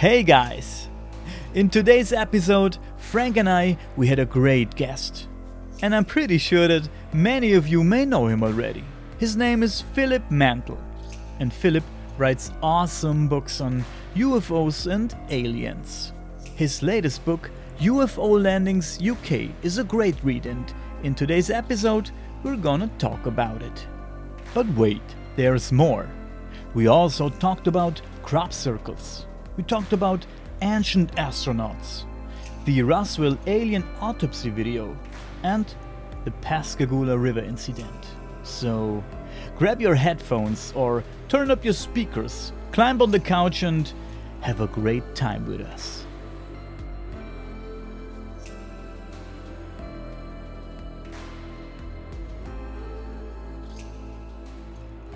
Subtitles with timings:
[0.00, 0.88] Hey guys!
[1.52, 5.28] In today's episode, Frank and I, we had a great guest.
[5.82, 8.82] And I'm pretty sure that many of you may know him already.
[9.18, 10.78] His name is Philip Mantle.
[11.38, 11.84] And Philip
[12.16, 13.84] writes awesome books on
[14.14, 16.14] UFOs and aliens.
[16.56, 20.72] His latest book, UFO Landings UK, is a great read, and
[21.02, 22.10] in today's episode,
[22.42, 23.86] we're gonna talk about it.
[24.54, 26.08] But wait, there's more.
[26.72, 29.26] We also talked about crop circles.
[29.56, 30.26] We talked about
[30.62, 32.04] ancient astronauts,
[32.64, 34.96] the Roswell alien autopsy video,
[35.42, 35.66] and
[36.24, 38.06] the Pascagoula River incident.
[38.42, 39.02] So,
[39.56, 43.92] grab your headphones or turn up your speakers, climb on the couch, and
[44.40, 45.99] have a great time with us.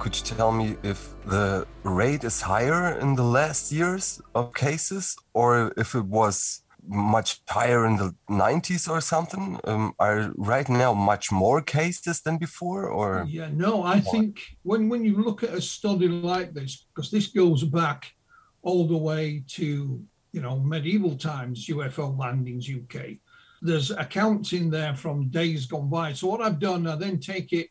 [0.05, 5.17] Could you tell me if the rate is higher in the last years of cases
[5.33, 9.59] or if it was much higher in the 90s or something?
[9.65, 13.25] Um, are right now much more cases than before or?
[13.27, 17.29] Yeah, no, I think when, when you look at a study like this, because this
[17.29, 18.13] goes back
[18.61, 23.17] all the way to, you know, medieval times, UFO landings UK,
[23.63, 26.13] there's accounts in there from days gone by.
[26.13, 27.69] So what I've done, I then take it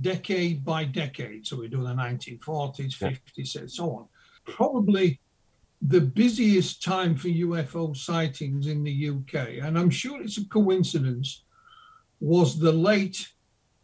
[0.00, 1.46] decade by decade.
[1.46, 4.06] So we do the 1940s, 50s, and so on.
[4.44, 5.20] Probably
[5.82, 11.44] the busiest time for UFO sightings in the UK, and I'm sure it's a coincidence,
[12.20, 13.28] was the late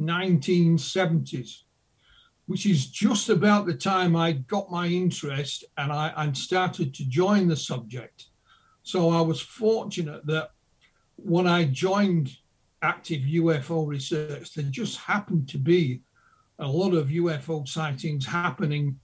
[0.01, 1.63] 1970s,
[2.47, 7.09] which is just about the time I got my interest and I and started to
[7.09, 8.27] join the subject.
[8.83, 10.51] So I was fortunate that
[11.17, 12.37] when I joined
[12.87, 16.03] active UFO research, there just happened to be
[16.59, 18.99] a lot of UFO sightings happening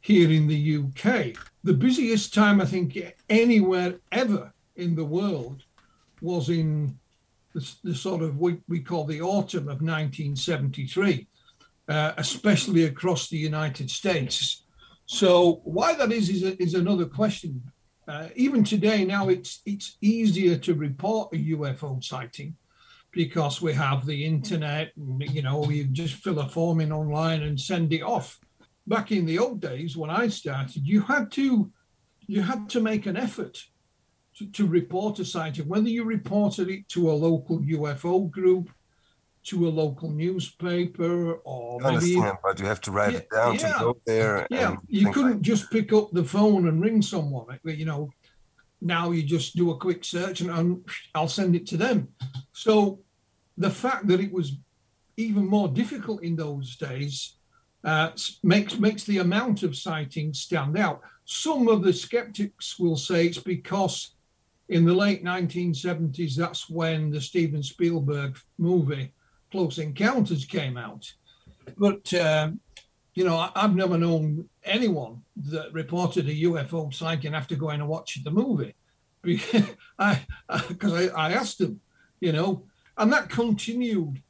[0.00, 1.36] here in the UK.
[1.64, 5.62] The busiest time, I think, anywhere ever in the world
[6.22, 6.98] was in
[7.54, 11.26] the, the sort of what we call the autumn of 1973,
[11.88, 14.64] uh, especially across the United States.
[15.06, 17.62] So why that is is, is another question.
[18.06, 22.56] Uh, even today, now it's it's easier to report a UFO sighting
[23.12, 27.42] because we have the internet and you know you just fill a form in online
[27.42, 28.38] and send it off
[28.86, 31.70] back in the old days when i started you had to
[32.26, 33.64] you had to make an effort
[34.36, 38.70] to, to report a sighting whether you reported it to a local ufo group
[39.44, 43.30] to a local newspaper or I maybe understand, but you have to write Yeah, it
[43.30, 43.72] down yeah.
[43.72, 44.46] to go there.
[44.50, 48.10] yeah and you couldn't like- just pick up the phone and ring someone you know
[48.80, 50.84] now you just do a quick search and,
[51.14, 52.08] i'll send it to them.
[52.52, 53.00] So
[53.56, 54.56] the fact that it was
[55.16, 57.34] even more difficult in those days
[57.84, 58.10] uh,
[58.42, 61.00] makes makes the amount of sightings stand out.
[61.24, 64.14] Some of the skeptics will say it's because
[64.68, 69.12] in the late 1970s that's when the steven spielberg movie
[69.50, 71.10] close encounters came out.
[71.76, 72.60] But um,
[73.14, 77.88] you know, I, I've never known anyone that reported a UFO sighting after going and
[77.88, 78.74] watching the movie.
[79.20, 80.24] Because I,
[80.68, 81.80] because I, I asked them,
[82.20, 82.62] you know,
[82.96, 84.22] and that continued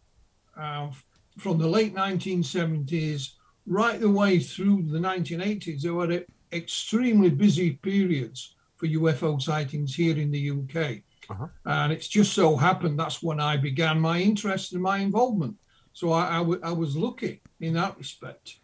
[0.56, 0.88] uh,
[1.36, 3.32] from the late 1970s
[3.66, 5.82] right the way through the 1980s.
[5.82, 11.02] There were extremely busy periods for UFO sightings here in the UK.
[11.30, 11.48] Uh-huh.
[11.66, 15.56] And it's just so happened that's when I began my interest and my involvement.
[15.92, 18.56] So I, I, w- I was lucky in that respect.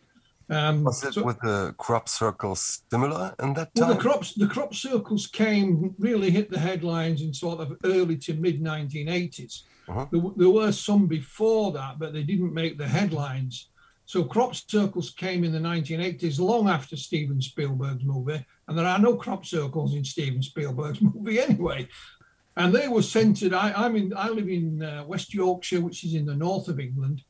[0.50, 3.88] Um, Was it so- with the crop circles similar in that time?
[3.88, 8.16] well, the crops the crop circles came really hit the headlines in sort of early
[8.18, 9.62] to mid 1980s.
[9.88, 10.06] Uh-huh.
[10.10, 13.68] There, there were some before that, but they didn't make the headlines.
[14.06, 18.98] So crop circles came in the 1980s, long after Steven Spielberg's movie, and there are
[18.98, 21.88] no crop circles in Steven Spielberg's movie anyway.
[22.56, 23.52] And they were centred.
[23.52, 24.12] I, I'm in.
[24.16, 27.22] I live in uh, West Yorkshire, which is in the north of England.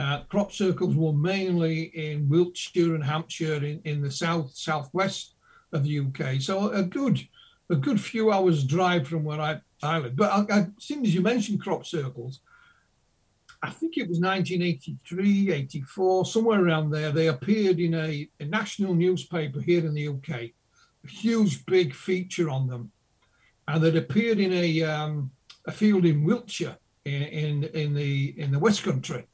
[0.00, 5.34] Uh, crop circles were mainly in Wiltshire and Hampshire in, in the south southwest
[5.72, 6.40] of the UK.
[6.40, 7.20] So a good
[7.68, 10.16] a good few hours drive from where I, I live.
[10.16, 12.40] But I, I, as soon as you mentioned crop circles,
[13.62, 17.12] I think it was 1983, 84, somewhere around there.
[17.12, 22.48] They appeared in a, a national newspaper here in the UK, a huge big feature
[22.48, 22.90] on them,
[23.68, 25.30] and they'd appeared in a um,
[25.66, 29.26] a field in Wiltshire in, in in the in the West Country.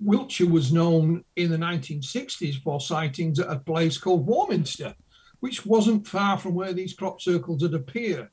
[0.00, 4.94] Wiltshire was known in the 1960s for sightings at a place called Warminster,
[5.40, 8.28] which wasn't far from where these crop circles had appeared.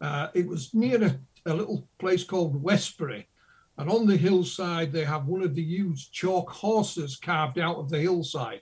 [0.00, 3.28] Uh, it was near a, a little place called Westbury.
[3.76, 7.90] And on the hillside, they have one of the huge chalk horses carved out of
[7.90, 8.60] the hillside.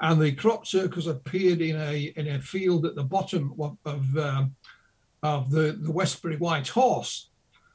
[0.00, 4.16] and the crop circles appeared in a in a field at the bottom of of,
[4.16, 4.54] um,
[5.22, 7.30] of the the Westbury White Horse.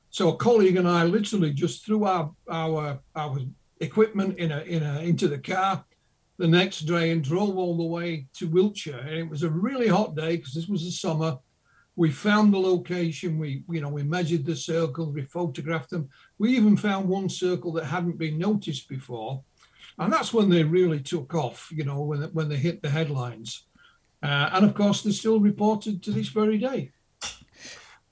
[0.10, 3.40] So a colleague and I literally just threw our our our
[3.80, 5.84] equipment in a in a into the car
[6.38, 9.00] the next day and drove all the way to Wiltshire.
[9.00, 11.38] And it was a really hot day because this was the summer.
[11.96, 13.40] We found the location.
[13.40, 15.14] We, you know, we measured the circles.
[15.14, 16.10] We photographed them.
[16.38, 19.44] We even found one circle that hadn't been noticed before,
[19.98, 21.70] and that's when they really took off.
[21.72, 23.66] You know, when when they hit the headlines,
[24.22, 26.92] uh, and of course they're still reported to this very day.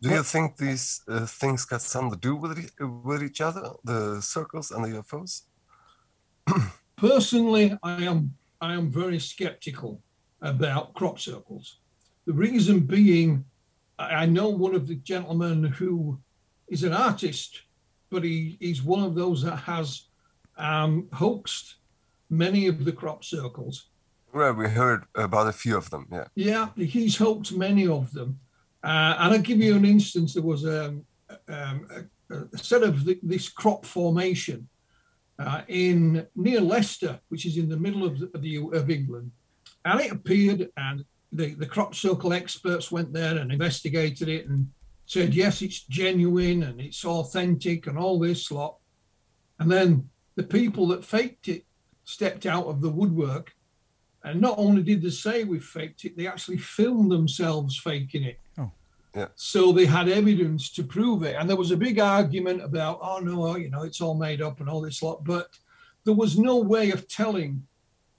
[0.01, 4.21] Do you think these uh, things got something to do with with each other, the
[4.21, 5.41] circles and the UFOs?
[6.95, 10.01] Personally, I am I am very skeptical
[10.41, 11.79] about crop circles.
[12.25, 13.43] The reason being,
[13.99, 16.19] I know one of the gentlemen who
[16.69, 17.63] is an artist,
[18.09, 20.03] but he, he's one of those that has
[20.57, 21.75] um, hoaxed
[22.29, 23.89] many of the crop circles.
[24.33, 26.07] Well, we heard about a few of them.
[26.09, 26.27] Yeah.
[26.35, 28.39] Yeah, he's hoaxed many of them.
[28.81, 30.33] Uh, and I'll give you an instance.
[30.33, 31.05] There was um,
[31.49, 31.87] um,
[32.29, 34.67] a, a set of the, this crop formation
[35.45, 39.31] uh, in near Leicester, which is in the middle of, the, of, the, of England.
[39.85, 44.67] And it appeared, and the, the crop circle experts went there and investigated it and
[45.05, 48.77] said, yes, it's genuine and it's authentic and all this lot.
[49.59, 51.65] And then the people that faked it
[52.05, 53.53] stepped out of the woodwork.
[54.23, 58.39] And not only did they say we faked it, they actually filmed themselves faking it.
[58.57, 58.71] Oh.
[59.15, 59.27] Yeah.
[59.35, 61.35] So they had evidence to prove it.
[61.37, 64.59] And there was a big argument about, oh, no, you know, it's all made up
[64.59, 65.23] and all this lot.
[65.23, 65.49] But
[66.03, 67.65] there was no way of telling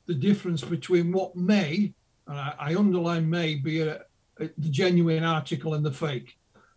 [0.07, 1.93] the difference between what may,
[2.29, 4.03] and I, I underline may, be a,
[4.39, 6.37] a, the genuine article and the fake.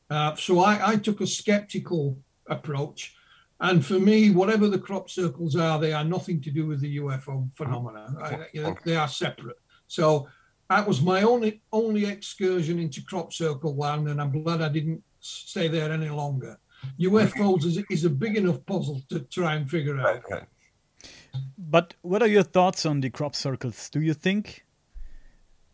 [0.10, 2.18] Uh, so I, I took a skeptical
[2.48, 3.14] approach.
[3.60, 6.98] And for me, whatever the crop circles are, they are nothing to do with the
[6.98, 8.16] UFO phenomena.
[8.22, 9.60] I, you know, they are separate.
[9.88, 10.28] So
[10.69, 15.04] that was my only only excursion into crop circle land, and I'm glad I didn't
[15.19, 16.58] stay there any longer.
[17.00, 20.24] UFOs is, is a big enough puzzle to try and figure out.
[20.30, 20.44] Right.
[21.58, 23.90] But what are your thoughts on the crop circles?
[23.90, 24.66] Do you think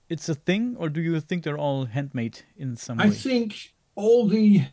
[0.10, 3.10] it's a thing, or do you think they're all handmade in some I way?
[3.10, 4.64] I think all the,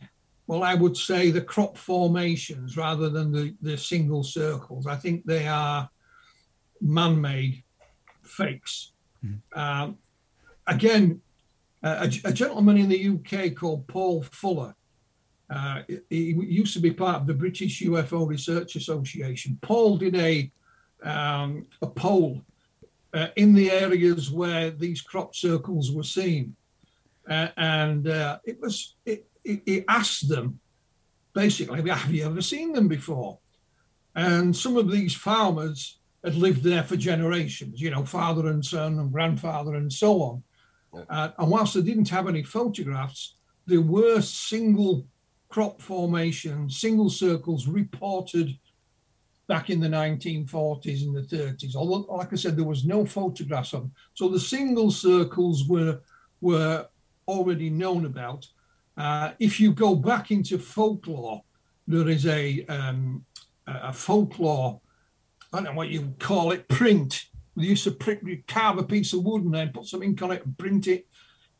[0.47, 5.25] well, I would say the crop formations rather than the, the single circles, I think
[5.25, 5.89] they are
[6.79, 7.63] man made
[8.23, 8.93] fakes.
[9.53, 9.97] Um,
[10.71, 11.21] again,
[11.83, 14.75] a, a gentleman in the UK called Paul Fuller,
[15.49, 19.59] uh, he used to be part of the British UFO Research Association.
[19.61, 20.49] Paul did a,
[21.03, 22.41] um, a poll
[23.13, 26.55] uh, in the areas where these crop circles were seen.
[27.29, 30.59] Uh, and uh, it was it, it, it asked them
[31.33, 33.37] basically, have you ever seen them before?
[34.15, 38.99] And some of these farmers had lived there for generations, you know, father and son
[38.99, 40.43] and grandfather and so on.
[40.93, 43.35] Uh, and whilst they didn't have any photographs,
[43.65, 45.05] there were single
[45.49, 48.57] crop formations, single circles reported
[49.47, 51.75] back in the 1940s and the 30s.
[51.75, 53.91] Although, like I said, there was no photographs of them.
[54.13, 55.99] So the single circles were
[56.39, 56.87] were
[57.27, 58.47] already known about.
[58.97, 61.43] Uh, if you go back into folklore,
[61.87, 63.25] there is a um,
[63.67, 64.79] a folklore.
[65.53, 67.25] I don't know what you call it, print.
[67.55, 70.45] They used to carve a piece of wood and then put some ink on it
[70.45, 71.07] and print it.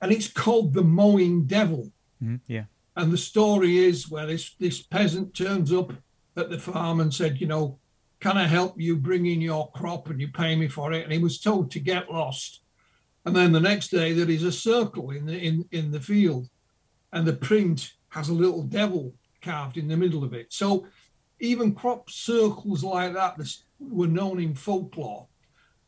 [0.01, 1.91] And it's called the Mowing Devil.
[2.23, 2.65] Mhm, yeah.
[2.95, 5.93] And the story is where this, this peasant turns up
[6.37, 7.79] at the farm and said, you know,
[8.19, 11.03] can I help you bring in your crop and you pay me for it?
[11.03, 12.61] And he was told to get lost.
[13.25, 16.49] And then the next day there is a circle in the in, in the field,
[17.13, 20.51] and the print has a little devil carved in the middle of it.
[20.53, 20.87] So
[21.39, 23.39] even crop circles like that
[23.79, 25.27] were known in folklore.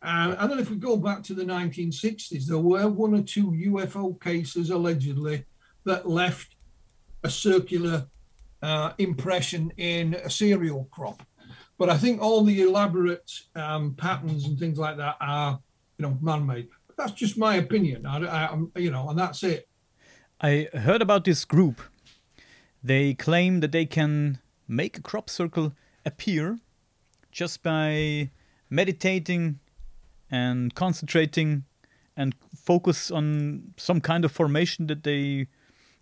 [0.04, 3.52] Uh, and then if we go back to the 1960s, there were one or two
[3.52, 5.46] UFO cases allegedly
[5.86, 6.56] that left
[7.24, 8.06] a circular
[8.62, 11.24] uh, impression in a cereal crop.
[11.78, 15.60] But I think all the elaborate um, patterns and things like that are,
[15.98, 16.68] you know, man-made.
[16.88, 18.06] But that's just my opinion.
[18.06, 19.68] I, I, I'm- you know, and that's it.
[20.42, 21.82] I heard about this group.
[22.84, 25.74] They claim that they can make a crop circle
[26.06, 26.60] appear
[27.32, 28.30] just by
[28.70, 29.60] meditating
[30.34, 31.64] and concentrating
[32.18, 35.48] and focus on some kind of formation that they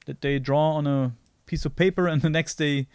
[0.05, 1.11] that they draw on a
[1.45, 2.87] piece of paper and the next day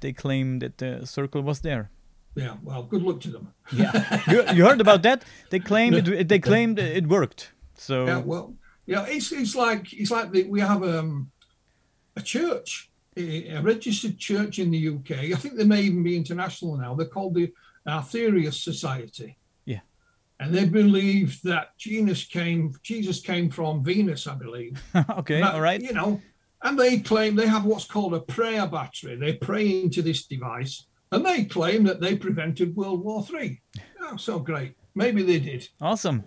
[0.00, 1.90] they claim that the circle was there.
[2.34, 2.56] Yeah.
[2.62, 3.54] Well, good luck to them.
[3.72, 4.20] Yeah.
[4.30, 5.24] you, you heard about that?
[5.50, 7.52] They claimed it, they claimed it worked.
[7.74, 8.18] So Yeah.
[8.18, 8.54] Well,
[8.86, 9.06] yeah.
[9.08, 11.30] It's it's like it's like the, we have um,
[12.16, 15.32] a church, a, a registered church in the UK.
[15.32, 16.94] I think they may even be international now.
[16.94, 17.52] They're called the
[17.86, 19.36] Aetherius Society.
[20.42, 20.46] Yeah.
[20.46, 24.82] and they believe that Jesus came Jesus came from Venus, I believe.
[25.10, 25.80] okay, That, all right.
[25.80, 26.20] You know,
[26.62, 29.16] and they claim they have what's called a prayer battery.
[29.16, 33.60] They pray into this device, and they claim that they prevented World War Three.
[34.00, 34.74] Oh, so great.
[34.94, 35.68] Maybe they did.
[35.80, 36.24] Awesome.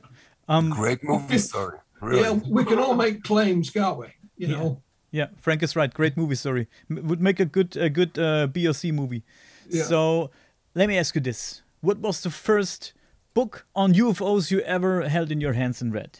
[0.47, 1.77] Um, Great movie story.
[2.01, 2.21] Really.
[2.21, 4.07] Yeah, we can all make claims, can't we?
[4.37, 4.81] You know.
[5.11, 5.91] yeah, Frank is right.
[5.93, 6.67] Great movie story.
[6.89, 9.23] M- would make a good a good uh, B or C movie.
[9.69, 9.83] Yeah.
[9.83, 10.31] So
[10.75, 12.93] let me ask you this: What was the first
[13.35, 16.19] book on UFOs you ever held in your hands and read?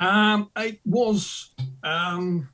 [0.00, 1.50] Um, it was
[1.84, 2.48] um,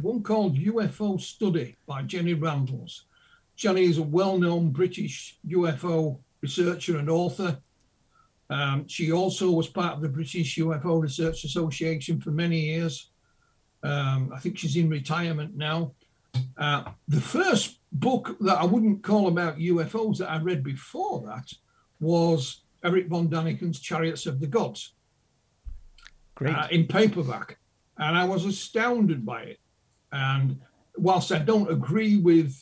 [0.00, 3.02] one called UFO Study by Jenny Randles.
[3.56, 7.58] Jenny is a well-known British UFO researcher and author.
[8.48, 13.10] Um, she also was part of the British UFO Research Association for many years.
[13.82, 15.92] Um, I think she's in retirement now.
[16.56, 21.50] Uh, the first book that I wouldn't call about UFOs that I read before that
[21.98, 24.94] was Eric von Daniken's Chariots of the Gods
[26.34, 26.54] Great.
[26.54, 27.58] uh, in paperback,
[27.98, 29.58] and I was astounded by it.
[30.12, 30.60] And
[30.96, 32.54] whilst I don't agree with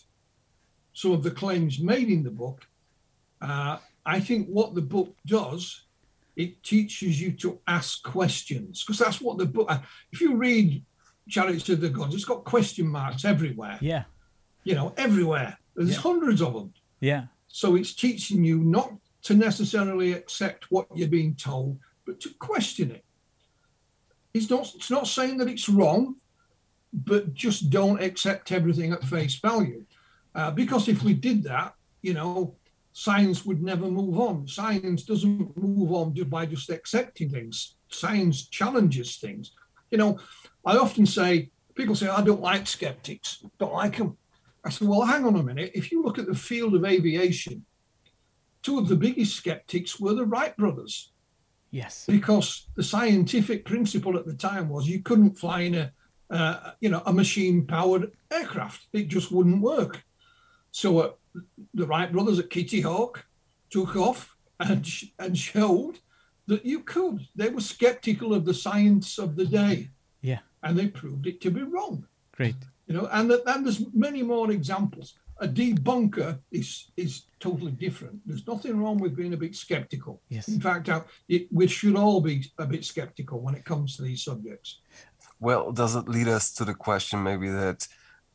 [0.92, 2.66] some of the claims made in the book,
[3.40, 5.84] uh, I think what the book does,
[6.36, 9.66] it teaches you to ask questions because that's what the book.
[9.70, 9.78] uh,
[10.12, 10.84] If you read
[11.28, 13.78] Chariots of the Gods, it's got question marks everywhere.
[13.80, 14.04] yeah.
[14.64, 15.56] You know, everywhere.
[15.74, 16.00] There's Yeah.
[16.00, 16.74] hundreds of them.
[17.00, 17.26] Yeah.
[17.46, 18.92] So it's teaching you not
[19.22, 23.04] to necessarily accept what you're being told, but to question it.
[24.34, 26.16] It's not it's not saying that it's wrong,
[26.92, 29.84] but just don't accept everything at face value.
[30.34, 32.54] Uh, because if we did that, you know,
[32.92, 34.46] science would never move on.
[34.46, 37.76] Science doesn't move on just by just accepting things.
[37.90, 39.52] Science challenges things.
[39.90, 40.18] You know,
[40.68, 44.18] I often say, people say, I don't like skeptics, don't like them.
[44.64, 45.70] I said, well, hang on a minute.
[45.74, 47.64] If you look at the field of aviation,
[48.62, 51.12] two of the biggest skeptics were the Wright brothers
[51.70, 52.04] Yes.
[52.06, 55.92] because the scientific principle at the time was you couldn't fly in a,
[56.30, 58.88] uh, you know, a machine-powered aircraft.
[58.92, 60.02] It just wouldn't work.
[60.70, 61.10] So uh,
[61.72, 63.24] the Wright brothers at Kitty Hawk
[63.70, 66.00] took off and sh- and showed
[66.46, 67.26] that you could.
[67.36, 69.88] They were skeptical of the science of the day,
[70.20, 70.40] Yeah.
[70.62, 72.56] And they proved it to be wrong Great.
[72.86, 78.20] you know and, that, and there's many more examples a debunker is is totally different
[78.26, 80.48] there's nothing wrong with being a bit skeptical Yes.
[80.48, 84.02] in fact uh, it, we should all be a bit skeptical when it comes to
[84.02, 84.80] these subjects
[85.40, 87.86] Well, does it lead us to the question maybe that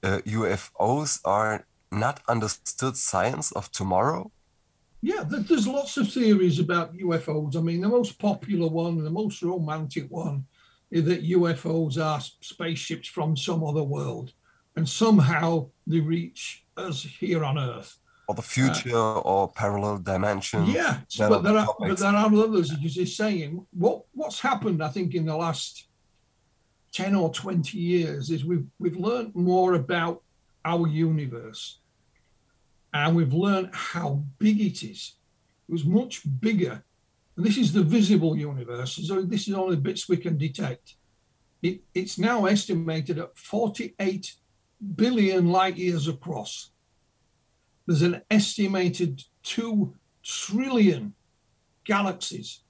[0.03, 4.32] uh, UFOs are not understood science of tomorrow?
[5.03, 9.42] yeah there's lots of theories about ufos i mean the most popular one the most
[9.44, 10.52] romantic one is
[11.01, 14.33] that ufos are spaceships from some other world
[14.75, 17.97] and somehow they reach us here on earth
[18.27, 20.69] Or the future uh, or parallel dimensions.
[20.69, 21.89] Yeah, but there are topics.
[21.89, 23.65] but there are others, as you're saying.
[23.71, 25.88] What what's happened, I think, in the last
[26.91, 30.21] ten or twenty years is we've we've learned more about
[30.63, 31.79] our universe,
[32.93, 35.15] and we've learned how big it is.
[35.67, 36.83] It was much bigger.
[37.36, 39.00] And this is the visible universe.
[39.08, 40.96] So this is only bits we can detect.
[41.62, 44.34] It, it's now estimated at 48
[44.96, 46.72] billion light years across
[47.86, 51.13] there's an estimated 2 trillion
[51.84, 52.62] galaxies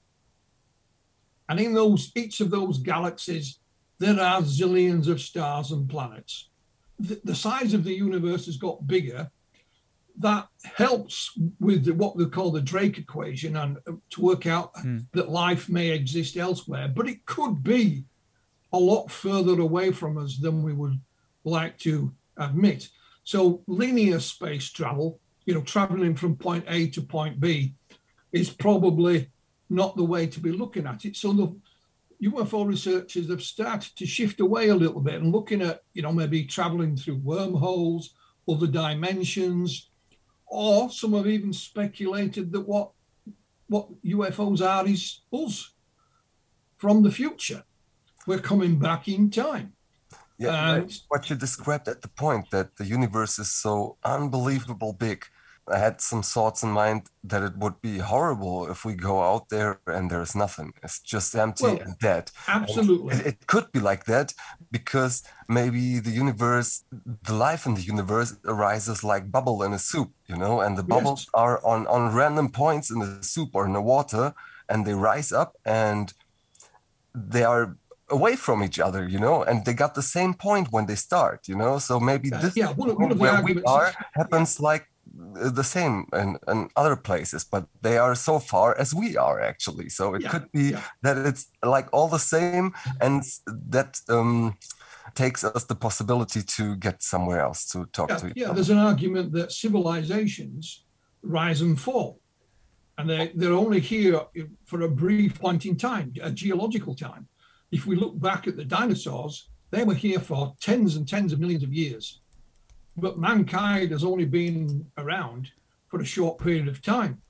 [1.49, 3.59] and in those each of those galaxies
[3.99, 6.49] there are zillions of stars and planets
[6.99, 9.29] the, the size of the universe has got bigger
[10.19, 14.71] that helps with the, what we call the drake equation and uh, to work out
[15.11, 18.03] that life may exist elsewhere but it could be
[18.73, 20.99] a lot further away from us than we would
[21.43, 22.89] like to admit.
[23.23, 27.75] So linear space travel, you know, traveling from point A to point B,
[28.31, 29.29] is probably
[29.69, 31.15] not the way to be looking at it.
[31.15, 35.81] So the UFO researchers have started to shift away a little bit and looking at,
[35.93, 38.15] you know, maybe traveling through wormholes,
[38.49, 39.89] other dimensions,
[40.47, 42.91] or some have even speculated that what
[43.67, 45.73] what UFOs are is us
[46.77, 47.63] from the future.
[48.27, 49.73] We're coming back in time.
[50.37, 55.25] Yeah, like what you described at the point that the universe is so unbelievable big.
[55.67, 59.49] I had some thoughts in mind that it would be horrible if we go out
[59.49, 60.73] there and there's nothing.
[60.83, 62.31] It's just empty Well, and dead.
[62.47, 63.15] And Absolutely.
[63.15, 64.33] It, it could be like that
[64.71, 66.83] because maybe the universe,
[67.23, 70.83] the life in the universe arises like bubble in a soup, you know, and the
[70.83, 74.33] bubbles are on, on random points in the soup or in the water
[74.67, 76.13] and they rise up and
[77.15, 77.77] they are
[78.09, 81.47] away from each other, you know, and they got the same point when they start,
[81.47, 81.79] you know.
[81.79, 86.69] So maybe this yeah, one one where we are happens like the same in, in
[86.75, 89.89] other places, but they are so far as we are actually.
[89.89, 90.81] So it Yeah, could be yeah.
[91.03, 93.23] that it's like all the same, and
[93.69, 94.57] that um,
[95.13, 98.55] takes us the possibility to get somewhere else to talk Yeah, to each yeah, other.
[98.55, 100.83] there's an argument that civilizations
[101.21, 102.19] rise and fall,
[102.97, 104.21] and they, they're only here
[104.65, 107.27] for a brief point in time, a geological time.
[107.71, 111.39] If we look back at the dinosaurs, they were here for tens and tens of
[111.39, 112.21] millions of years,
[112.97, 115.51] but mankind has only been around
[115.87, 117.21] for a short period of time.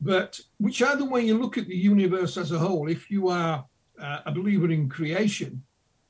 [0.00, 3.64] But whichever way you look at the universe as a whole, if you are
[4.00, 5.62] uh, a believer in creation,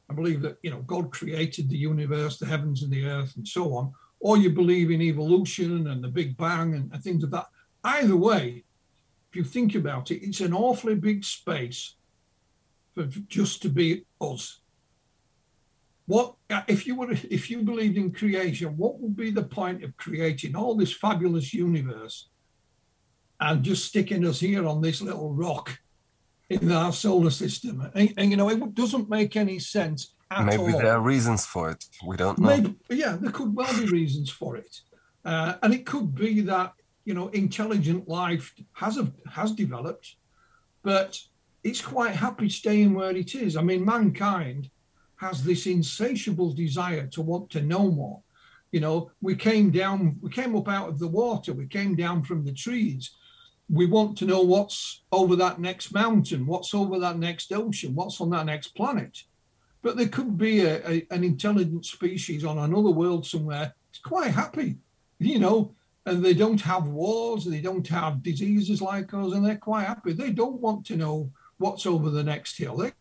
[0.09, 3.47] I believe that you know God created the universe, the heavens and the earth, and
[3.47, 7.31] so on, or you believe in evolution and the Big Bang and, and things of
[7.33, 7.47] that.
[7.85, 8.65] Either way,
[9.31, 11.97] if you think about it, it's an awfully big space
[12.95, 14.61] for just to be us.
[16.07, 16.35] What
[16.69, 18.77] if you were if you believed in creation?
[18.77, 22.29] What would be the point of creating all this fabulous universe
[23.41, 25.79] and just sticking us here on this little rock
[26.51, 27.89] in our solar system?
[27.95, 30.79] And, and you know, it doesn't make any sense at Maybe all.
[30.79, 31.85] there are reasons for it.
[32.05, 32.49] We don't know.
[32.49, 34.81] Maybe, yeah, there could well be reasons for it,
[35.25, 36.73] uh, and it could be that
[37.05, 40.17] you know intelligent life has a, has developed,
[40.83, 41.21] but
[41.63, 43.57] it's quite happy staying where it is.
[43.57, 44.71] I mean, mankind
[45.23, 48.21] has this insatiable desire to want to know more.
[48.73, 52.23] You know, we came down, we came up out of the water, we came down
[52.23, 53.11] from the trees.
[53.71, 58.21] We want to know what's over that next mountain, what's over that next ocean, what's
[58.21, 59.23] on that next planet
[59.83, 63.75] but there could be a, a, an intelligent species on another world somewhere.
[63.91, 64.79] It's quite happy,
[65.19, 65.75] you know,
[66.07, 70.13] and they don't have wars, they don't have diseases like us, and they're quite happy.
[70.13, 72.77] They don't want to know what's over the next hill.
[72.77, 72.95] They're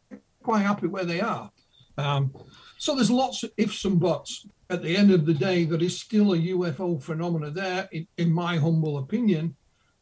[0.43, 1.51] quite happy where they are.
[1.98, 2.33] Um,
[2.77, 4.48] so there's lots of ifs and buts.
[4.69, 8.31] At the end of the day, there is still a UFO phenomena there, in, in
[8.33, 9.55] my humble opinion,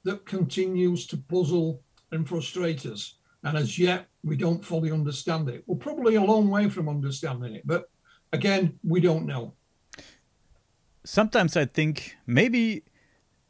[0.04, 1.82] that continues to puzzle
[2.12, 3.16] and frustrate us.
[3.44, 5.64] And as yet, we don't fully understand it.
[5.66, 7.90] We're probably a long way from understanding it, but
[8.34, 9.54] again, we don't know.
[11.04, 12.84] Sometimes I think maybe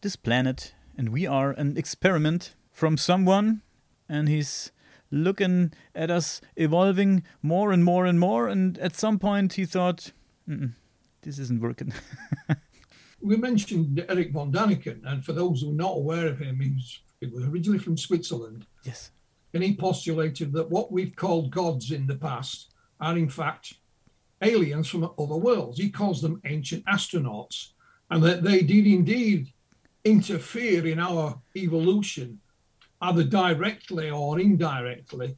[0.01, 3.61] this planet and we are an experiment from someone,
[4.07, 4.71] and he's
[5.11, 8.47] looking at us evolving more and more and more.
[8.47, 10.11] And at some point, he thought,
[11.21, 11.93] this isn't working.
[13.21, 16.99] We mentioned Eric von Daniken, and for those who are not aware of him, he's,
[17.19, 18.65] he was originally from Switzerland.
[18.83, 19.11] yes.
[19.53, 23.73] and he postulated that what we've called gods in the past are in fact
[24.41, 25.77] aliens from other worlds.
[25.79, 27.71] He calls them ancient astronauts,
[28.09, 29.51] and that they did indeed
[30.05, 32.39] interfere in our evolution,
[33.01, 35.37] either directly or indirectly,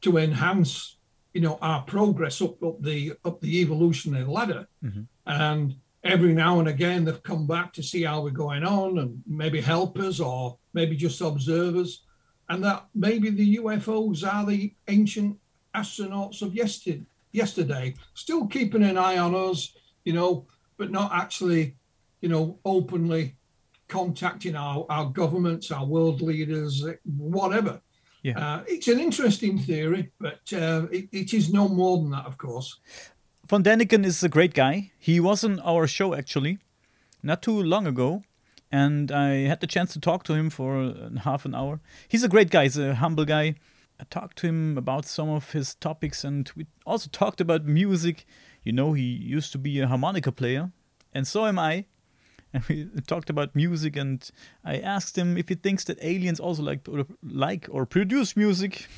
[0.00, 0.98] to enhance,
[1.32, 4.66] you know, our progress up up the up the evolutionary ladder.
[4.84, 5.02] Mm-hmm.
[5.26, 9.22] And every now and again, they've come back to see how we're going on and
[9.26, 12.04] maybe help us or maybe just observe us.
[12.48, 15.38] And that maybe the UFOs are the ancient
[15.74, 20.46] astronauts of yesterday, yesterday, still keeping an eye on us, you know,
[20.78, 21.76] but not actually,
[22.20, 23.36] you know, openly
[23.88, 27.80] contacting our, our governments, our world leaders, whatever.
[28.22, 28.38] Yeah.
[28.38, 32.36] Uh, it's an interesting theory, but uh, it, it is no more than that, of
[32.36, 32.78] course.
[33.48, 34.90] Von Daniken is a great guy.
[34.98, 36.58] He was on our show actually,
[37.22, 38.22] not too long ago,
[38.70, 41.80] and I had the chance to talk to him for uh, half an hour.
[42.08, 42.64] He's a great guy.
[42.64, 43.54] He's a humble guy.
[44.00, 48.26] I talked to him about some of his topics, and we also talked about music.
[48.62, 50.70] You know, he used to be a harmonica player,
[51.14, 51.86] and so am I.
[52.52, 54.28] And we talked about music, and
[54.64, 56.88] I asked him if he thinks that aliens also like
[57.22, 58.88] like or produce music.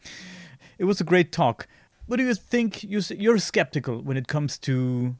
[0.78, 1.68] it was a great talk.
[2.06, 2.82] What do you think?
[2.82, 5.14] You you're skeptical when it comes to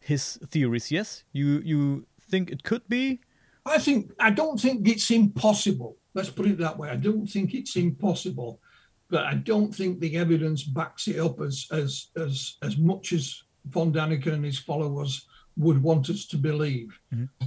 [0.00, 0.90] his theories.
[0.90, 3.20] Yes, you you think it could be.
[3.64, 5.98] I think I don't think it's impossible.
[6.14, 6.88] Let's put it that way.
[6.88, 8.60] I don't think it's impossible,
[9.08, 13.44] but I don't think the evidence backs it up as as as as much as
[13.66, 15.27] von Daniken and his followers
[15.58, 16.98] would want us to believe.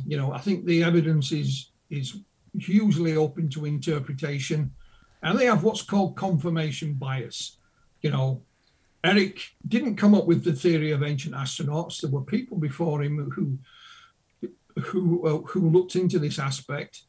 [0.05, 2.17] You know, I think the evidence is is
[2.59, 4.71] hugely open to interpretation,
[5.23, 7.57] and they have what's called confirmation bias.
[8.01, 8.41] You know,
[9.03, 12.01] Eric didn't come up with the theory of ancient astronauts.
[12.01, 13.57] There were people before him who
[14.83, 17.03] who uh, who looked into this aspect,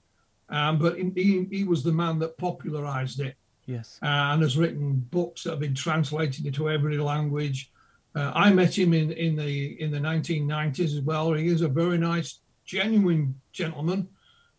[0.49, 3.37] um, but he, he was the man that popularized it
[3.67, 3.99] Yes.
[4.03, 7.71] uh, and has written books that have been translated into every language.
[8.15, 11.33] Uh, I met him in, in the in the 1990s as well.
[11.33, 14.09] He is a very nice, genuine gentleman.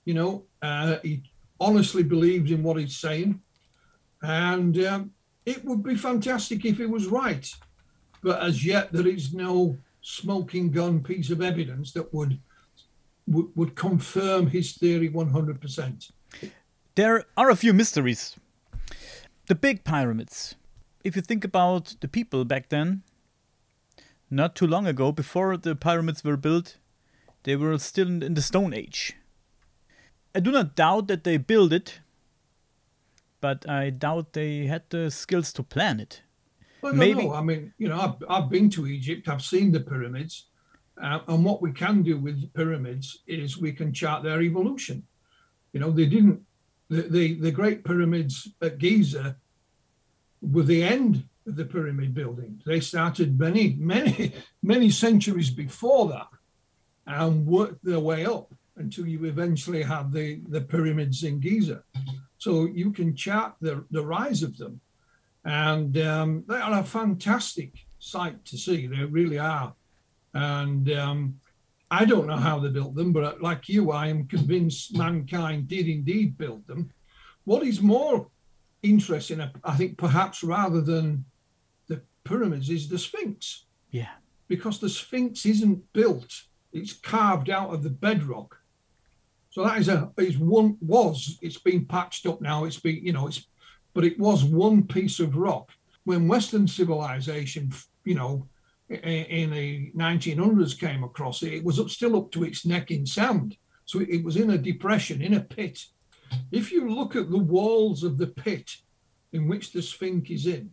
[0.05, 1.23] You know, uh, he
[1.59, 3.39] honestly believes in what he's saying,
[4.21, 5.11] and um,
[5.45, 7.47] it would be fantastic if he was right.
[8.23, 12.39] But as yet, there is no smoking gun piece of evidence that would
[13.27, 16.11] would, would confirm his theory 100%.
[16.95, 18.35] There are a few mysteries.
[19.47, 20.55] The big pyramids.
[21.03, 23.03] If you think about the people back then,
[24.35, 26.77] not too long ago, before the pyramids were built,
[27.43, 29.13] they were still in the Stone Age.
[30.35, 31.99] I do not doubt that they built it,
[33.39, 36.23] but I doubt they had the skills to plan it.
[36.81, 37.29] Well, Maybe.
[37.29, 40.47] I mean, you know, I've, I've been to Egypt, I've seen the pyramids,
[41.01, 45.03] uh, and what we can do with pyramids is we can chart their evolution.
[45.71, 46.41] You know, they didn't,
[46.89, 49.37] the, the, the great pyramids at Giza
[50.41, 52.61] were the end the pyramid building.
[52.65, 56.27] They started many, many, many centuries before that
[57.05, 61.83] and worked their way up until you eventually have the, the pyramids in Giza.
[62.37, 64.81] So you can chart the, the rise of them.
[65.45, 68.87] And um, they are a fantastic sight to see.
[68.87, 69.73] They really are.
[70.33, 71.39] And um,
[71.91, 75.87] I don't know how they built them, but like you, I am convinced mankind did
[75.87, 76.91] indeed build them.
[77.43, 78.27] What is more
[78.81, 81.25] interesting, I think, perhaps rather than
[82.23, 83.65] pyramids, is the Sphinx.
[83.91, 84.11] Yeah.
[84.47, 88.59] Because the Sphinx isn't built it's carved out of the bedrock.
[89.51, 92.65] So that is a is one was it's been patched up now.
[92.65, 93.45] It's been you know it's
[93.93, 95.69] but it was one piece of rock
[96.03, 97.71] when Western civilization
[98.03, 98.47] you know
[98.89, 101.53] in the 1900s came across it.
[101.53, 104.57] It was up, still up to its neck in sand, so it was in a
[104.57, 105.85] depression in a pit.
[106.51, 108.77] If you look at the walls of the pit
[109.31, 110.71] in which the Sphinx is in,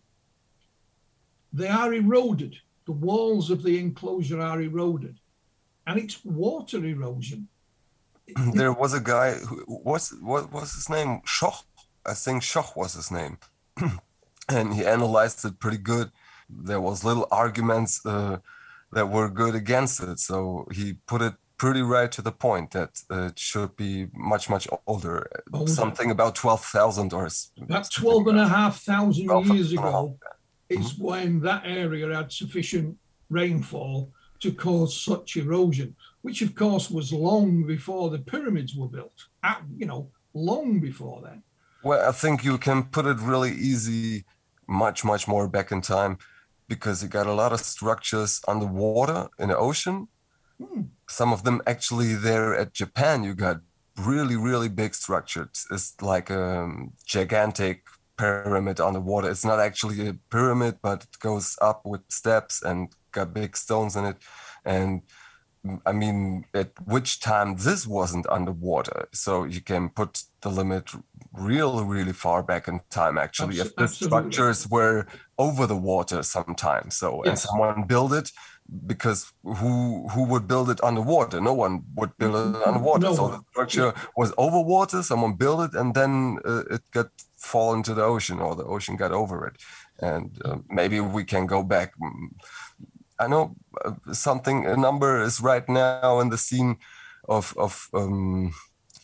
[1.52, 2.56] they are eroded.
[2.86, 5.16] The walls of the enclosure are eroded
[5.90, 7.48] and it's water erosion.
[8.60, 11.20] There was a guy who was what was his name?
[11.26, 11.64] Schoch,
[12.06, 13.38] I think Schoch was his name,
[14.56, 16.08] and he analyzed it pretty good.
[16.48, 18.36] There was little arguments uh,
[18.92, 22.92] that were good against it, so he put it pretty right to the point that
[23.10, 25.16] uh, it should be much much older,
[25.52, 25.72] older.
[25.80, 27.28] something about 12,000 or
[27.60, 30.16] about 12 and a half thousand years ago
[30.70, 31.04] is mm-hmm.
[31.04, 32.96] when that area had sufficient
[33.28, 39.26] rainfall to cause such erosion, which of course was long before the pyramids were built,
[39.42, 41.42] at, you know, long before then.
[41.82, 44.24] Well, I think you can put it really easy,
[44.66, 46.16] much, much more back in time,
[46.68, 50.08] because you got a lot of structures underwater in the ocean.
[50.58, 50.82] Hmm.
[51.08, 53.60] Some of them actually there at Japan, you got
[53.98, 55.66] really, really big structures.
[55.70, 56.70] It's like a
[57.04, 57.82] gigantic
[58.20, 59.30] pyramid underwater.
[59.30, 63.96] It's not actually a pyramid, but it goes up with steps and got big stones
[63.96, 64.16] in it.
[64.64, 65.02] And
[65.84, 69.08] I mean, at which time this wasn't underwater.
[69.12, 70.90] So you can put the limit
[71.32, 75.06] really, really far back in time, actually, if the structures were
[75.38, 76.96] over the water sometimes.
[76.96, 77.28] So, yes.
[77.28, 78.32] and someone built it
[78.86, 81.40] because who who would build it underwater?
[81.40, 83.06] No one would build it underwater.
[83.08, 87.10] No so the structure was over water, someone built it, and then uh, it got
[87.40, 89.56] fall into the ocean or the ocean got over it.
[90.00, 91.92] And uh, maybe we can go back
[93.20, 96.78] I know uh, something a number is right now in the scene
[97.28, 98.52] of of um,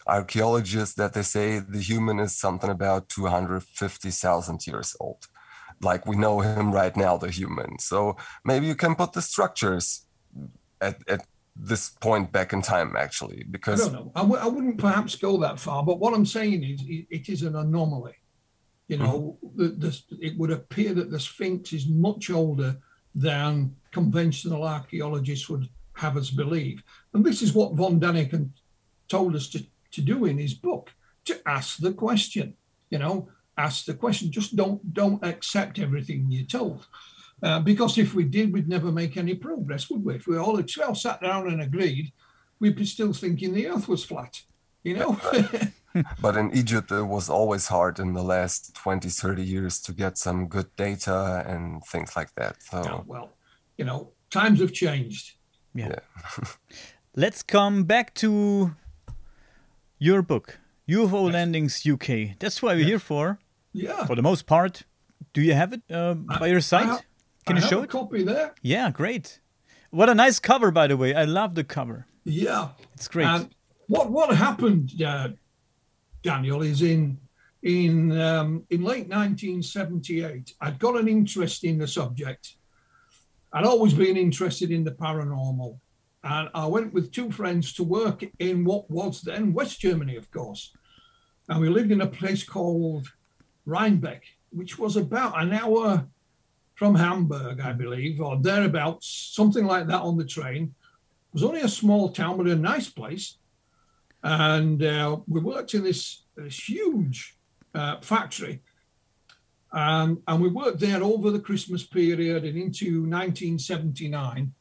[0.07, 5.27] archaeologists that they say the human is something about 250,000 years old.
[5.83, 7.79] Like we know him right now, the human.
[7.79, 10.07] So maybe you can put the structures
[10.81, 13.81] at, at this point back in time, actually, because.
[13.81, 14.13] I don't know.
[14.15, 17.43] I w- I wouldn't perhaps go that far, but what I'm saying is it is
[17.43, 18.15] an anomaly.
[18.89, 19.63] You know, mm-hmm.
[19.63, 22.77] the, the, it would appear that the Sphinx is much older
[23.15, 26.83] than conventional archaeologists would have us believe.
[27.15, 28.51] And this is what von Daniken
[29.09, 30.93] told us to, to do in his book,
[31.25, 32.55] to ask the question,
[32.91, 34.31] you know, ask the question.
[34.31, 36.87] Just don't don't accept everything you're told.
[37.43, 40.15] Uh, because if we did, we'd never make any progress, would we?
[40.15, 42.13] If we all, if we all sat down and agreed,
[42.61, 44.41] we'd be still thinking the earth was flat,
[44.83, 45.21] you know?
[46.21, 50.19] but in Egypt, it was always hard in the last 20, 30 years to get
[50.19, 52.63] some good data and things like that.
[52.63, 53.33] So, yeah, well,
[53.77, 55.35] you know, times have changed.
[55.75, 55.89] Yeah.
[55.89, 56.45] yeah.
[57.17, 58.75] Let's come back to
[59.99, 61.33] your book, UFO yes.
[61.33, 62.39] Landings UK.
[62.39, 62.89] That's why we're yes.
[62.89, 63.39] here for.
[63.73, 64.07] Yeah.
[64.07, 64.83] For the most part.
[65.33, 67.03] Do you have it uh, by your side?
[67.47, 67.91] Can I you show it?
[67.91, 68.55] copy there.
[68.63, 69.41] Yeah, great.
[69.91, 71.15] What a nice cover, by the way.
[71.15, 72.07] I love the cover.
[72.25, 72.71] Yeah.
[72.95, 73.27] It's great.
[73.27, 73.55] And
[73.87, 75.29] what what happened, uh,
[76.27, 77.19] Daniel, is in
[77.63, 80.55] in um, in late 1978.
[80.61, 82.57] I'd got an interest in the subject
[83.57, 85.79] I'd always been interested in the paranormal.
[86.25, 90.31] And I went with two friends to work in what was then West Germany, of
[90.31, 90.73] course.
[91.49, 93.09] And we lived in a place called
[93.67, 96.07] Reinbek, which was about an hour
[96.75, 100.65] from Hamburg, I believe, or thereabouts, something like that on the train.
[100.65, 103.39] It was only a small town, but a nice place.
[104.27, 107.39] And uh, we worked in this, this huge
[107.73, 108.61] uh, factory.
[109.73, 114.53] And we worked there over the Christmas period and into 1979.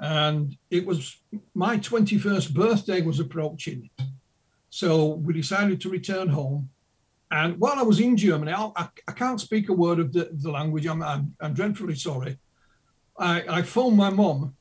[0.00, 1.16] And it was
[1.54, 3.88] my 21st birthday was approaching.
[4.68, 6.68] So we decided to return home.
[7.30, 10.28] And while I was in Germany, I, I, I can't speak a word of the,
[10.30, 10.84] the language.
[10.84, 12.36] I'm, I'm, I'm, dreadfully sorry.
[13.18, 14.54] I, I phoned my mom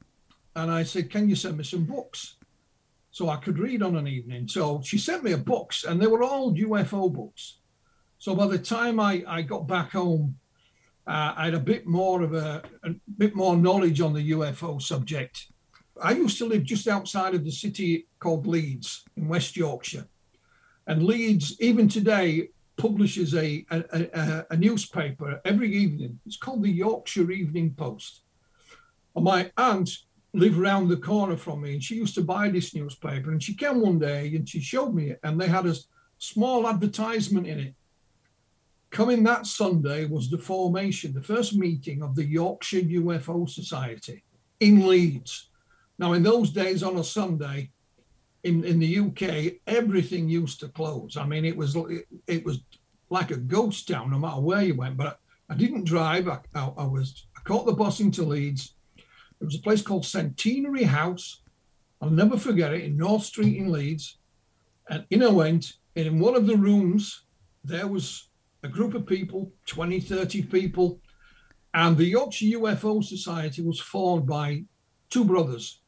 [0.55, 2.37] and I said, Can you send me some books?
[3.13, 4.47] So I could read on an evening.
[4.47, 7.59] So she sent me a books, and they were all UFO books.
[8.17, 10.35] So by the time I, I got back home,
[11.05, 14.81] uh, I had a bit more of a, a bit more knowledge on the UFO
[14.81, 15.45] subject.
[16.01, 20.07] I used to live just outside of the city called Leeds in West Yorkshire.
[20.87, 26.19] And Leeds, even today, publishes a, a, a, a newspaper every evening.
[26.25, 28.23] It's called the Yorkshire Evening Post.
[29.15, 29.91] And my aunt
[30.33, 33.31] lived around the corner from me and she used to buy this newspaper.
[33.31, 35.75] And she came one day and she showed me it, and they had a
[36.17, 37.75] small advertisement in it.
[38.89, 44.23] Coming that Sunday was the formation, the first meeting of the Yorkshire UFO Society
[44.59, 45.49] in Leeds.
[45.97, 47.71] Now, in those days on a Sunday,
[48.43, 51.17] in, in the UK, everything used to close.
[51.17, 52.59] I mean, it was it, it was
[53.09, 54.97] like a ghost town, no matter where you went.
[54.97, 55.19] But
[55.49, 56.27] I, I didn't drive.
[56.27, 58.75] I, I, I, was I caught the bus into Leeds.
[59.43, 61.41] It was a place called Centenary House.
[62.01, 64.17] I'll never forget it in North Street in Leeds.
[64.89, 67.25] And in I went, and in one of the rooms,
[67.61, 68.29] there was
[68.63, 71.01] a group of people, 20, 30 people.
[71.73, 74.63] And the Yorkshire UFO Society was formed by
[75.09, 75.81] two brothers,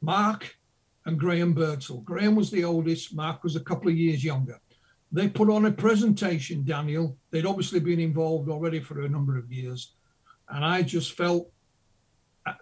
[0.00, 0.56] Mark
[1.04, 2.00] and Graham Birdsall.
[2.00, 4.58] Graham was the oldest, Mark was a couple of years younger.
[5.12, 7.18] They put on a presentation, Daniel.
[7.30, 9.92] They'd obviously been involved already for a number of years.
[10.48, 11.52] And I just felt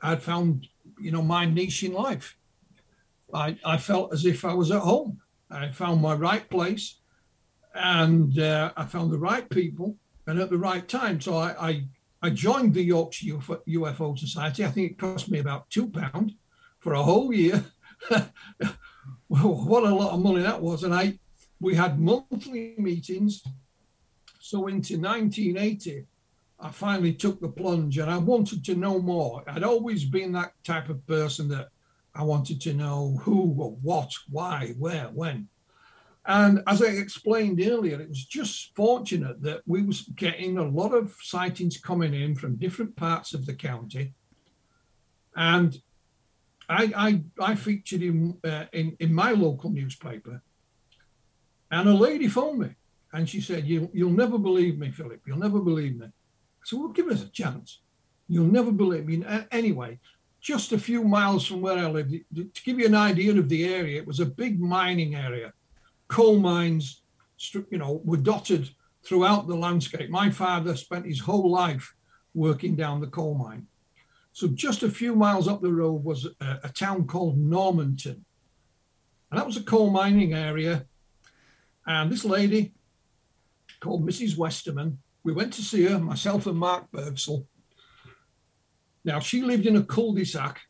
[0.02, 0.68] I'd found,
[1.00, 2.36] you know, my niche in life.
[3.32, 5.20] I, I felt as if I was at home.
[5.50, 7.00] I found my right place
[7.74, 11.20] and uh, I found the right people and at the right time.
[11.20, 11.84] So I, I,
[12.22, 14.64] I joined the Yorkshire UFO Society.
[14.64, 16.34] I think it cost me about two pound
[16.80, 17.64] for a whole year.
[19.28, 20.84] what a lot of money that was!
[20.84, 21.18] And I,
[21.60, 23.42] we had monthly meetings.
[24.40, 26.06] So into 1980,
[26.61, 29.44] I finally took the plunge, and I wanted to know more.
[29.47, 31.68] I'd always been that type of person that
[32.14, 35.49] I wanted to know who, what, why, where, when.
[36.27, 40.92] And as I explained earlier, it was just fortunate that we was getting a lot
[40.92, 44.12] of sightings coming in from different parts of the county.
[45.37, 45.81] And
[46.68, 50.42] I, I, I featured in, uh, in, in my local newspaper.
[51.71, 52.75] And a lady phoned me
[53.12, 55.23] and she said, you, You'll never believe me, Philip.
[55.27, 56.09] You'll never believe me.
[56.72, 57.81] Well, give us a chance.
[58.28, 59.24] You'll never believe me.
[59.50, 59.98] Anyway,
[60.40, 63.72] just a few miles from where I lived, to give you an idea of the
[63.72, 65.52] area, it was a big mining area
[66.09, 67.02] coal mines,
[67.70, 68.70] you know, were dotted
[69.04, 70.11] throughout the landscape.
[70.11, 71.94] My father spent his whole life
[72.35, 73.66] working down the coal mine.
[74.33, 78.24] So just a few miles up the road was a, a town called Normanton.
[79.31, 80.87] And that was a coal mining area.
[81.87, 82.72] And this lady
[83.81, 84.37] called Mrs.
[84.37, 87.46] Westerman, we went to see her, myself and Mark Birdsall.
[89.04, 90.61] Now, she lived in a cul-de-sac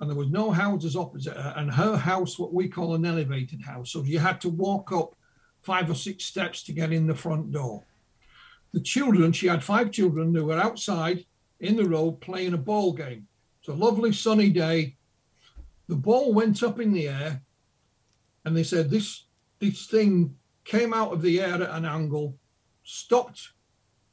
[0.00, 1.54] and there was no houses opposite her.
[1.56, 3.92] And her house, what we call an elevated house.
[3.92, 5.14] So you had to walk up
[5.62, 7.84] five or six steps to get in the front door.
[8.72, 11.26] The children, she had five children who were outside
[11.60, 13.26] in the road playing a ball game.
[13.60, 14.96] It's a lovely sunny day.
[15.88, 17.42] The ball went up in the air,
[18.44, 19.26] and they said this
[19.58, 22.38] this thing came out of the air at an angle,
[22.90, 23.50] stopped,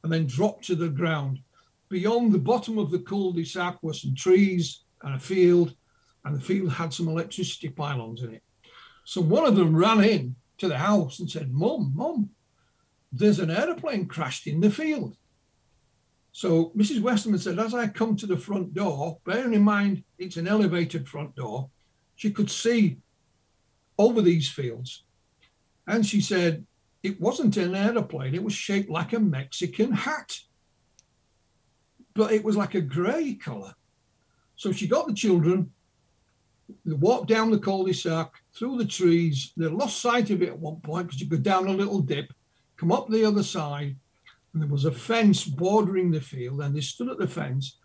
[0.02, 1.40] and then dropped to the ground.
[1.88, 5.74] Beyond the bottom of the cul-de-sac were some trees and a field,
[6.24, 8.42] and the field had some electricity pylons in it.
[9.04, 12.30] So one of them ran in to the house and said, Mum, Mum,
[13.10, 15.16] there's an aeroplane crashed in the field.
[16.30, 17.00] So Mrs.
[17.00, 21.08] Westerman said, as I come to the front door, bearing in mind it's an elevated
[21.08, 21.70] front door,
[22.14, 22.98] she could see
[23.98, 25.04] over these fields.
[25.86, 26.66] And she said,
[27.02, 30.40] it wasn't an aeroplane, it was shaped like a Mexican hat.
[32.14, 33.74] But it was like a grey colour.
[34.56, 35.70] So she got the children,
[36.84, 39.52] they walked down the cul-de-sac, through the trees.
[39.56, 42.32] They lost sight of it at one point because you go down a little dip,
[42.76, 43.96] come up the other side,
[44.52, 46.60] and there was a fence bordering the field.
[46.60, 47.78] And they stood at the fence,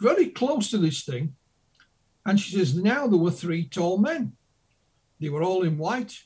[0.00, 1.34] very close to this thing.
[2.26, 4.32] And she says, now there were three tall men.
[5.20, 6.24] They were all in white.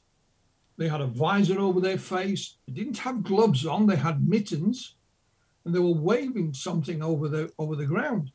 [0.78, 2.56] They had a visor over their face.
[2.66, 3.86] They didn't have gloves on.
[3.86, 4.94] They had mittens,
[5.64, 8.30] and they were waving something over the over the ground.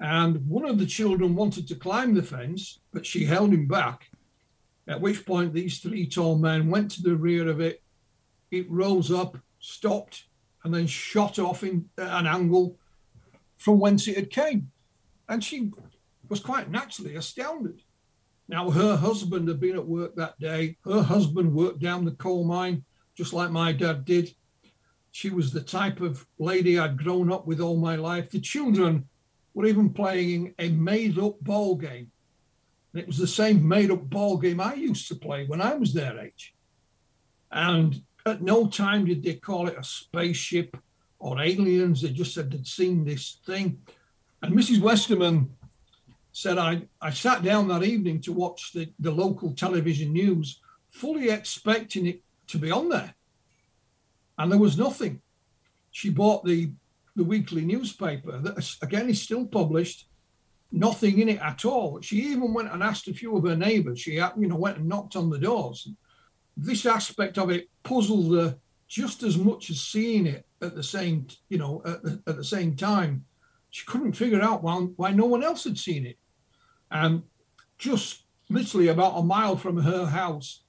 [0.00, 4.10] And one of the children wanted to climb the fence, but she held him back.
[4.88, 7.80] At which point, these three tall men went to the rear of it.
[8.50, 10.24] It rose up, stopped,
[10.64, 12.76] and then shot off in an angle
[13.56, 14.72] from whence it had came.
[15.28, 15.70] And she
[16.28, 17.81] was quite naturally astounded.
[18.52, 20.76] Now, her husband had been at work that day.
[20.84, 22.84] Her husband worked down the coal mine,
[23.16, 24.34] just like my dad did.
[25.10, 28.30] She was the type of lady I'd grown up with all my life.
[28.30, 29.08] The children
[29.54, 32.10] were even playing a made up ball game.
[32.92, 35.74] And it was the same made up ball game I used to play when I
[35.74, 36.54] was their age.
[37.50, 40.76] And at no time did they call it a spaceship
[41.18, 42.02] or aliens.
[42.02, 43.80] They just said they'd seen this thing.
[44.42, 44.80] And Mrs.
[44.80, 45.56] Westerman
[46.32, 51.30] said, I, I sat down that evening to watch the, the local television news, fully
[51.30, 53.14] expecting it to be on there.
[54.38, 55.20] And there was nothing.
[55.90, 56.72] She bought the,
[57.14, 60.08] the weekly newspaper that, again, is still published,
[60.70, 62.00] nothing in it at all.
[62.00, 64.00] She even went and asked a few of her neighbors.
[64.00, 65.88] She, uh, you know, went and knocked on the doors.
[66.56, 68.56] This aspect of it puzzled her
[68.88, 72.44] just as much as seeing it at the same, you know, at the, at the
[72.44, 73.24] same time.
[73.70, 76.18] She couldn't figure out why, why no one else had seen it.
[76.92, 77.22] And
[77.78, 80.62] just literally about a mile from her house,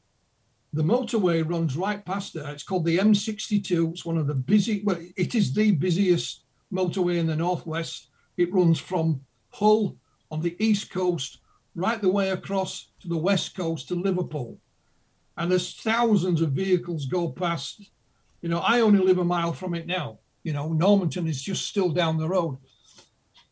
[0.72, 2.50] the motorway runs right past there.
[2.50, 3.92] It's called the M62.
[3.92, 8.10] It's one of the busy, well, it is the busiest motorway in the Northwest.
[8.38, 9.98] It runs from Hull
[10.32, 11.40] on the East Coast
[11.76, 14.58] right the way across to the West Coast to Liverpool.
[15.38, 17.92] And there's thousands of vehicles go past.
[18.42, 20.20] You know, I only live a mile from it now.
[20.44, 22.58] You know, Normanton is just still down the road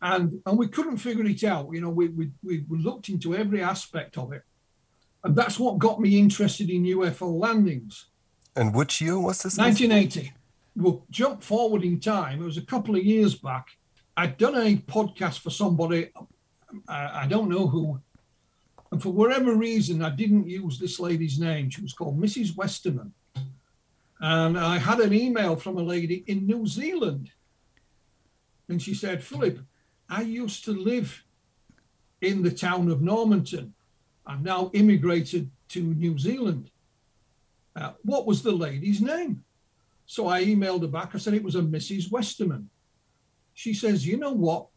[0.02, 1.70] and and we couldn't figure it out.
[1.72, 4.44] You know, we we we looked into every aspect of it,
[5.24, 8.08] and that's what got me interested in UFO landings.
[8.56, 9.58] And which year was this?
[9.58, 10.34] 1980.
[10.76, 12.42] We'll jump forward in time.
[12.42, 13.68] It was a couple of years back.
[14.18, 16.10] I'd done a podcast for somebody,
[16.88, 18.02] I, I don't know who,
[18.92, 21.70] and for whatever reason, I didn't use this lady's name.
[21.70, 22.56] She was called Mrs.
[22.56, 23.14] Westerman.
[24.20, 27.32] And I had an email from a lady in New Zealand.
[28.68, 29.60] And she said, Philip,
[30.12, 31.24] I used to live
[32.20, 33.74] in the town of Normanton.
[34.28, 36.70] I've now immigrated to New Zealand.
[37.78, 39.46] Uh, what was the lady's name?
[40.06, 41.16] So I emailed her back.
[41.16, 42.12] I said it was a Mrs.
[42.12, 42.70] Westerman.
[43.54, 44.68] She says, You know what?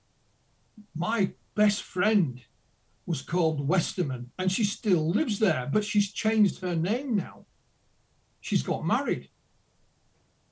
[0.95, 2.41] My best friend
[3.05, 7.45] was called Westerman and she still lives there, but she's changed her name now.
[8.41, 9.29] She's got married.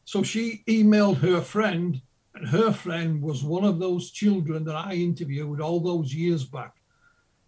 [0.04, 2.02] So she emailed her friend
[2.34, 6.76] and her friend was one of those children that I interviewed all those years back.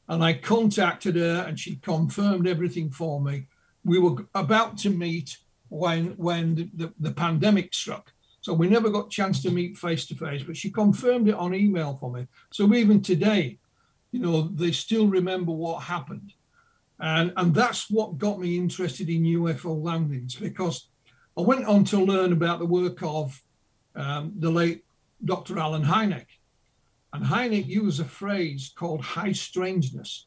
[0.09, 3.47] And I contacted her and she confirmed everything for me.
[3.85, 8.13] We were about to meet when when the, the, the pandemic struck.
[8.43, 11.35] So we never got a chance to meet face to face, but she confirmed it
[11.35, 12.27] on email for me.
[12.53, 13.59] So even today,
[14.13, 16.35] you know, they still remember what happened.
[17.01, 20.89] And, and that's what got me interested in UFO landings because
[21.37, 23.43] I went on to learn about the work of
[23.95, 24.85] um, the late
[25.25, 25.59] Dr.
[25.59, 26.27] Allen Hynek.
[27.13, 30.27] And Hynek used a phrase called high strangeness.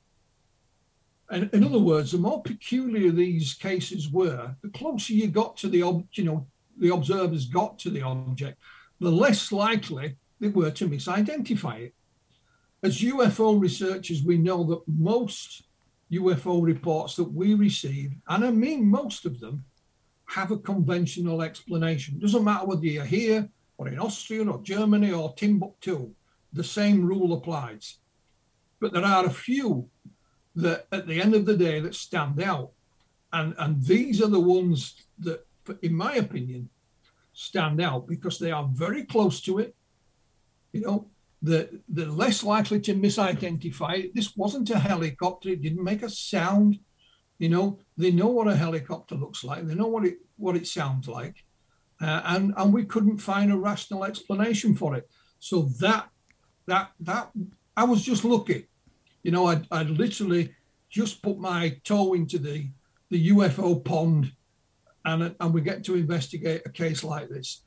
[1.29, 5.67] And in other words, the more peculiar these cases were, the closer you got to
[5.67, 8.57] the, ob- you know, the observers got to the object,
[8.99, 11.93] the less likely they were to misidentify it.
[12.81, 15.63] As UFO researchers, we know that most
[16.11, 19.65] UFO reports that we receive, and I mean most of them,
[20.27, 22.19] have a conventional explanation.
[22.19, 26.13] Doesn't matter whether you're here or in Austria or Germany or Timbuktu,
[26.51, 27.97] the same rule applies.
[28.79, 29.89] But there are a few
[30.55, 32.71] that at the end of the day that stand out.
[33.31, 35.45] And, and these are the ones that,
[35.81, 36.69] in my opinion,
[37.33, 39.75] stand out because they are very close to it.
[40.71, 41.07] You know,
[41.41, 44.15] the, they're less likely to misidentify it.
[44.15, 46.79] This wasn't a helicopter, it didn't make a sound.
[47.37, 50.67] You know, they know what a helicopter looks like, they know what it what it
[50.67, 51.43] sounds like
[52.01, 55.09] uh, and and we couldn't find a rational explanation for it.
[55.39, 56.09] So that
[56.67, 57.31] that that
[57.75, 58.67] I was just lucky,
[59.23, 59.47] you know.
[59.47, 60.55] I I literally
[60.89, 62.69] just put my toe into the
[63.09, 64.31] the UFO pond,
[65.05, 67.61] and and we get to investigate a case like this.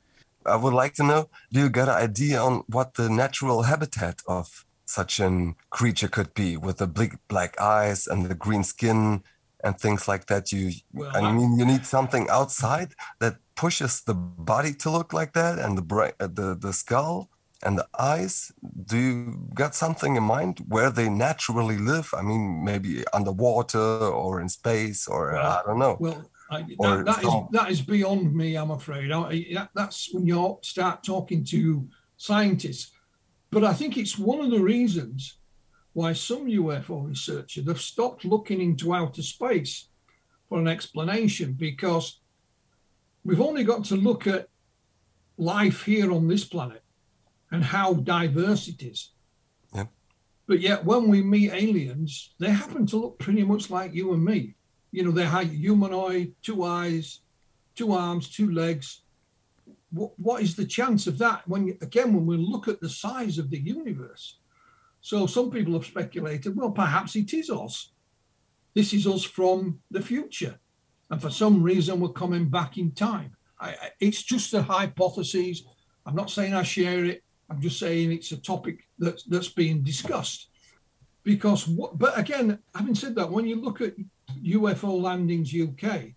[0.45, 4.21] I would like to know: Do you got an idea on what the natural habitat
[4.27, 9.23] of such a creature could be, with the big black eyes and the green skin
[9.63, 10.51] and things like that?
[10.51, 14.15] You, well, I mean, you need something outside that pushes the
[14.53, 17.29] body to look like that and the brain, uh, the the skull
[17.65, 18.51] and the eyes.
[18.91, 19.15] Do you
[19.53, 22.07] got something in mind where they naturally live?
[22.19, 23.89] I mean, maybe underwater
[24.21, 25.95] or in space, or well, I don't know.
[25.99, 28.47] Well, I, that, that is that is beyond me.
[28.61, 29.11] I'm afraid.
[29.11, 31.87] I, that, that's when you start talking to
[32.17, 32.91] scientists.
[33.55, 35.19] but I think it's one of the reasons
[35.93, 39.73] why some UFO researchers have stopped looking into outer space
[40.47, 42.20] for an explanation because
[43.23, 44.47] we've only got to look at
[45.37, 46.83] life here on this planet
[47.51, 49.11] and how diverse it is.
[50.47, 54.23] But yet, when we meet aliens, they happen to look pretty much like you and
[54.23, 54.55] me.
[54.91, 57.21] You know, they have humanoid, two eyes,
[57.75, 59.01] two arms, two legs.
[59.91, 61.47] What, what is the chance of that?
[61.47, 64.39] When again, when we look at the size of the universe,
[65.01, 67.91] so some people have speculated, well, perhaps it is us.
[68.73, 70.59] This is us from the future,
[71.11, 73.35] and for some reason, we're coming back in time.
[73.59, 75.61] I, it's just a hypothesis.
[76.05, 77.23] I'm not saying I share it.
[77.49, 80.47] I'm just saying it's a topic that's that's being discussed.
[81.23, 83.93] Because, what, but again, having said that, when you look at
[84.43, 86.13] UFO landings UK,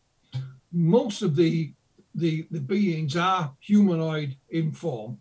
[0.72, 1.74] most of the
[2.14, 5.18] the, the beings are humanoid in form.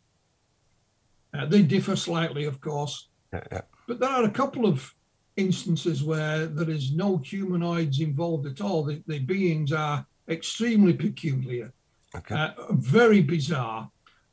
[1.33, 3.61] Uh, they differ slightly, of course, Yeah, yeah.
[3.87, 4.93] but there are a couple of
[5.35, 8.83] instances where there is no humanoids involved at all.
[8.83, 11.73] The, the beings are extremely peculiar,
[12.15, 12.35] Okay.
[12.35, 13.89] uh, very bizarre,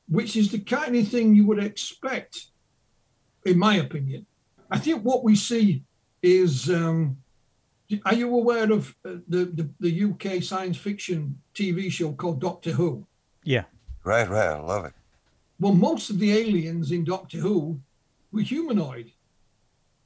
[0.08, 2.46] which is the kind of thing you would expect,
[3.46, 4.26] in my opinion.
[4.70, 5.82] I think what we see
[6.22, 6.70] is.
[6.70, 7.18] Um,
[8.04, 12.70] are you aware of uh, the, the the UK science fiction TV show called Doctor
[12.70, 13.04] Who?
[13.42, 13.64] Yeah.
[14.04, 14.46] Right, right.
[14.46, 14.92] I love it.
[15.58, 17.80] Well, most of the aliens in Doctor Who
[18.30, 19.10] were humanoid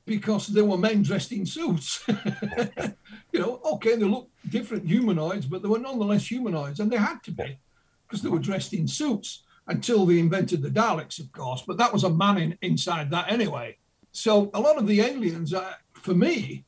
[0.07, 2.05] because they were men dressed in suits.
[3.33, 7.23] you know, okay, they look different humanoids, but they were nonetheless humanoids, and they had
[7.25, 7.59] to be
[8.07, 11.63] because they were dressed in suits until they invented the Daleks, of course.
[11.67, 13.79] But that was a man in, inside that anyway.
[14.13, 16.65] So a lot of the aliens, uh, for me,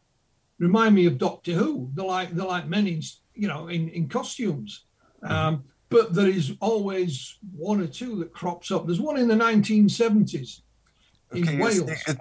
[0.59, 1.91] remind me of Doctor Who.
[1.95, 3.03] They're like they're like men in
[3.35, 4.85] you know in in costumes.
[5.23, 8.87] Um, but there is always one or two that crops up.
[8.87, 10.63] There's one in the 1970s
[11.37, 11.91] in Okay, Wales.
[12.07, 12.19] it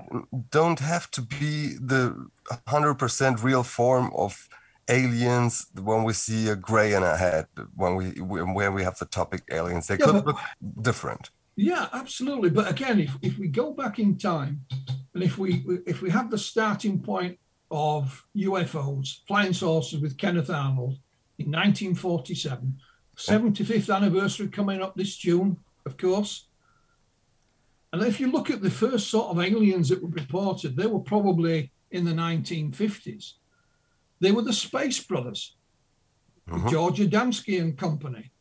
[0.52, 2.28] don't have to be the
[2.68, 4.48] 100% real form of
[4.88, 8.98] aliens when we see a gray in a head when we when when we have
[9.00, 10.38] the topic aliens they Yeah, could but- look
[10.82, 12.50] different Yeah, absolutely.
[12.50, 14.66] But again, if, if we go back in time,
[15.14, 15.50] and if we
[15.88, 17.40] if we have the starting point
[17.72, 20.96] of UFOs, flying saucers with Kenneth Arnold
[21.40, 22.78] in 1947,
[23.16, 26.45] 75th anniversary coming up this June, of course.
[27.96, 31.00] And if you look at the first sort of aliens that were reported, they were
[31.00, 33.34] probably in the 1950s.
[34.20, 35.56] They were the Space Brothers,
[36.50, 36.70] Mhm.
[36.70, 38.32] George Adamski and Company.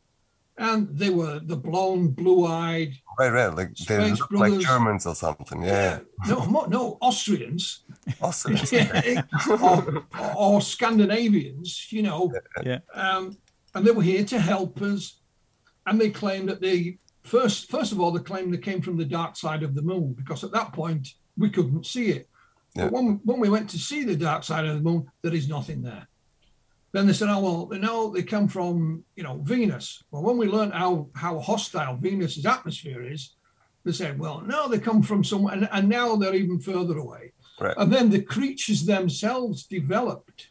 [0.58, 3.84] And they were the blonde, blue-eyed, right right like they
[4.14, 7.84] Space look like germans or something yeah, no, mo- no, Austrians
[8.20, 8.56] awesome
[9.62, 10.04] or,
[10.36, 12.32] or Scandinavians, you know.
[12.64, 12.80] Yeah.
[12.92, 13.36] Um,
[13.74, 15.20] and they were here to help us.
[15.86, 19.04] And they claimed that they first, first of all, the claim that came from the
[19.04, 22.28] dark side of the moon because at that point we couldn't see it.
[22.74, 22.84] Yeah.
[22.84, 25.48] But when, when we went to see the dark side of the moon, there is
[25.48, 26.06] nothing there.
[26.92, 30.04] Then they said, oh, well, no, they come from, you know, Venus.
[30.12, 33.34] Well, when we learned how, how hostile Venus's atmosphere is,
[33.84, 35.54] they said, well, no, they come from somewhere.
[35.54, 37.32] And, and now they're even further away.
[37.60, 40.48] right And then the creatures themselves developed.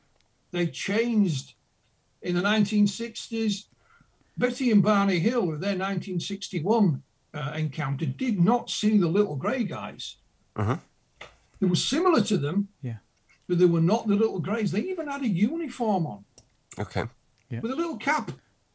[0.51, 1.55] They changed
[2.21, 3.65] in the 1960s.
[4.38, 7.01] Betty and Barney Hill, with their 1961
[7.34, 10.17] uh, encounter, did not see the little grey guys.
[10.55, 10.79] Mhm.
[11.59, 12.97] They were similar to them, Yeah.
[13.47, 14.71] but they were not the little greys.
[14.71, 16.25] They even had a uniform on
[16.79, 17.05] okay
[17.49, 18.31] with a little cap.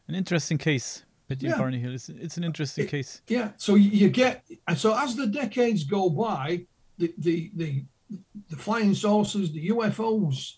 [0.06, 1.04] An interesting case.
[1.28, 1.92] Betty and Barney Hill.
[1.94, 3.20] It's, it's an interesting It- case.
[3.28, 3.52] Yeah.
[3.59, 7.84] So you you get, and so as the decades go by, the the the,
[8.48, 10.54] the flying saucers, the UFOs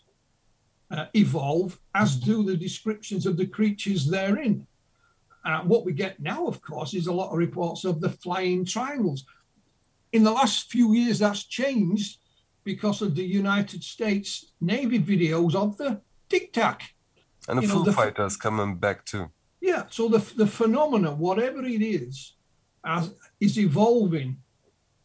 [0.93, 4.67] uh, evolve, as do the descriptions of the creatures therein.
[5.45, 8.65] Uh, what we get now, of course, is a lot of reports of the flying
[8.65, 9.25] triangles.
[10.13, 12.19] In the last few years, that's changed
[12.65, 16.95] because of the United States Navy videos of the Tic Tac.
[17.49, 19.31] and the You know, foo the- fighters coming back too
[19.63, 22.37] Yeah, so the the phenomena, whatever it is,
[22.85, 24.37] as is evolving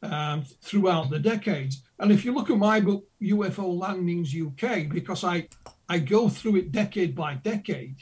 [0.02, 1.82] um, throughout the decades.
[2.00, 5.48] And if you look at my book, UFO Landings UK, because I
[5.94, 7.98] I go through it decade by decade,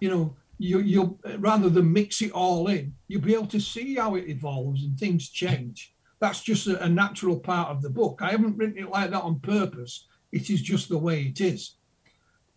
[0.00, 3.94] you know, you you rather than mix it all in, you'll be able to see
[3.94, 5.94] how it evolves and things change.
[6.20, 8.20] That's just a, a natural part of the book.
[8.20, 10.06] I haven't written it like that on purpose.
[10.32, 11.76] It is just the way it is.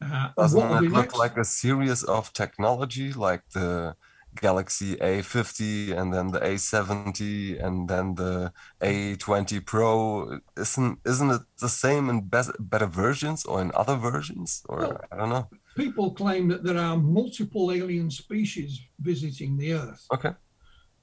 [0.01, 1.17] Uh, doesn't it look next?
[1.17, 3.95] like a series of technology like the
[4.41, 11.69] galaxy a50 and then the a70 and then the a20 pro isn't isn't it the
[11.69, 16.11] same in bes- better versions or in other versions or Well, i don't know people
[16.13, 20.05] claim that there are multiple alien species visiting the Earth.
[20.13, 20.33] okay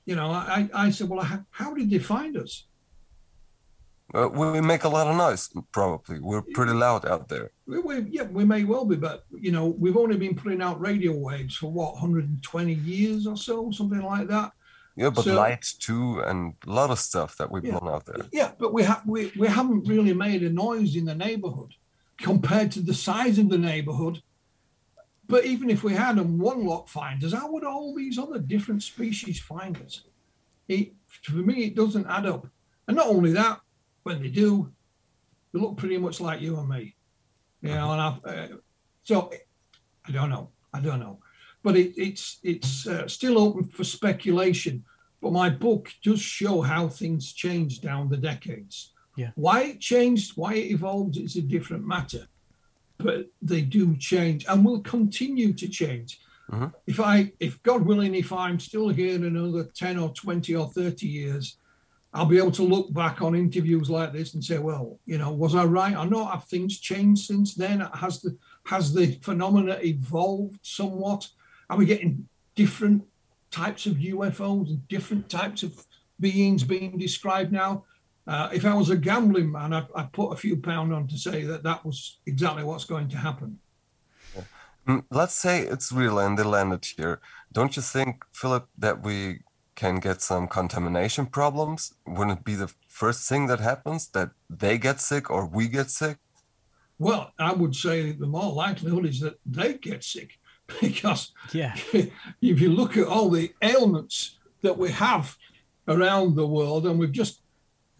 [0.07, 2.67] you know, I, I said, well, how, how did they find us?
[4.13, 6.19] Uh, we make a lot of noise, probably.
[6.19, 7.53] We're pretty loud out there.
[7.67, 10.81] We, we, yeah, we may well be, but you know, we've only been putting out
[10.81, 14.51] radio waves for what 120 years or so, something like that.
[14.97, 17.79] Yeah, but So- light too, and a lot of stuff that we've Yeah.
[17.79, 18.27] blown out there.
[18.33, 21.75] Yeah, but we have we, we haven't really made a noise in the neighbourhood
[22.19, 24.23] compared to the size of the neighbourhood.
[25.29, 28.41] But even if we had and one lot find us, how would all these other
[28.41, 30.03] different species find us?
[30.67, 32.49] It, for me, it doesn't add up.
[32.89, 33.61] And not only that,
[34.03, 34.73] when they do,
[35.53, 36.97] they look pretty much like you and me.
[37.63, 38.57] You know, and I've, uh,
[39.03, 39.31] so
[40.07, 40.51] I don't know.
[40.73, 41.19] I don't know.
[41.63, 44.85] But it, it's it's uh, still open for speculation.
[45.21, 48.93] But my book does show how things changed down the decades.
[49.17, 49.33] Yeah.
[49.35, 52.27] Why it changed, why it evolved is a different matter.
[52.97, 56.21] But they do change and will continue to change.
[56.51, 56.73] Mhm.
[56.87, 60.69] If I, if God willing, if I'm still here in another 10 or 20 or
[60.69, 61.59] 30 years,
[62.13, 65.33] I'll be able to look back on interviews like this and say, well, you know,
[65.33, 66.33] was I right or not?
[66.33, 67.81] Have things changed since then?
[67.95, 68.37] Has the
[68.67, 71.29] has the phenomena evolved somewhat?
[71.69, 73.05] Are we getting different
[73.51, 75.87] types of UFOs and different types of
[76.19, 77.85] beings being described now?
[78.27, 81.19] Uh, if I was a gambling man, I'd, I'd put a few pound on to
[81.19, 83.59] say that that was exactly what's going to happen.
[84.87, 87.21] Mm, Let's say it's real and they landed here.
[87.53, 89.41] Don't you think, Philip, that we
[89.81, 91.95] can get some contamination problems?
[92.07, 94.31] Wouldn't it be the first thing that happens that
[94.63, 96.17] they get sick or we get sick?
[96.99, 100.31] Well, I would say the more likelihood is that they get sick
[100.81, 101.75] because Yeah.
[102.53, 105.37] if you look at all the ailments that we have
[105.89, 107.41] around the world, and we've just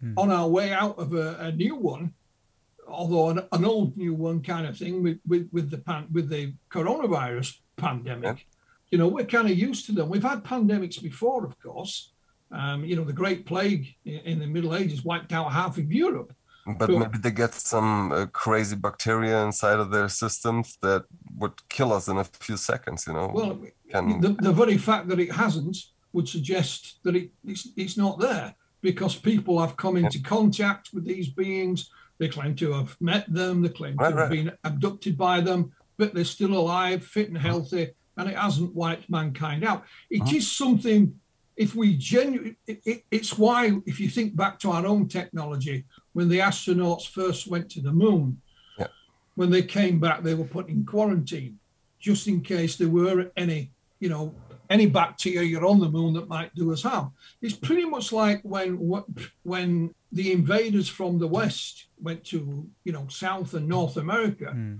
[0.01, 0.17] Hmm.
[0.17, 2.13] on our way out of a, a new one,
[2.87, 6.27] although an, an old new one kind of thing with with, with the pan, with
[6.29, 6.43] the
[6.75, 8.47] coronavirus pandemic.
[8.91, 10.09] You know, we're kind of used to them.
[10.09, 12.11] We've had pandemics before, of course.
[12.51, 16.33] Um, you know, the Great Plague in, the Middle Ages wiped out half of Europe.
[16.77, 16.99] But Cool.
[16.99, 21.05] maybe they get some uh, crazy bacteria inside of their systems that
[21.37, 23.31] would kill us in a few seconds, you know?
[23.33, 23.57] Well,
[23.89, 25.77] Can- the, the very fact that it hasn't
[26.13, 31.05] would suggest that it, it's, it's not there because people have come into contact with
[31.05, 31.89] these beings.
[32.19, 34.29] They claim to have met them, they claim to Right, have right.
[34.29, 39.09] been abducted by them, but they're still alive, fit and healthy, and it hasn't wiped
[39.09, 39.83] mankind out.
[40.09, 40.65] It is Uh-huh.
[40.65, 41.19] something,
[41.57, 45.85] if we genuinely, it, it, it's why, if you think back to our own technology,
[46.13, 48.39] when the astronauts first went to the moon,
[48.79, 48.87] Yeah.
[49.35, 51.57] when they came back, they were put in quarantine
[51.99, 54.33] just in case there were any, you know,
[54.69, 57.11] any bacteria on the moon that might do us harm.
[57.41, 58.67] It's pretty much like when
[59.43, 62.39] when the invaders from the west went to,
[62.85, 64.79] you know, South and North America Mm.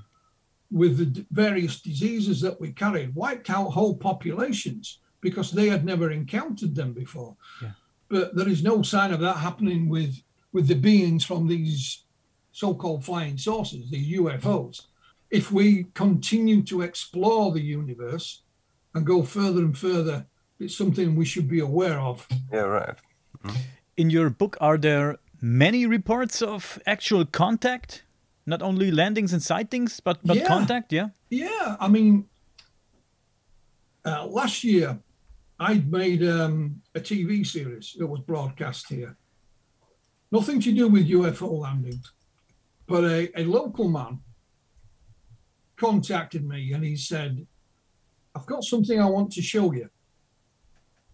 [0.71, 6.11] With the various diseases that we carried, wiped out whole populations because they had never
[6.11, 7.35] encountered them before.
[7.61, 7.71] Yeah.
[8.09, 10.21] But there is no sign of that happening with
[10.53, 12.03] with the beings from these
[12.51, 14.81] so-called flying saucers, these UFOs.
[15.29, 18.41] If we continue to explore the universe
[18.93, 20.25] and go further and further,
[20.59, 22.27] it's something we should be aware of.
[22.51, 22.97] yeah, right.
[23.45, 23.57] Mm-hmm.
[23.95, 28.03] In your book, are there many reports of actual contact?
[28.51, 30.45] Not only landings and sightings, but, but Yeah.
[30.45, 31.07] contact, yeah?
[31.29, 32.25] Yeah, I mean,
[34.03, 34.99] uh, last year
[35.57, 39.15] I'd made um, a TV series that was broadcast here.
[40.33, 42.11] Nothing to do with UFO landings,
[42.87, 44.19] but a, a local man
[45.77, 47.47] contacted me and he said,
[48.35, 49.89] I've got something I want to show you.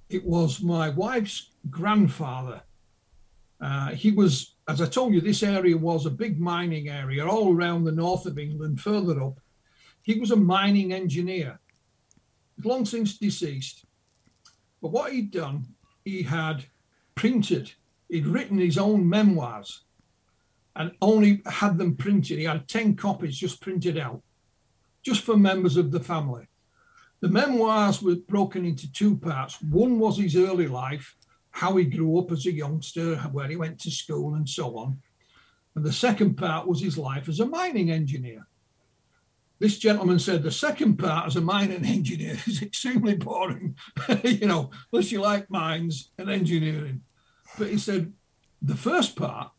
[0.09, 2.61] It was my wife's grandfather.
[3.61, 7.55] Uh, he was, as I told you, this area was a big mining area all
[7.55, 9.39] around the north of England, further up.
[10.01, 11.59] He was a mining engineer,
[12.63, 13.86] long since deceased.
[14.82, 15.65] But what he'd done,
[16.03, 16.65] he had
[17.15, 17.72] printed,
[18.09, 19.84] he'd written his own memoirs
[20.76, 22.38] and only had them printed.
[22.38, 24.22] He had 10 copies just printed out,
[25.01, 26.47] just for members of the family.
[27.20, 29.59] The memoirs were broken into two parts.
[29.61, 31.16] One was his early life,
[31.58, 34.95] how he grew up as a youngster, where he went to school, and so on.
[35.74, 38.45] And the second part was his life as a mining engineer.
[39.58, 43.76] This gentleman said the second part as a mining engineer is extremely boring,
[44.24, 47.01] you know, unless you like mines and engineering.
[47.58, 48.14] But he said
[48.62, 49.49] the first part,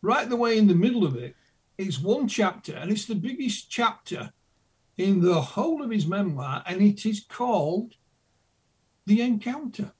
[0.00, 1.34] right the way in the middle of it,
[1.76, 4.30] is one chapter, and it's the biggest chapter
[4.96, 7.94] in the whole of his memoir, and it is called
[9.06, 9.90] The Encounter.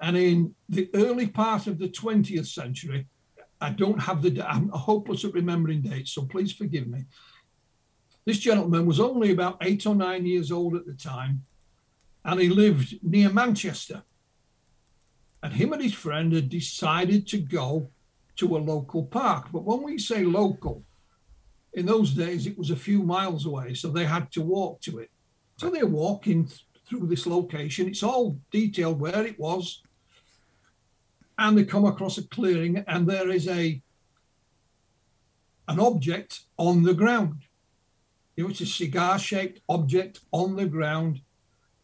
[0.00, 3.06] And in the early part of the 20th century,
[3.60, 7.04] I don't have the, I'm hopeless at remembering dates, so please forgive me.
[8.24, 11.44] This gentleman was only about eight or nine years old at the time,
[12.24, 14.02] and he lived near Manchester.
[15.42, 17.90] And him and his friend had decided to go
[18.36, 19.48] to a local park.
[19.52, 20.84] But when we say local,
[21.74, 24.98] in those days it was a few miles away, so they had to walk to
[24.98, 25.10] it.
[25.56, 27.88] So they're walking th- through this location.
[27.88, 29.82] It's all detailed where it was.
[31.38, 33.80] And they come across a clearing, and there is a
[35.68, 37.42] an object on the ground.
[38.36, 41.20] Know, it's a cigar-shaped object on the ground,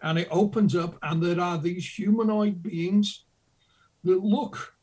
[0.00, 3.24] and it opens up, and there are these humanoid beings
[4.04, 4.74] that look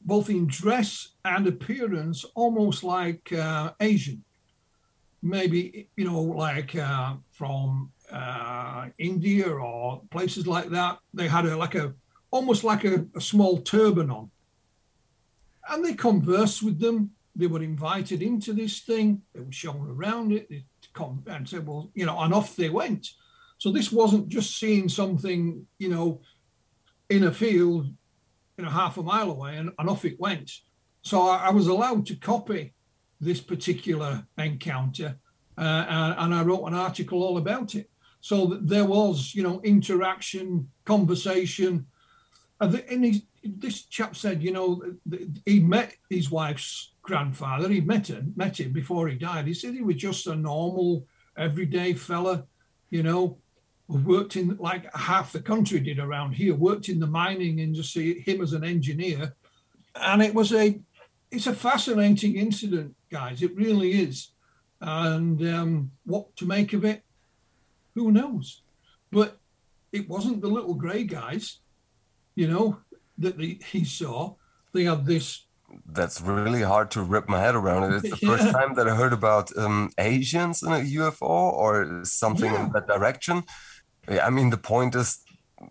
[0.00, 4.24] both in dress and appearance almost like uh, Asian.
[5.22, 10.98] Maybe, you know, like uh, from uh, India or places like that.
[11.14, 11.94] They had a like a
[12.32, 14.30] almost like a, a small turban on.
[15.68, 17.12] And they conversed with them.
[17.36, 19.22] They were invited into this thing.
[19.32, 20.50] They were shown around it.
[20.50, 23.08] They come and said, well, you know, and off they went.
[23.58, 26.20] So this wasn't just seeing something, you know,
[27.08, 27.86] in a field
[28.56, 30.50] you know, half a mile away, and, and off it went.
[31.02, 32.74] So I, I, was allowed to copy
[33.20, 35.16] this particular encounter,
[35.58, 37.90] uh, and, and, I wrote an article all about it.
[38.20, 41.86] So there was, you know, interaction, conversation.
[42.62, 44.82] And, this chap said, you know,
[45.44, 47.68] he met his wife's grandfather.
[47.68, 49.48] He met him, met him before he died.
[49.48, 51.06] He said he was just a normal,
[51.36, 52.44] everyday fella,
[52.90, 53.38] you know,
[53.88, 58.40] worked in like half the country did around here, worked in the mining industry, him
[58.40, 59.34] as an engineer.
[59.96, 60.80] And it was a
[61.30, 63.42] it's a fascinating incident, guys.
[63.42, 64.28] It really is.
[64.80, 67.02] And um, what to make of it,
[67.94, 68.62] who knows?
[69.10, 69.38] But
[69.92, 71.58] it wasn't the little grey guys,
[72.34, 72.78] you know,
[73.18, 74.34] that the, he saw.
[74.72, 75.46] They had this
[75.86, 77.92] that's really hard to wrap my head around.
[77.94, 78.36] It's the yeah.
[78.36, 82.66] first time that I heard about um, Asians in a UFO or something yeah.
[82.66, 83.44] in that direction.
[84.08, 85.18] I mean, the point is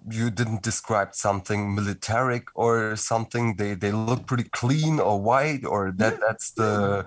[0.09, 3.57] you didn't describe something militaric or something.
[3.57, 6.19] They they look pretty clean or white, or that yeah.
[6.25, 7.05] that's the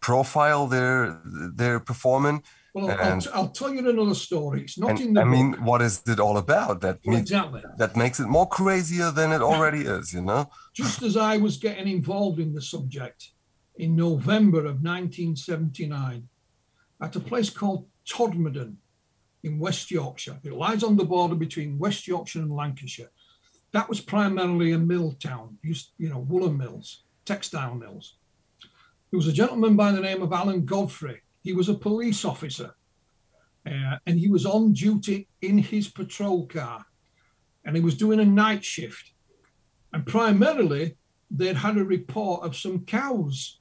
[0.00, 1.20] profile they're
[1.54, 2.42] they're performing.
[2.74, 4.62] Well, and, I'll, I'll, tell you another story.
[4.62, 5.20] It's not and, in the.
[5.20, 5.32] I book.
[5.32, 6.80] mean, what is it all about?
[6.82, 7.62] That well, exactly.
[7.78, 10.12] that makes it more crazier than it already is.
[10.12, 10.50] You know.
[10.74, 13.30] Just as I was getting involved in the subject
[13.76, 16.28] in November of 1979,
[17.00, 18.76] at a place called Todmorden
[19.44, 20.38] in West Yorkshire.
[20.42, 23.10] It lies on the border between West Yorkshire and Lancashire.
[23.72, 28.16] That was primarily a mill town, used, you know, woolen mills, textile mills.
[29.10, 31.22] There was a gentleman by the name of Alan Godfrey.
[31.42, 32.74] He was a police officer
[33.66, 36.84] uh, and he was on duty in his patrol car
[37.64, 39.12] and he was doing a night shift.
[39.92, 40.96] And primarily,
[41.30, 43.60] they'd had a report of some cows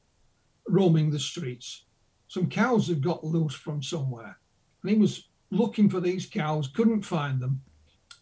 [0.68, 1.86] roaming the streets.
[2.28, 4.38] Some cows had got loose from somewhere.
[4.82, 7.62] And he was looking for these cows, couldn't find them.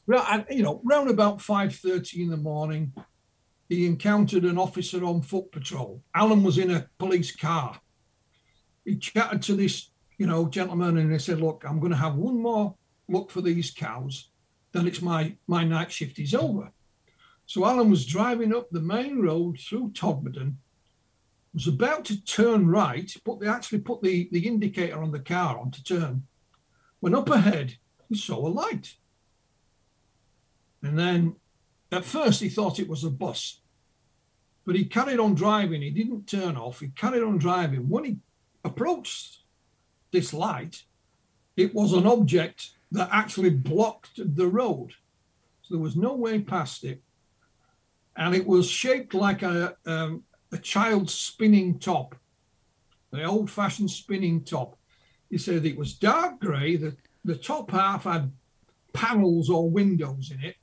[0.08, 2.94] Well, you know, round about 5.30 in the morning,
[3.68, 6.04] he encountered an officer on foot patrol.
[6.14, 7.80] Alan was in a police car.
[8.86, 12.16] He chatted to this, you know, gentleman and he said, look, I'm going to have
[12.16, 12.76] one more
[13.10, 14.30] look for these cows.
[14.72, 16.72] Then it's my, my night shift is over.
[17.46, 20.56] So Alan was driving up the main road through Todmorden,
[21.54, 25.58] was about to turn right, but they actually put the, the indicator on the car
[25.60, 26.24] on to turn
[27.06, 27.78] when up ahead,
[28.10, 28.96] he saw a light.
[30.82, 31.36] And then
[31.92, 33.62] at first he thought it was a bus,
[34.66, 35.84] but he carried on driving.
[35.84, 36.80] He didn't turn off.
[36.80, 37.90] He carried on driving.
[37.90, 38.18] When he
[38.66, 39.44] approached
[40.12, 40.84] this light,
[41.56, 44.92] it was an object that actually blocked the road.
[45.62, 47.02] So there was no way past it.
[48.18, 52.16] And it was shaped like a, um, a child's spinning top,
[53.12, 54.78] the old fashioned spinning top.
[55.30, 56.78] He said it was dark grey.
[56.78, 58.32] The, the top half had
[58.94, 60.56] panels or windows in it.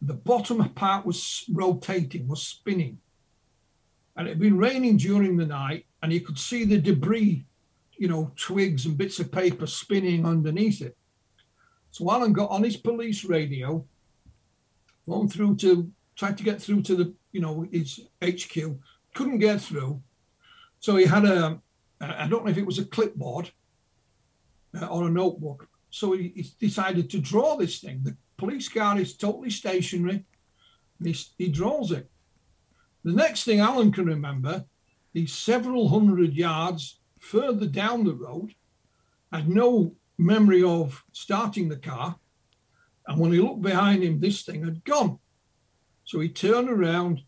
[0.00, 2.98] The bottom part was rotating, was spinning.
[4.16, 7.44] And it had been raining during the night, and you could see the debris,
[7.96, 10.96] you know, twigs and bits of paper spinning underneath it.
[11.90, 13.84] So Alan got on his police radio,
[15.06, 18.76] phoned through to, tried to get through to the, you know, his HQ,
[19.14, 20.02] couldn't get through.
[20.80, 21.60] So he had a,
[22.00, 23.52] I don't know if it was a clipboard,
[24.80, 25.68] uh, or a notebook.
[25.90, 28.00] So he, he, decided to draw this thing.
[28.02, 30.24] The police car is totally stationary.
[31.02, 32.10] He, he draws it.
[33.04, 34.64] The next thing Alan can remember,
[35.12, 38.54] he's several hundred yards further down the road,
[39.32, 42.16] had no memory of starting the car.
[43.06, 45.18] And when he looked behind him, this thing had gone.
[46.04, 47.22] So he turned around,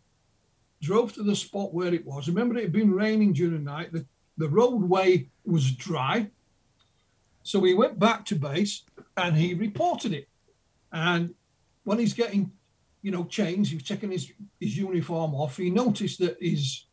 [0.81, 2.27] drove to the spot where it was.
[2.27, 3.91] Remember, it had been raining during the night.
[3.91, 4.05] The,
[4.37, 6.29] the roadway was dry.
[7.43, 8.83] So he went back to base
[9.17, 10.27] and he reported it.
[10.91, 11.33] And
[11.83, 12.51] when he's getting
[13.05, 13.69] you know, changed.
[13.69, 15.57] He was taking his, his uniform off.
[15.57, 16.85] He noticed that his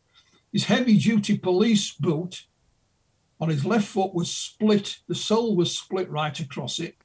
[0.53, 2.45] his heavy duty police boot
[3.41, 4.97] on his left foot was split.
[5.07, 6.95] The sole was split right across it,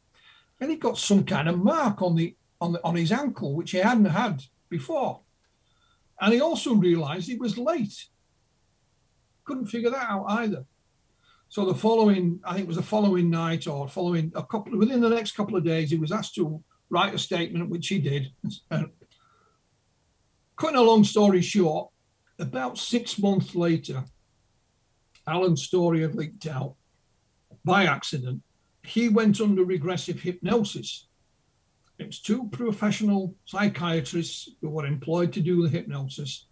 [0.61, 3.71] and he got some kind of mark on the on the on his ankle, which
[3.71, 5.23] he hadn't had before.
[6.21, 8.07] And he also realised he was late.
[9.45, 10.67] Couldn't figure that out either.
[11.49, 15.01] So the following, I think it was the following night or following a couple within
[15.01, 18.33] the next couple of days, he was asked to write a statement, which he did.
[18.71, 18.91] And
[20.57, 21.91] cutting a long story short,
[22.39, 24.05] about six months later,
[25.27, 26.75] Alan's story had leaked out
[27.65, 28.43] by accident.
[28.83, 31.07] He went under regressive hypnosis.
[31.99, 36.47] It was two professional psychiatrists who were employed to do the hypnosis.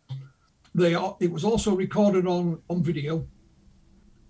[0.75, 3.27] They are, it was also recorded on, on video.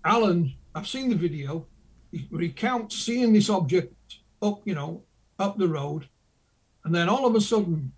[0.05, 1.67] Alan, I've seen the video.
[2.11, 3.93] He recounts seeing this object
[4.41, 5.03] up, you know,
[5.39, 6.07] up the road,
[6.85, 7.91] and then all of a sudden,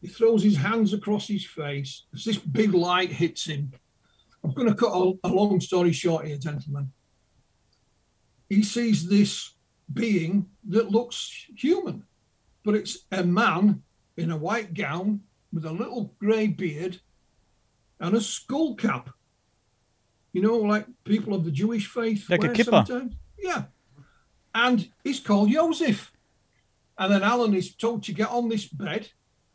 [0.00, 2.04] he throws his hands across his face.
[2.14, 3.72] As this big light hits him.
[4.42, 6.92] I'm going to cut a, long story short here, gentlemen.
[8.48, 9.54] He sees this
[9.92, 12.04] being that looks human,
[12.64, 13.82] but it's a man
[14.16, 15.20] in a white gown
[15.52, 17.00] with a little grey beard
[18.00, 19.10] and a skull cap.
[20.32, 22.30] You know, like people of the Jewish faith.
[22.30, 22.86] Like a wear kippah.
[22.86, 23.14] sometimes.
[23.38, 23.64] Yeah.
[24.54, 26.12] And he's called Joseph.
[26.98, 29.08] And then Alan is told to get on this bed.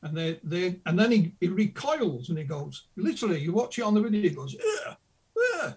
[0.06, 3.82] And they, they and then he, he recoils and he goes, literally, you watch it
[3.82, 4.96] on the video, he goes, Ugh,
[5.64, 5.74] ugh.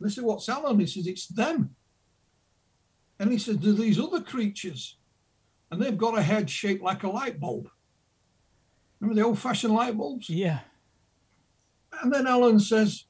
[0.00, 0.80] This is what's Alan.
[0.80, 1.70] He says, it's them.
[3.20, 4.98] And he says, there's these other creatures.
[5.70, 7.70] And they've got a head shaped like a light bulb.
[8.98, 10.28] Remember the old fashioned light bulbs?
[10.28, 10.60] Yeah.
[12.02, 13.04] And then Alan says,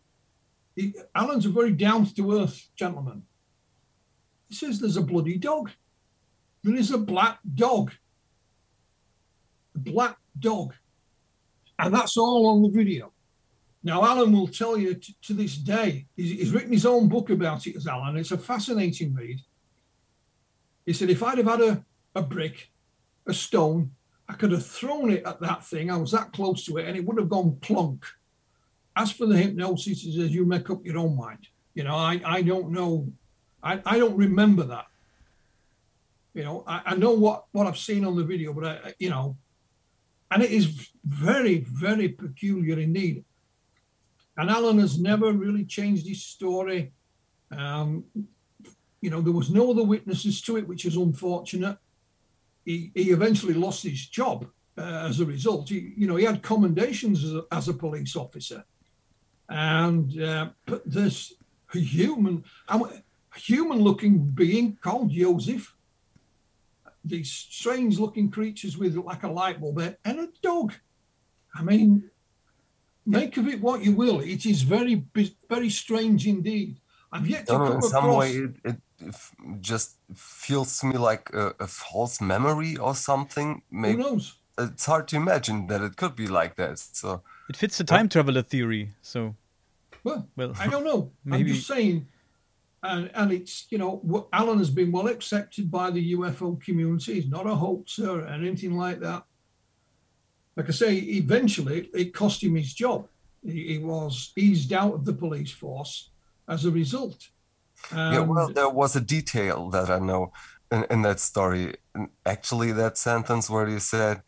[0.77, 3.23] he, Alan's a very down to earth gentleman.
[4.49, 5.71] He says, There's a bloody dog.
[6.63, 7.93] There is a black dog.
[9.75, 10.75] Black dog.
[11.79, 13.13] And that's all on the video.
[13.83, 17.31] Now, Alan will tell you t- to this day, he's, he's written his own book
[17.31, 18.17] about it as Alan.
[18.17, 19.41] It's a fascinating read.
[20.85, 21.85] He said, If I'd have had a,
[22.15, 22.71] a brick,
[23.27, 23.93] a stone,
[24.29, 25.91] I could have thrown it at that thing.
[25.91, 28.05] I was that close to it and it would have gone plunk
[28.97, 31.47] as for the hypnosis, he says you make up your own mind.
[31.75, 33.13] You know, I, I don't know,
[33.63, 34.87] I, I don't remember that.
[36.33, 39.11] You know, I, I know what, what I've seen on the video, but I, you
[39.11, 39.37] know,
[40.31, 43.25] and it is very, very peculiar indeed.
[44.37, 46.93] And Alan has never really changed his story.
[47.57, 48.05] Um,
[49.01, 51.79] you know, there was no other witnesses to it, which is unfortunate.
[52.65, 54.47] He, he eventually lost his job
[54.77, 55.69] uh, as a result.
[55.69, 58.65] He, you know, he had commendations as a, as a police officer
[59.49, 61.35] and uh, but this
[61.73, 62.45] human,
[63.35, 65.75] human-looking being called Joseph.
[67.09, 70.73] These strange-looking creatures with like a light bulb head and a dog.
[71.55, 72.11] I mean,
[73.05, 74.21] make of it what you will.
[74.21, 75.05] It is very,
[75.49, 76.81] very strange indeed.
[77.13, 78.19] I've yet to No, no, come in some across.
[78.21, 78.77] way, it, it
[79.09, 83.63] f- just feels to me like a, a false memory or something.
[83.71, 84.35] who Maybe knows?
[84.59, 86.79] it's hard to imagine that it could be like that.
[86.79, 88.93] So It fits the time traveler theory.
[89.03, 89.37] So,
[90.03, 91.13] Well, well, I don't know.
[91.25, 92.09] I'm Maybe- just saying,
[92.89, 97.15] and and it's you know Alan has been well accepted by the UFO community.
[97.15, 99.25] He's not a hoaxer or anything like that.
[100.57, 103.09] Like I say, eventually it cost him his job.
[103.45, 106.11] He, he was eased out of the police force
[106.49, 107.29] as a result.
[107.93, 110.33] yeah, well, there was a detail that I know
[110.71, 111.75] in, in that story.
[112.25, 114.23] Actually, that sentence where you said,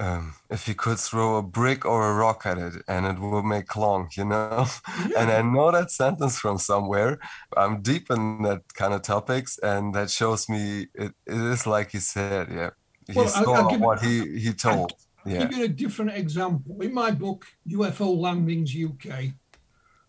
[0.00, 3.44] um, "If you could throw a brick or a rock at it, and it would
[3.54, 4.66] make clonk," you know.
[5.18, 7.18] and I know that sentence from somewhere.
[7.56, 10.62] I'm deep in that kind of topics, and that shows me
[10.94, 12.48] it, it is like he said.
[12.50, 12.70] Yeah,
[13.06, 14.92] he Well, I'll- saw I'll you- what he he told.
[15.26, 15.40] Yeah.
[15.44, 16.80] give you a different example.
[16.80, 19.06] In my book, UFO Landings UK,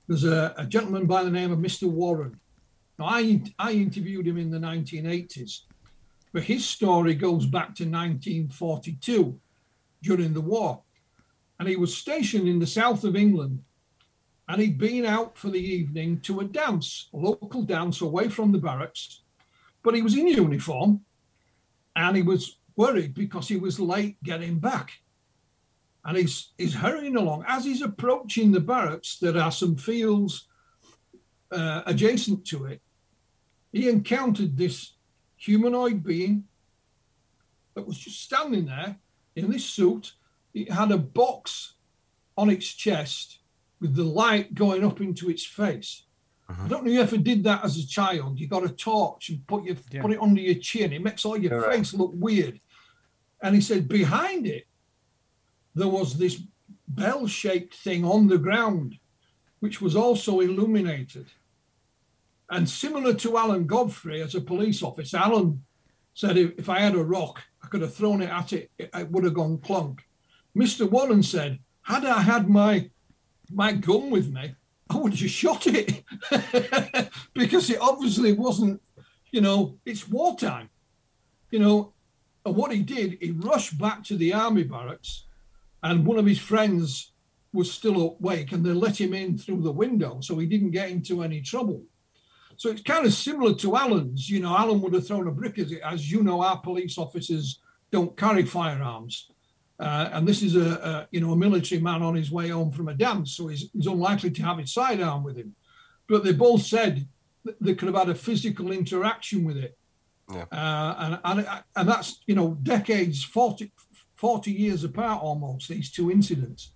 [0.08, 1.84] there's a, a gentleman by the name of Mr.
[2.00, 2.40] Warren.
[2.98, 5.54] Now, I, I interviewed him in the 1980s,
[6.32, 9.38] but his story goes back to 1942
[10.02, 10.82] during the war.
[11.60, 13.64] And he was stationed in the south of England
[14.48, 18.52] and he'd been out for the evening to a dance, a local dance away from
[18.52, 19.22] the barracks.
[19.84, 21.02] But he was in uniform
[21.96, 24.92] and he was worried because he was late getting back.
[26.04, 27.46] And he's, he's hurrying along.
[27.48, 30.48] As he's approaching the barracks, there are some fields
[31.52, 32.82] uh, adjacent to it.
[33.72, 34.96] He encountered this
[35.38, 36.46] humanoid being
[37.76, 38.98] that was just standing there
[39.36, 40.14] in this suit.
[40.54, 41.76] It had a box
[42.38, 43.40] on its chest
[43.80, 46.04] with the light going up into its face.
[46.50, 46.64] Uh-huh.
[46.66, 48.40] I don't know if you ever did that as a child.
[48.40, 50.02] You got a torch and put your Yeah.
[50.02, 50.92] put it under your chin.
[50.94, 51.78] It makes all your You're right.
[51.78, 52.60] face look weird.
[53.42, 54.68] And he said behind it
[55.74, 56.42] there was this
[56.88, 59.00] bell shaped thing on the ground,
[59.62, 61.28] which was also illuminated.
[62.50, 65.64] And similar to Alan Godfrey as a police officer, Alan
[66.14, 69.10] said if, if I had a rock, I could have thrown it at it, it,
[69.10, 70.06] would have gone clunk.
[70.56, 70.90] Mr.
[70.90, 72.90] Warren said, had I had my
[73.54, 74.56] my gun with me,
[74.90, 76.04] I would have shot it
[77.34, 78.82] because it obviously wasn't,
[79.32, 80.70] you know, it's wartime.
[81.50, 81.94] You know,
[82.46, 85.26] and what he did, he rushed back to the army barracks,
[85.84, 87.12] and one of his friends
[87.54, 90.90] was still awake, and they let him in through the window, so he didn't get
[90.90, 91.84] into any trouble.
[92.62, 94.30] So it's kind of similar to Alan's.
[94.30, 95.82] You know, Alan would have thrown a brick at it.
[95.84, 97.60] As you know, our police officers
[97.92, 99.32] don't carry firearms.
[99.80, 102.72] Uh, and this is a, a, you know a military man on his way home
[102.72, 105.56] from a dance, so he's, he's unlikely to have his sidearm with him.
[106.08, 107.08] But they both said
[107.60, 109.76] they could have had a physical interaction with it,
[110.32, 110.46] Yeah.
[110.52, 113.72] uh, and, and and that's you know decades, 40,
[114.18, 115.68] 40 years apart almost.
[115.68, 116.74] These two incidents,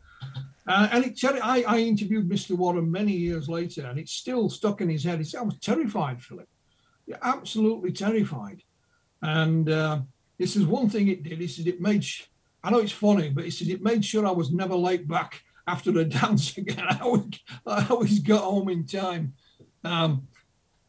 [0.67, 2.57] uh, and it, I, I interviewed Mr.
[2.57, 5.19] Warren many years later, and it's still stuck in his head.
[5.19, 6.47] He said, "I was terrified, Philip,
[7.05, 8.61] yeah, absolutely terrified."
[9.21, 10.01] And uh,
[10.37, 11.39] this is one thing it did.
[11.39, 12.03] He said it made.
[12.03, 12.23] Sh-
[12.63, 15.43] I know it's funny, but he said it made sure I was never late back
[15.67, 16.85] after the dance again.
[16.87, 19.33] I always, I always got home in time.
[19.83, 20.27] Um,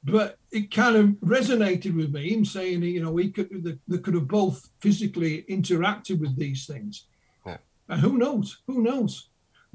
[0.06, 2.32] but it kind of resonated with me.
[2.32, 6.64] Him saying, you know, we could they, they could have both physically interacted with these
[6.64, 7.06] things.
[7.44, 7.58] Yeah.
[7.88, 8.62] And who knows?
[8.68, 9.28] Who knows?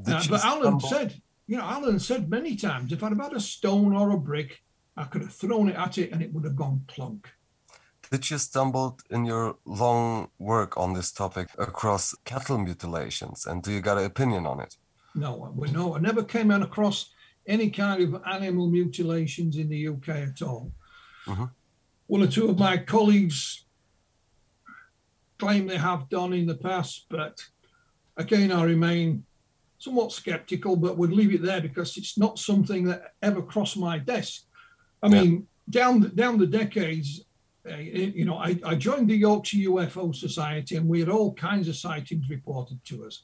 [0.08, 3.34] Uh, but Alan stumble- said, you know, Alan said many times, if I'd have had
[3.34, 4.62] a stone or a brick,
[4.98, 7.30] I could have thrown it at it and it would have gone plunk.
[8.10, 13.72] Did you stumble in your long work on this topic across cattle mutilations, and do
[13.72, 14.76] you got an opinion on it?
[15.16, 17.10] No, we no, I never came across
[17.48, 20.74] any kind of animal mutilations in the UK at all.
[21.26, 21.52] Mhm.
[22.08, 23.66] One or two of my colleagues
[25.38, 27.40] claim they have done in the past, but
[28.18, 29.26] again, I remain
[29.82, 33.98] somewhat skeptical, but would leave it there because it's not something that ever crossed my
[33.98, 34.44] desk.
[35.02, 35.24] I Yeah.
[35.24, 37.26] mean, down down the decades,
[37.68, 41.68] uh, you know, I, I joined the Yorkshire UFO Society, and we had all kinds
[41.68, 43.24] of sightings reported to us.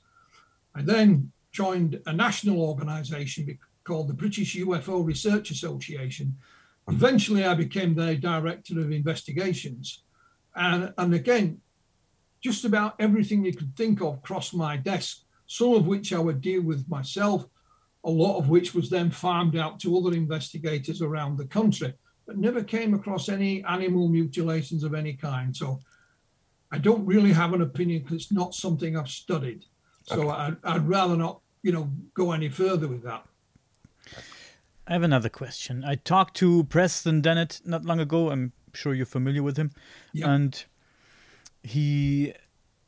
[0.73, 6.37] I then joined a national organisation called the British UFO Research Association.
[6.89, 9.85] Eventually, I became their director of investigations,
[10.55, 11.61] and and again,
[12.41, 15.26] just about everything you could think of crossed my desk.
[15.47, 17.45] Some of which I would deal with myself,
[18.03, 21.93] a lot of which was then farmed out to other investigators around the country,
[22.25, 25.55] but never came across any animal mutilations of any kind.
[25.55, 25.79] So
[26.71, 29.65] I don't really have an opinion because it's not something I've studied.
[30.03, 33.25] So I'd, I'd rather not, you know, go any further with that.
[34.87, 35.83] I have another question.
[35.83, 38.31] I talked to Preston Dennett not long ago.
[38.31, 39.71] I'm sure you're familiar with him.
[40.13, 40.33] Yeah.
[40.33, 40.63] And
[41.61, 42.33] he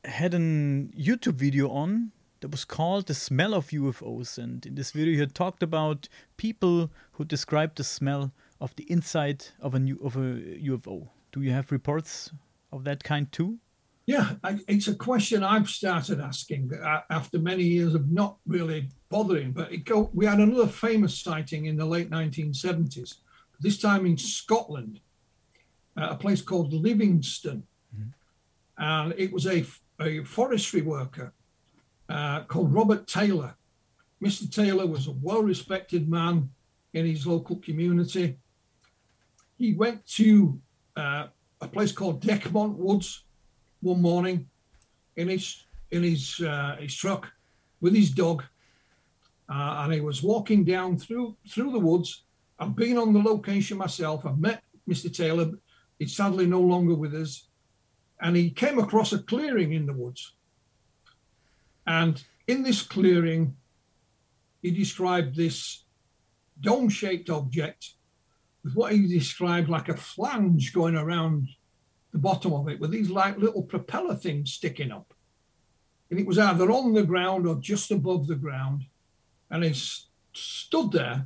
[0.06, 4.38] had a YouTube video on that was called The Smell of UFOs.
[4.38, 8.32] And in this video, he had talked about people who described the smell
[8.62, 11.10] of the inside of a, new, of a UFO.
[11.32, 12.32] Do you have reports
[12.72, 13.60] of that kind too?
[14.06, 18.90] Yeah, I, it's a question I've started asking uh, after many years of not really
[19.10, 19.52] bothering.
[19.52, 23.16] But it go, we had another famous sighting in the late 1970s,
[23.60, 25.00] this time in Scotland,
[25.96, 27.64] uh, a place called Livingston.
[28.80, 29.66] And it was a,
[30.00, 31.34] a forestry worker
[32.10, 33.56] uh, called Robert Taylor.
[34.24, 34.52] Mr.
[34.52, 36.50] Taylor was a well respected man
[36.94, 38.38] in his local community.
[39.58, 40.60] He went to
[40.96, 41.28] uh,
[41.62, 43.24] a place called Dechmont Woods
[43.82, 44.48] one morning
[45.16, 47.32] in his in his uh, his truck
[47.82, 48.44] with his dog,
[49.50, 52.24] uh, and he was walking down through through the woods.
[52.60, 54.26] I've been on the location myself.
[54.26, 55.14] I've met Mr.
[55.14, 55.52] Taylor.
[55.98, 57.48] He's sadly no longer with us,
[58.22, 60.34] and he came across a clearing in the woods.
[61.90, 63.56] And in this clearing,
[64.62, 65.86] he described this
[66.62, 67.94] dome-shaped object
[68.64, 71.50] with what he described like a flange going around
[72.12, 75.16] the bottom of it with these like little propeller things sticking up.
[76.12, 78.86] And it was either on the ground or just above the ground.
[79.50, 79.74] And he
[80.34, 81.26] stood there,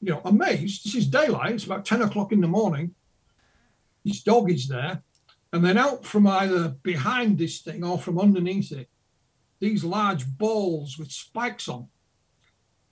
[0.00, 0.86] you know, amazed.
[0.86, 2.94] This is daylight, it's about 10 o'clock in the morning.
[4.02, 5.02] His dog is there.
[5.52, 8.88] And then out from either behind this thing or from underneath it,
[9.62, 11.88] these large balls with spikes on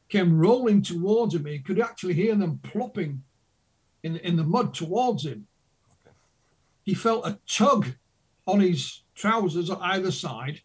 [0.09, 1.45] came rolling towards him.
[1.45, 3.23] He could actually hear them plopping
[4.03, 5.47] in, in the mud towards him
[6.91, 7.87] he felt a tug
[8.47, 10.61] on his trousers at either side.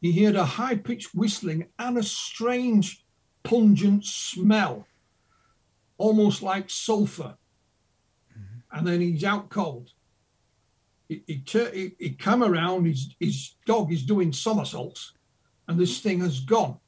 [0.00, 3.04] He heard a high pitched whistling and a strange,
[3.42, 4.86] pungent smell,
[5.98, 7.36] almost like sulfur.
[8.70, 9.90] And then he's out cold.
[11.08, 15.12] He, he, he, he come around, his, his dog is doing somersaults.
[15.68, 16.78] and this thing has gone.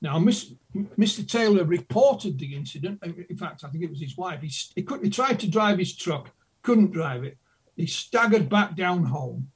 [0.00, 0.52] Now, Miss,
[0.98, 1.26] Mr.
[1.26, 3.02] Taylor reported the incident.
[3.02, 4.40] In fact, I think it was his wife.
[4.42, 6.30] He, he, could, he tried to drive his truck,
[6.62, 7.38] couldn't drive it.
[7.76, 9.50] He staggered back down home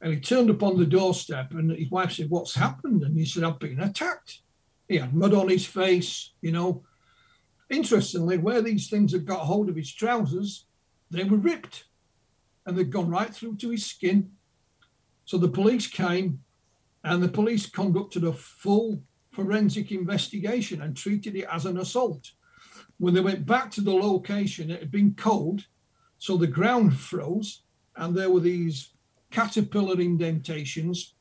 [0.00, 3.02] and he turned up on the doorstep and his wife said, What's happened?
[3.02, 4.40] And he said, I've been attacked.
[4.86, 6.84] He had mud on his face, you know.
[7.70, 10.66] Interestingly, where these things had got hold of his trousers,
[11.10, 11.84] they were ripped
[12.66, 14.30] and they'd gone right through to his skin.
[15.24, 16.40] So the police came
[17.02, 19.02] and the police conducted a full
[19.32, 22.30] forensic investigation and treated it as an assault.
[22.98, 25.66] When they went back to the location, it had been cold,
[26.18, 27.62] so the ground froze,
[27.96, 28.90] and there were these
[29.30, 31.14] caterpillar indentations,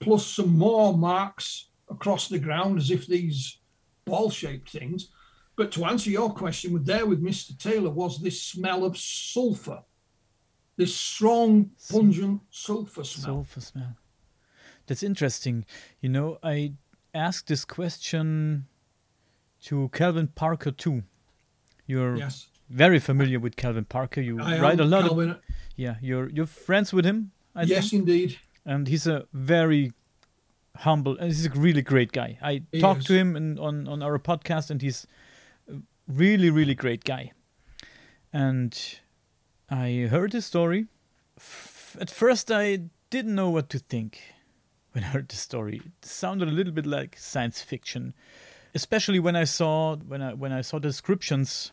[0.00, 3.58] plus some more marks across the ground as if these
[4.04, 5.10] ball shaped things.
[5.56, 7.56] But to answer your question, there with Mr.
[7.58, 9.82] Taylor was this smell of sulfur,
[10.78, 13.26] this strong, pungent sulfur smell.
[13.26, 13.96] Sulfur smell.
[14.86, 15.66] That's interesting.
[16.00, 16.72] You know, I
[17.12, 18.66] asked this question
[19.64, 21.02] to Calvin Parker too.
[21.86, 22.48] You're yes.
[22.70, 24.20] very familiar with Calvin Parker.
[24.20, 25.30] You I write a lot Calvin.
[25.30, 25.40] of
[25.76, 25.96] yeah.
[26.00, 27.32] You're you're friends with him.
[27.54, 28.00] I yes, think?
[28.00, 28.38] indeed.
[28.64, 29.92] And he's a very
[30.76, 32.38] humble and he's a really great guy.
[32.40, 33.06] I He talked is.
[33.06, 35.06] to him in, on on our podcast, and he's
[35.68, 37.32] a really really great guy.
[38.32, 39.00] And
[39.70, 40.86] I heard his story.
[41.36, 44.20] F- at first, I didn't know what to think
[44.92, 45.82] when I heard the story.
[45.84, 48.14] It sounded a little bit like science fiction,
[48.74, 51.72] especially when I saw when I when I saw descriptions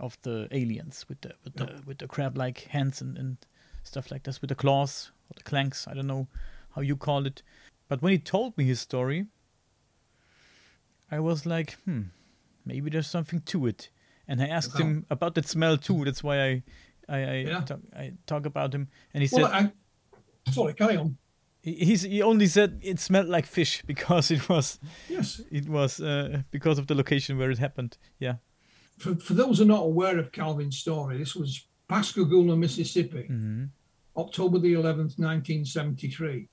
[0.00, 3.36] of the aliens with the with the with the crab-like hands and, and
[3.82, 5.86] stuff like this with the claws or the clanks.
[5.88, 6.28] I don't know
[6.74, 7.42] how you call it.
[7.88, 9.26] But when he told me his story,
[11.10, 12.02] I was like, hmm,
[12.64, 13.90] maybe there's something to it.
[14.26, 14.86] And I asked Wow.
[14.86, 16.04] him about that smell too.
[16.04, 16.62] That's why I
[17.16, 17.60] I I, Yeah.
[17.64, 18.88] talk, I talk about him.
[19.14, 19.72] And he Well, said
[20.46, 21.16] I, sorry, carry on.
[21.62, 25.40] he he's, he only said it smelled like fish because it was Yes.
[25.50, 27.96] it was uh, because of the location where it happened.
[28.18, 28.36] Yeah.
[28.98, 33.64] For, for those who are not aware of Calvin's story, this was Pascagoula, Mississippi, hmm
[34.16, 36.46] October the 11th, 1973.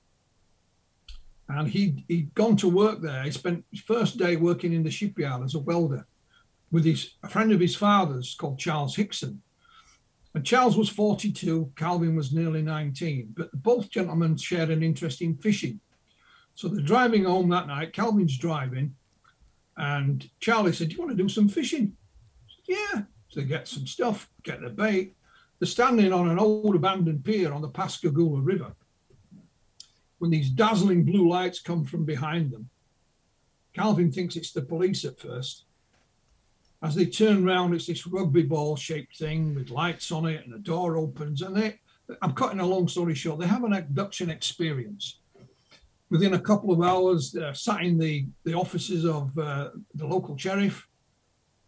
[1.48, 3.22] And he'd, he'd gone to work there.
[3.24, 6.06] He spent his first day working in the shipyard as a welder
[6.70, 9.42] with his a friend of his father's called Charles Hickson.
[10.34, 15.36] And Charles was 42, Calvin was nearly 19, but both gentlemen shared an interest in
[15.36, 15.80] fishing.
[16.54, 17.92] So they're driving home that night.
[17.92, 18.94] Calvin's driving,
[19.76, 21.96] and Charlie said, Do you want to do some fishing?
[22.48, 23.02] Said, yeah.
[23.28, 25.16] So they get some stuff, get the bait.
[25.58, 28.72] They're standing on an old abandoned pier on the Pascagoula River
[30.18, 32.68] when these dazzling blue lights come from behind them.
[33.72, 35.64] Calvin thinks it's the police at first.
[36.82, 40.52] As they turn round, it's this rugby ball shaped thing with lights on it, and
[40.52, 41.42] the door opens.
[41.42, 41.78] And they,
[42.22, 45.20] I'm cutting a long story short, they have an abduction experience.
[46.08, 50.36] Within a couple of hours, they're sat in the, the offices of uh, the local
[50.36, 50.86] sheriff,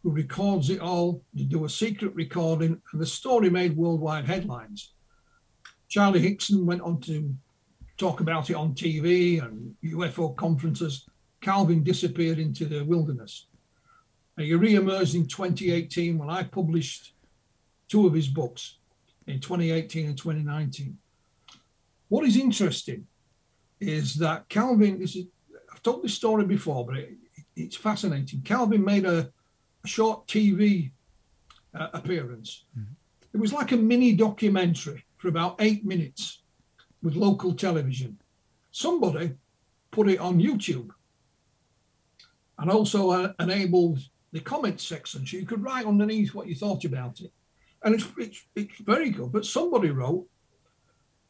[0.03, 1.23] who records it all.
[1.35, 4.95] They do a secret recording, and the story made worldwide headlines.
[5.89, 7.35] Charlie Hickson went on to
[7.99, 11.07] talk about it on TV and UFO conferences.
[11.43, 13.47] Calvin disappeared into the wilderness.
[14.37, 17.15] And he re-emerged in 2018 when I published
[17.89, 18.79] two of his books
[19.27, 20.97] in 2018 and 2019.
[22.09, 23.07] What is interesting
[23.81, 25.27] is that Calvin, this is,
[25.73, 27.17] I've told this story before, but it,
[27.57, 28.43] it's fascinating.
[28.43, 29.31] Calvin made a,
[29.85, 30.93] a short TV
[31.75, 32.65] uh, appearance.
[33.33, 36.43] It was like a mini documentary for about eight minutes
[37.03, 38.19] with local television.
[38.71, 39.35] Somebody
[39.91, 40.91] put it on YouTube
[42.59, 43.99] and also uh, enabled
[44.33, 47.33] the comment section so you could write underneath what you thought about it.
[47.85, 49.33] And it's, it's, it's very good.
[49.33, 50.27] But somebody wrote,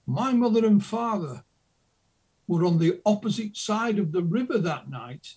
[0.07, 1.44] My mother and father
[2.46, 5.34] were on the opposite side of the river that night,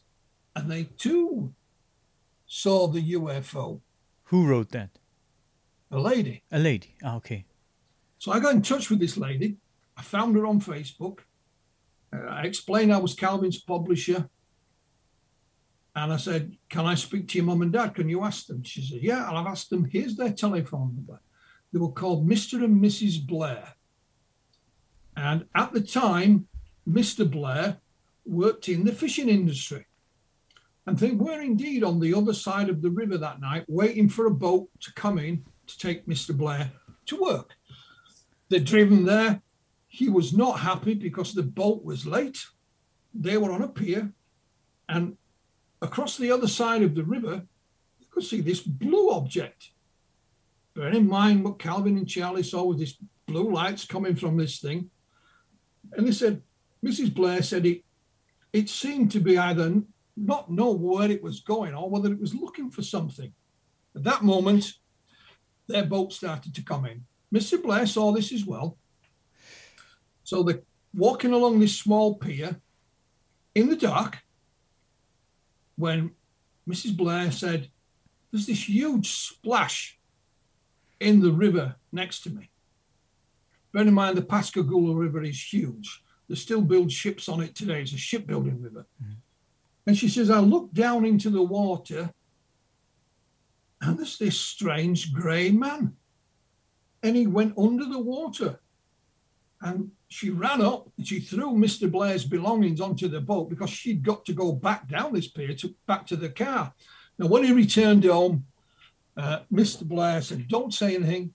[0.55, 1.53] and they too
[2.45, 3.81] saw the UFO.
[4.25, 4.91] Who wrote that?
[5.91, 6.43] A lady.
[6.51, 6.95] A lady.
[7.03, 7.45] Ah, okay.
[8.17, 9.57] So I got in touch with this lady.
[9.97, 11.19] I found her on Facebook.
[12.13, 14.29] Uh, I explained I was Calvin's publisher.
[15.95, 17.95] And I said, Can I speak to your mum and dad?
[17.95, 18.63] Can you ask them?
[18.63, 19.85] She said, Yeah, and I've asked them.
[19.85, 21.19] Here's their telephone number.
[21.71, 22.63] They were called Mr.
[22.63, 23.25] and Mrs.
[23.25, 23.73] Blair.
[25.15, 26.47] And at the time,
[26.87, 27.29] Mr.
[27.29, 27.77] Blair
[28.25, 29.85] worked in the fishing industry.
[30.85, 34.27] And they were indeed on the other side of the river that night, waiting for
[34.27, 36.35] a boat to come in to take Mr.
[36.35, 36.71] Blair
[37.07, 37.53] to work.
[38.49, 39.41] They'd driven there.
[39.87, 42.45] He was not happy because the boat was late.
[43.13, 44.11] They were on a pier,
[44.89, 45.17] and
[45.85, 47.43] across the other side of the river,
[47.99, 49.71] you could see this blue object.
[50.75, 54.59] Bear in mind what Calvin and Charlie saw with these blue lights coming from this
[54.59, 54.89] thing.
[55.93, 56.41] And they said,
[56.83, 57.13] Mrs.
[57.13, 57.83] Blair said it
[58.51, 59.81] it seemed to be either
[60.15, 63.33] not know where it was going or whether it was looking for something.
[63.93, 64.71] At that moment,
[65.67, 67.03] their boat started to come in.
[67.33, 67.61] Mr.
[67.61, 68.77] Blair saw this as well.
[70.23, 70.61] So they're
[70.93, 72.61] walking along this small pier
[73.53, 74.19] in the dark
[75.75, 76.11] when
[76.67, 76.95] Mrs.
[76.95, 77.69] Blair said,
[78.31, 79.97] There's this huge splash
[80.99, 82.49] in the river next to me.
[83.73, 86.01] Bear in mind, the Pascagoula River is huge.
[86.29, 87.81] They still build ships on it today.
[87.81, 88.85] It's a shipbuilding river.
[89.03, 89.13] Mm-hmm.
[89.87, 92.11] And she says, I looked down into the water
[93.81, 95.95] and there's this strange grey man.
[97.03, 98.59] And he went under the water.
[99.65, 101.91] And she ran up and she threw Mr.
[101.91, 105.73] Blair's belongings onto the boat because she'd got to go back down this pier to
[105.87, 106.71] back to the car.
[107.17, 108.45] Now, when he returned home,
[109.17, 109.81] uh, Mr.
[109.81, 111.33] Blair said, Don't say anything,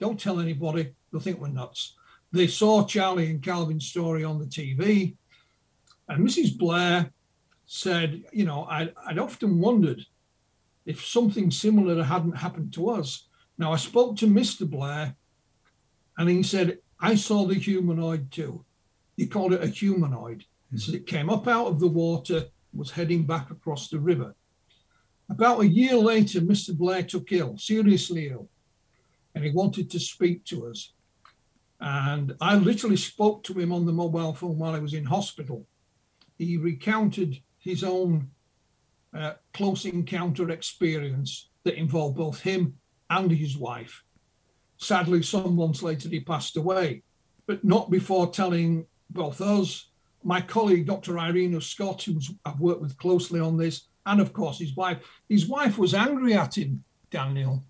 [0.00, 1.94] don't tell anybody, they'll think we're nuts.
[2.32, 5.14] They saw Charlie and Calvin's story on the TV,
[6.08, 6.58] and Mrs.
[6.58, 7.12] Blair
[7.66, 10.04] said, You know, I'd, I'd often wondered
[10.84, 13.28] if something similar hadn't happened to us.
[13.56, 14.68] Now, I spoke to Mr.
[14.68, 15.14] Blair,
[16.16, 18.64] and he said, I saw the humanoid too.
[19.16, 20.44] He called it a humanoid.
[20.70, 24.34] He said it came up out of the water, was heading back across the river.
[25.30, 26.76] About a year later, Mr.
[26.76, 28.48] Blair took ill, seriously ill,
[29.34, 30.92] and he wanted to speak to us.
[31.80, 35.66] And I literally spoke to him on the mobile phone while I was in hospital.
[36.38, 38.30] He recounted his own
[39.14, 42.78] uh, close encounter experience that involved both him
[43.10, 44.04] and his wife.
[44.78, 47.02] Sadly, some months later, he passed away,
[47.46, 49.90] but not before telling both us,
[50.22, 51.18] my colleague, Dr.
[51.18, 54.98] Irena Scott, who I've worked with closely on this, and of course his wife.
[55.28, 57.64] His wife was angry at him, Daniel,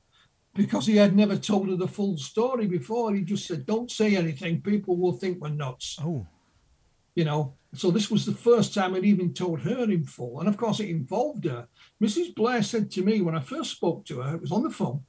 [0.54, 3.14] because he had never told her the full story before.
[3.14, 5.98] He just said, Don't say anything, people will think we're nuts.
[6.02, 6.26] Oh.
[7.14, 10.40] You know, so this was the first time I'd even told her in full.
[10.40, 11.66] And of course, it involved her.
[12.02, 12.34] Mrs.
[12.34, 15.02] Blair said to me when I first spoke to her, it was on the phone,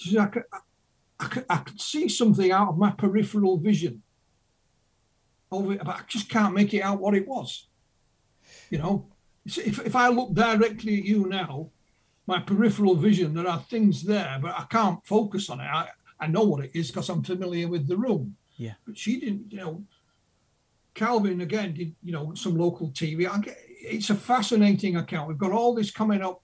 [0.00, 0.44] she said, I could,
[1.18, 4.02] I could, I could see something out of my peripheral vision
[5.52, 7.66] over it, but I just can't make it out what it was.
[8.70, 9.06] You know,
[9.44, 11.70] if, if I look directly at you now,
[12.26, 15.64] my peripheral vision, there are things there, but I can't focus on it.
[15.64, 15.88] I,
[16.18, 18.36] I know what it is because I'm familiar with the room.
[18.56, 18.74] Yeah.
[18.86, 19.84] But she didn't, you know.
[20.94, 23.30] Calvin again did, you know, some local TV.
[23.30, 25.28] I Get, it's a fascinating account.
[25.28, 26.42] We've got all this coming up.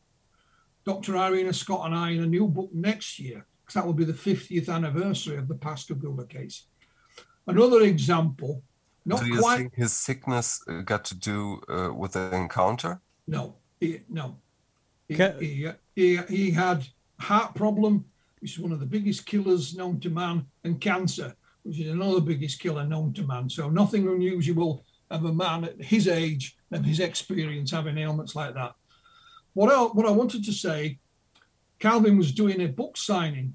[0.86, 1.16] Dr.
[1.16, 4.12] Irena Scott and I in a new book next year, because that will be the
[4.12, 6.66] 50th anniversary of the Pascagoula case.
[7.46, 8.62] Another example
[9.06, 9.58] not do you quite.
[9.58, 13.00] think his sickness uh, got to do uh, with the encounter?
[13.28, 14.38] No, he, no.
[15.08, 16.84] He, he, he, he, had
[17.20, 18.04] heart problem,
[18.40, 22.20] which is one of the biggest killers known to man, and cancer, which is another
[22.20, 23.48] biggest killer known to man.
[23.48, 28.54] So nothing unusual of a man at his age and his experience having ailments like
[28.54, 28.74] that.
[29.56, 30.98] What I, what I wanted to say,
[31.78, 33.54] Calvin was doing a book signing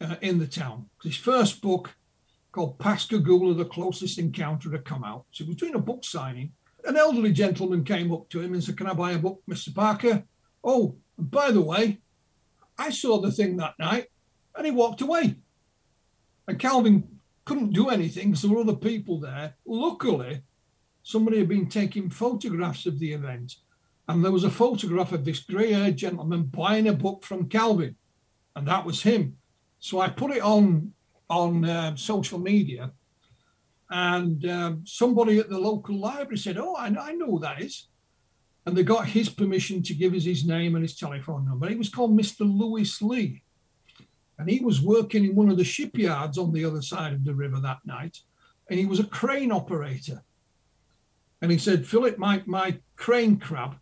[0.00, 0.86] uh, in the town.
[1.04, 1.94] His first book
[2.50, 5.24] called Pascagoula, the closest encounter to come out.
[5.30, 6.50] So he was doing a book signing.
[6.84, 9.72] An elderly gentleman came up to him and said, Can I buy a book, Mr.
[9.72, 10.24] Parker?
[10.64, 12.00] Oh, by the way,
[12.76, 14.08] I saw the thing that night.
[14.56, 15.36] And he walked away.
[16.48, 19.54] And Calvin couldn't do anything because there were other people there.
[19.64, 20.42] Luckily,
[21.04, 23.54] somebody had been taking photographs of the event.
[24.08, 27.96] And there was a photograph of this grey haired gentleman buying a book from Calvin.
[28.54, 29.36] And that was him.
[29.80, 30.92] So I put it on
[31.28, 32.92] on uh, social media,
[33.90, 37.60] and um, somebody at the local library said, "Oh, I know, I know who that
[37.60, 37.88] is,"
[38.64, 41.68] and they got his permission to give us his name and his telephone number.
[41.68, 42.40] He was called Mr.
[42.40, 43.42] Lewis Lee,
[44.38, 47.34] and he was working in one of the shipyards on the other side of the
[47.34, 48.18] river that night,
[48.70, 50.22] and he was a crane operator.
[51.42, 53.76] And he said, "Philip, my my crane crab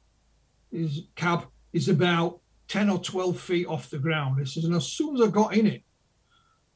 [0.74, 4.38] is cab is about." 10 or 12 feet off the ground.
[4.38, 5.82] He says, and as soon as I got in it,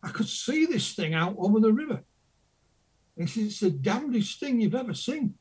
[0.03, 2.03] I could see this thing out over the river.
[3.16, 5.35] He says, It's the damnedest thing you've ever seen.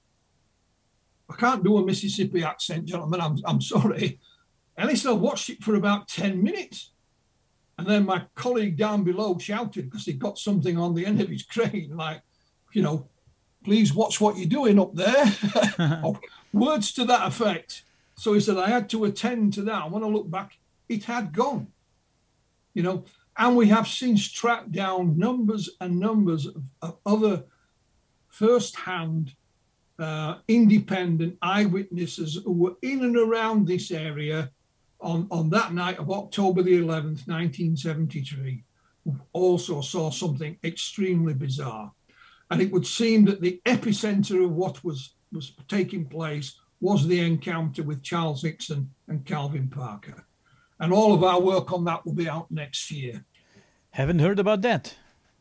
[1.30, 3.22] I can't do a Mississippi accent, gentlemen.
[3.22, 4.20] I'm, I'm sorry.
[4.78, 6.92] And he said, I watched it for about 10 minutes.
[7.78, 11.30] And then my colleague down below shouted because he got something on the end of
[11.30, 12.22] his crane, like,
[12.74, 13.08] you know,
[13.64, 15.26] please watch what you're doing up there.
[16.54, 17.84] words to that effect.
[18.18, 19.84] So he said, I had to attend to that.
[19.84, 20.58] And when I look back,
[20.90, 21.68] it had gone.
[22.74, 23.06] You know,
[23.38, 27.44] and we have since tracked down numbers and numbers of, of other
[28.30, 29.34] first-hand
[30.00, 34.52] uh, independent eyewitnesses who were in and around this area
[35.00, 38.64] on, on that night of October the 11th, 1973,
[39.34, 41.92] also saw something extremely bizarre.
[42.50, 47.20] And it would seem that the epicenter of what was, was taking place was the
[47.20, 50.26] encounter with Charles Hickson and Calvin Parker.
[50.80, 53.26] And all of our work on that will be out next year.
[53.92, 54.96] Haven't heard about that.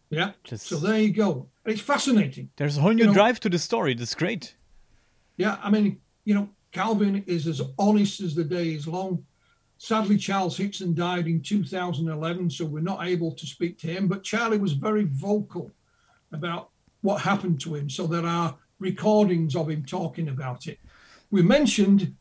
[0.09, 0.33] Yeah.
[0.45, 1.49] Just- So there you go.
[1.67, 2.51] It's fascinating.
[2.57, 3.95] There's a whole new You know- drive to the story.
[3.95, 4.55] That's great.
[5.37, 9.25] Yeah, I mean, you know, Calvin is as honest as the day is long.
[9.79, 14.09] Sadly, Charles Hickson died in 2011, so we're not able to speak to him.
[14.09, 15.71] But Charlie was very vocal
[16.33, 16.71] about
[17.03, 20.79] what happened to him, so there are recordings of him talking about it.
[21.37, 22.15] We mentioned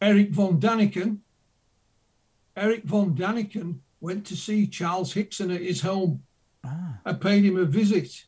[0.00, 1.18] Eric von Daniken.
[2.56, 6.24] Eric von Daniken went to see Charles Hickson at his home.
[7.04, 8.24] I paid him a visit,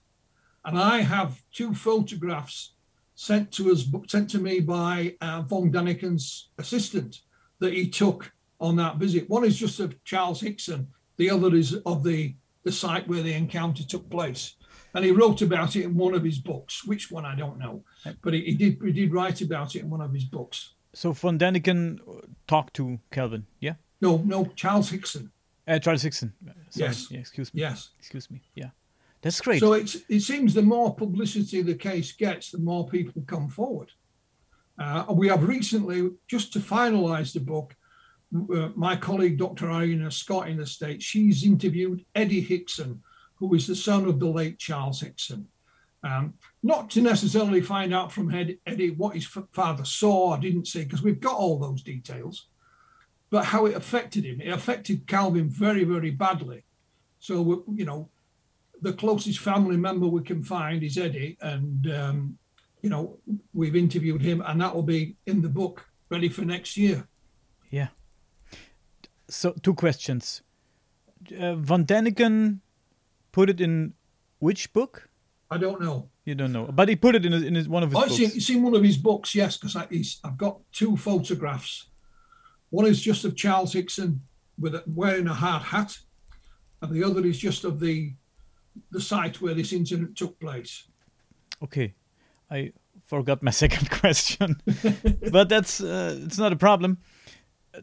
[0.65, 2.75] and I have two photographs
[3.17, 7.23] sent to us, sent to me by uh, von Daniken's assistant
[7.59, 9.29] that he took on that visit.
[9.29, 10.87] One is just of Charles Hickson,
[11.17, 14.55] the other is of the the site where the encounter took place.
[14.95, 16.85] And he wrote about it in one of his books.
[16.85, 17.83] Which one I don't know,
[18.23, 20.75] but he, he did he did write about it in one of his books.
[20.95, 23.75] So Von Daniken uh, talked to Calvin, Yeah.
[24.01, 25.31] No, no, Charles Hickson.
[25.67, 26.33] Uh, Charles Hickson.
[26.71, 26.89] Sorry.
[26.89, 27.11] Yes.
[27.11, 27.61] Yeah, excuse me.
[27.61, 27.91] Yes.
[27.99, 28.41] Excuse me.
[28.55, 28.71] Yeah.
[29.21, 29.61] That's great.
[29.61, 33.91] So it's, it seems the more publicity the case gets, the more people come forward.
[34.79, 37.75] Uh, we have recently, just to finalise the book,
[38.55, 39.71] uh, my colleague Dr.
[39.71, 43.03] Irena Scott in the States, she's interviewed Eddie Hickson,
[43.35, 45.49] who is the son of the late Charles Hickson.
[46.05, 48.35] Um, not to necessarily find out from
[48.67, 52.47] Eddie what his father saw or didn't see, because we've got all those details,
[53.31, 54.41] but how it affected him.
[54.41, 56.65] It affected Calvin very, very badly.
[57.21, 58.09] So, you know,
[58.81, 62.39] the closest family member we can find is Eddie, and um,
[62.83, 63.19] you know
[63.53, 67.09] we've interviewed him, and that will be in the book ready for next year.
[67.71, 67.89] Yeah.
[69.29, 70.43] So two questions.
[71.39, 72.61] Uh, Von Daniken
[73.33, 73.95] put it in
[74.39, 75.09] which book?
[75.51, 76.09] I don't know.
[76.29, 78.37] You don't know, but he put it in his, in his, one of his in,
[78.37, 81.87] it's in one of his books, yes, because I've got two photographs.
[82.69, 84.21] One is just of Charles Hickson
[84.61, 85.97] with a, wearing a hard hat,
[86.83, 88.13] and the other is just of the
[88.91, 90.85] the site where this incident took place.
[91.63, 91.95] Okay,
[92.51, 92.75] I
[93.07, 94.61] forgot my second question,
[95.33, 96.99] but that's uh, it's not a problem.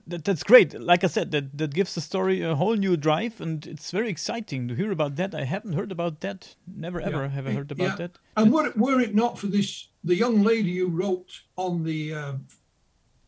[0.07, 0.80] That, that's great.
[0.80, 4.10] Like I said, that that gives the story a whole new drive, and it's very
[4.10, 5.36] exciting to hear about that.
[5.36, 6.56] I haven't heard about that.
[6.68, 7.30] Never ever Yeah.
[7.30, 7.95] have I heard about Yeah.
[7.95, 8.18] that.
[8.36, 12.14] And were it, were it not for this, the young lady who wrote on the
[12.14, 12.34] uh,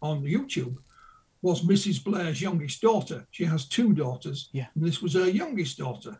[0.02, 0.78] on YouTube
[1.44, 2.04] was Mrs.
[2.04, 3.28] Blair's youngest daughter.
[3.32, 4.68] She has two daughters, Yeah.
[4.76, 6.20] and this was her youngest daughter.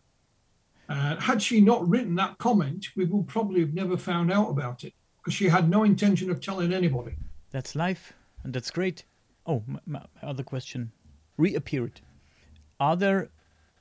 [0.88, 4.84] Uh, had she not written that comment, we would probably have never found out about
[4.84, 7.16] it because she had no intention of telling anybody.
[7.50, 9.04] That's life, and that's great.
[9.48, 10.92] Oh, my, my other question
[11.38, 12.02] reappeared.
[12.80, 13.30] Are there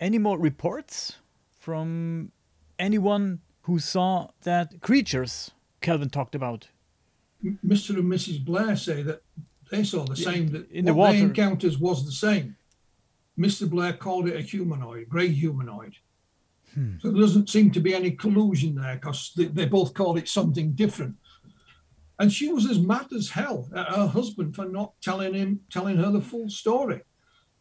[0.01, 1.17] any more reports
[1.59, 2.31] from
[2.79, 6.69] anyone who saw that creatures Calvin talked about?
[7.45, 7.91] Mr.
[7.97, 8.45] and Mrs.
[8.45, 9.23] Blair say that
[9.71, 10.49] they saw the same.
[10.49, 11.27] That in the what they water.
[11.27, 12.57] encounters was the same.
[13.39, 13.69] Mr.
[13.69, 15.95] Blair called it a humanoid, grey humanoid.
[16.75, 16.95] Hmm.
[17.01, 20.29] So there doesn't seem to be any collusion there because they, they both called it
[20.29, 21.17] something different.
[22.19, 25.97] And she was as mad as hell at her husband for not telling him, telling
[25.99, 27.03] her the full story.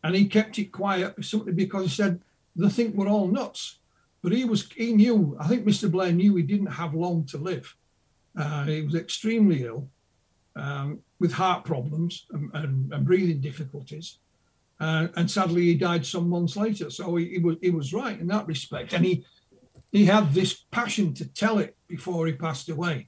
[0.04, 2.22] And he kept it quiet simply because he said
[2.56, 3.80] they think we're all nuts.
[4.22, 5.36] But he was, he knew.
[5.40, 5.92] I think Mr.
[5.92, 7.76] Blair knew he didn't have long to live.
[8.38, 9.90] Uh, he was extremely ill
[10.56, 14.20] um, with heart problems and, and, and breathing difficulties.
[14.80, 16.90] Uh, and sadly, he died some months later.
[16.90, 19.26] So he, he was he was right in that respect, and he
[19.92, 23.08] he had this passion to tell it before he passed away,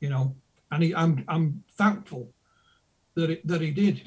[0.00, 0.36] you know.
[0.70, 2.32] And he, I'm I'm thankful
[3.14, 4.02] that it, that he did.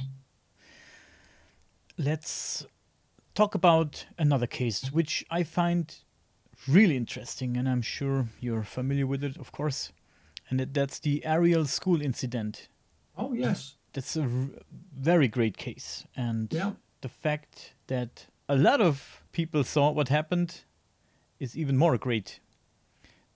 [1.98, 2.66] Let's
[3.36, 5.96] talk about another case, which I find
[6.68, 9.92] really interesting, and I'm sure you're familiar with it, of course.
[10.50, 12.68] And that's the Ariel School incident.
[13.18, 14.50] Oh yes, That's a r-
[14.98, 16.06] very great case.
[16.16, 16.74] And Yeah.
[17.02, 20.64] the fact that a lot of people saw what happened
[21.40, 22.40] is even more great.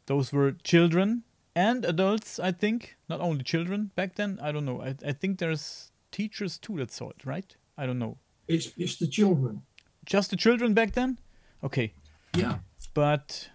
[0.05, 1.23] Those were children
[1.55, 2.95] and adults, I think.
[3.09, 4.39] Not only children back then.
[4.41, 4.81] I don't know.
[4.81, 7.55] I, I think there's teachers too that saw it, right?
[7.77, 8.17] I don't know.
[8.47, 9.61] it's it's the children.
[10.05, 11.17] Just the children back then?
[11.63, 11.93] Okay.
[12.37, 12.57] Yeah,
[12.93, 13.49] But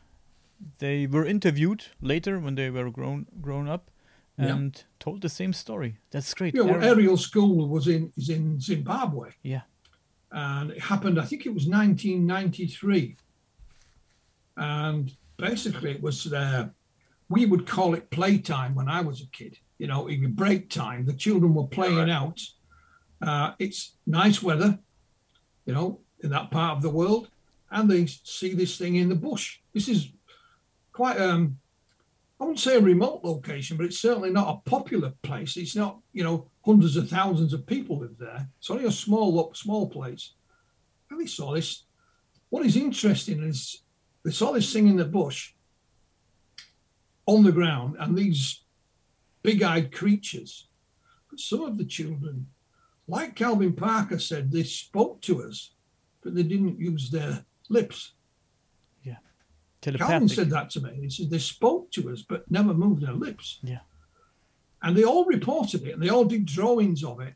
[0.79, 3.91] they were interviewed later when they were grown grown up
[4.39, 4.57] Yeah.
[4.57, 5.99] and told the same story.
[6.11, 6.55] That's great.
[6.55, 6.63] yeah.
[6.65, 9.63] Well, Ariel- Ariel School was in is in Zimbabwe, yeah.
[10.31, 11.19] and it happened.
[11.21, 13.17] I think it was 1993,
[14.57, 16.33] and basically it was.
[16.33, 16.69] Uh,
[17.31, 19.57] we would call it playtime when I was a kid.
[19.79, 21.07] You know, it was break time.
[21.07, 22.39] The children were playing out.
[23.23, 24.79] Uh, it's nice weather,
[25.65, 27.31] you know, in that part of the world,
[27.71, 29.61] and they see this thing in the bush.
[29.73, 30.09] This is
[30.93, 31.59] quite um,
[32.41, 35.59] I wouldn't say a remote location, but it's certainly not a popular place.
[35.59, 38.49] It's not, you know, hundreds of thousands of people live there.
[38.59, 40.33] It's only a small, small place.
[41.11, 41.85] And they saw this.
[42.49, 43.83] What is interesting is
[44.25, 45.53] they saw this thing in the bush
[47.27, 48.63] on the ground and these
[49.43, 50.69] big eyed creatures.
[51.29, 52.47] But some of the children,
[53.07, 55.73] like Calvin Parker said, they spoke to us,
[56.23, 58.13] but they didn't use their lips.
[59.05, 59.17] Yeah.
[59.81, 60.91] Calvin said that to me.
[61.03, 63.61] He said they spoke to us, but never moved their lips.
[63.63, 63.81] Yeah.
[64.83, 67.35] And they all reported it and they all did drawings of it.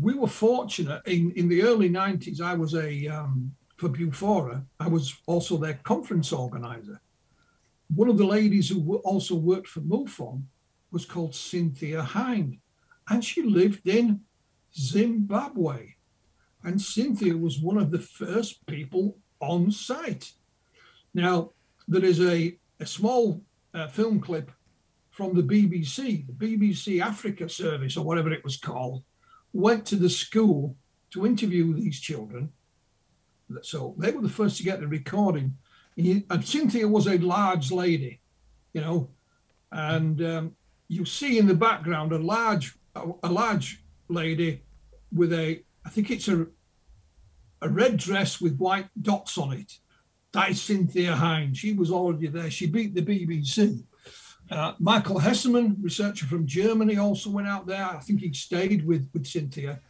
[0.00, 2.40] We were fortunate in, in the early 90s.
[2.40, 7.00] I was a, um, for BUFORA, I was also their conference organizer.
[7.94, 10.42] One of the ladies who also worked for MUFON
[10.90, 12.58] was called Cynthia Hind,
[13.08, 14.20] and she lived in
[14.76, 15.94] Zimbabwe.
[16.64, 20.32] And Cynthia was one of the first people on site.
[21.14, 21.50] Now,
[21.86, 23.42] there is a, a small
[23.72, 24.50] uh, film clip
[25.10, 29.02] from the BBC, the BBC Africa Service, or whatever it was called,
[29.52, 30.76] went to the school
[31.10, 32.52] to interview these children.
[33.62, 35.56] So they were the first to get the recording.
[35.98, 38.20] And Cynthia was a large lady,
[38.72, 39.08] you know,
[39.72, 40.56] and um,
[40.86, 44.62] you see in the background a large a large lady
[45.12, 46.46] with a I think it's a
[47.60, 49.78] a red dress with white dots on it.
[50.32, 51.56] That is Cynthia Hind.
[51.56, 52.50] She was already there.
[52.50, 53.82] She beat the BBC.
[54.50, 57.84] Uh, Michael Hesemann, researcher from Germany, also went out there.
[57.84, 59.80] I think he stayed with, with Cynthia.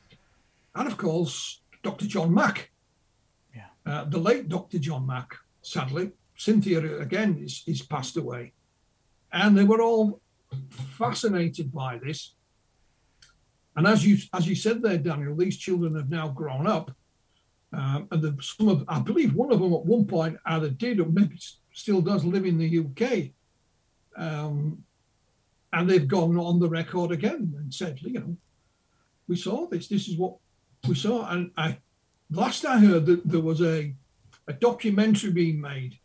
[0.74, 2.06] And of course, Dr.
[2.06, 2.70] John Mack.
[3.54, 3.66] Yeah.
[3.86, 4.78] Uh, the late Dr.
[4.78, 5.36] John Mack,
[5.68, 6.12] sadly.
[6.36, 8.52] Cynthia, again, is, is passed away.
[9.32, 10.20] And they were all
[10.70, 12.34] fascinated by this.
[13.76, 16.90] And as you as you said there, Daniel, these children have now grown up,
[17.72, 20.98] um, and the, some of I believe one of them at one point either did
[20.98, 21.38] or maybe
[21.72, 23.30] still does live in the UK,
[24.16, 24.82] um,
[25.72, 28.36] and they've gone on the record again and said, you know,
[29.28, 29.86] we saw this.
[29.86, 30.38] This is what
[30.88, 31.28] we saw.
[31.28, 31.78] And I
[32.32, 33.94] last I heard that there was a
[34.48, 35.98] a documentary being made.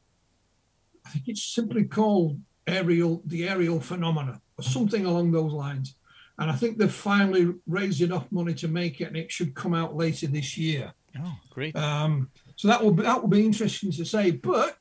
[1.06, 5.96] I think it's simply called Ariel the Ariel phenomena or something along those lines.
[6.40, 9.74] And i think they've finally raised enough money to make it and it should come
[9.74, 10.94] out later this year.
[11.20, 11.76] Oh great.
[11.76, 14.78] Um, so that will be that will be interesting to say but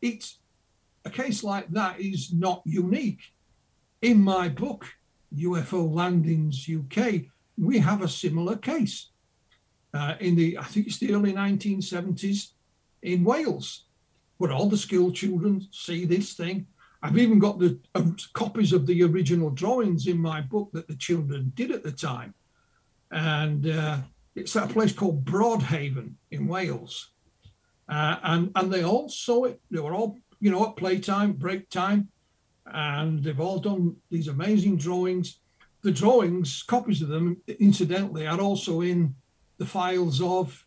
[0.00, 0.38] it's
[1.04, 3.20] a case like that is not unique.
[4.00, 4.86] In my book
[5.34, 7.22] ufo landings uk
[7.58, 9.10] we have a similar case.
[9.92, 12.50] Uh, in the i think it's the early 1970s
[13.06, 13.84] in wales
[14.38, 16.66] where all the school children see this thing
[17.06, 20.96] I've even got the um, copies of the original drawings in my book that the
[20.96, 22.34] children did at the time.
[23.12, 23.98] And uh,
[24.34, 27.12] it's at a place called Broadhaven in Wales.
[27.88, 29.60] Uh, and, and they all saw it.
[29.70, 32.08] They were all, you know, at playtime, break time.
[32.66, 35.38] And they've all done these amazing drawings.
[35.82, 39.14] The drawings, copies of them, incidentally, are also in
[39.58, 40.65] the files of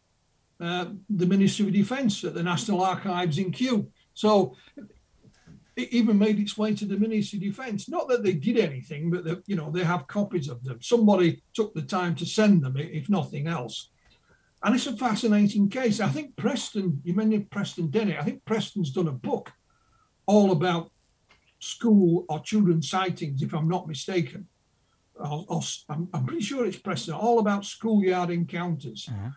[0.59, 3.89] uh, the Ministry of Defence at the National Archives in Kew.
[4.13, 4.55] So
[5.75, 7.87] it even made its way to the Ministry of Defence.
[7.87, 10.81] Not that they did anything, but that you know they have copies of them.
[10.81, 13.89] Somebody took the time to send them, if nothing else.
[14.61, 16.01] And it's a fascinating case.
[16.01, 18.19] I think Preston, you mentioned Preston Dennett.
[18.19, 19.53] I think Preston's done a book
[20.25, 20.91] all about
[21.59, 24.47] school or children sightings, if I'm not mistaken.
[25.15, 29.07] Or, or, I'm, I'm, pretty sure it's Preston, all about schoolyard encounters.
[29.09, 29.29] Mm-hmm.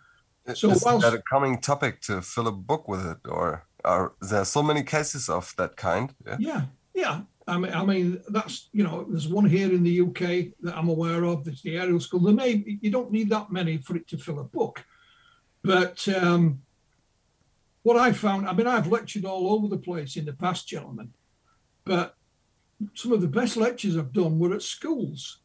[0.55, 3.67] So, is whilst, that a coming topic to fill a book with it, or?
[3.85, 6.15] are there so many cases of that kind?
[6.27, 6.63] Yeah, yeah.
[6.95, 7.21] yeah.
[7.49, 10.89] I mean, I mean, that's you know, there's one here in the UK that I'm
[10.89, 11.45] aware of.
[11.45, 12.21] There's the Ariel school.
[12.21, 14.85] There may you don't need that many for it to fill a book,
[15.63, 16.63] but um,
[17.83, 21.13] what I found, I mean, I've lectured all over the place in the past, gentlemen,
[21.85, 22.15] but
[22.95, 25.41] some of the best lectures I've done were at schools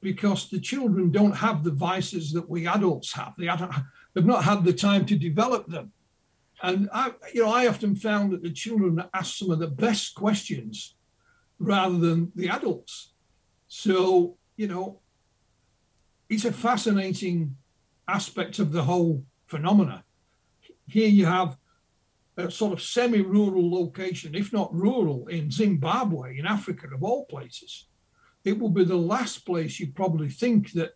[0.00, 3.34] because the children don't have the vices that we adults have.
[3.38, 3.72] They haven't,
[4.14, 5.92] they've not had the time to develop them.
[6.62, 10.14] And I, you know, I often found that the children asked some of the best
[10.14, 10.94] questions
[11.58, 13.12] rather than the adults.
[13.68, 15.00] So, you know,
[16.28, 17.56] it's a fascinating
[18.08, 20.04] aspect of the whole phenomena.
[20.86, 21.58] Here you have
[22.36, 27.86] a sort of semi-rural location, if not rural, in Zimbabwe, in Africa, of all places.
[28.44, 30.92] It will be the last place you probably think that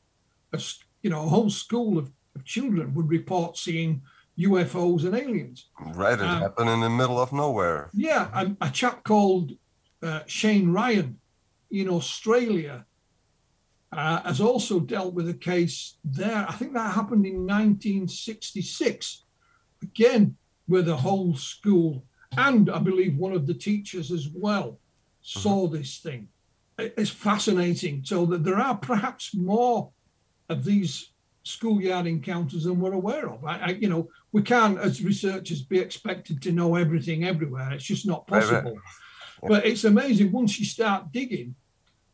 [0.52, 0.60] a,
[1.02, 4.02] you know a whole school of, of children would report seeing
[4.38, 5.66] UFOs and aliens.
[5.80, 7.90] Right, it um, happened in the middle of nowhere.
[7.92, 9.52] Yeah, a, a chap called
[10.02, 11.18] uh, Shane Ryan
[11.70, 12.86] in Australia
[13.92, 16.46] uh, has also dealt with a case there.
[16.48, 19.24] I think that happened in 1966,
[19.82, 20.36] again,
[20.68, 22.04] with a whole school
[22.36, 24.78] and I believe one of the teachers as well
[25.22, 26.28] saw this thing.
[26.78, 28.04] It's fascinating.
[28.04, 29.90] So that there are perhaps more
[30.48, 31.10] of these
[31.48, 33.44] schoolyard encounters than we're aware of.
[33.44, 37.72] I, I, you know, we can't, as researchers, be expected to know everything everywhere.
[37.72, 38.62] It's just not Right, right.
[38.62, 38.80] possible.
[39.42, 41.54] But it's amazing once you start digging.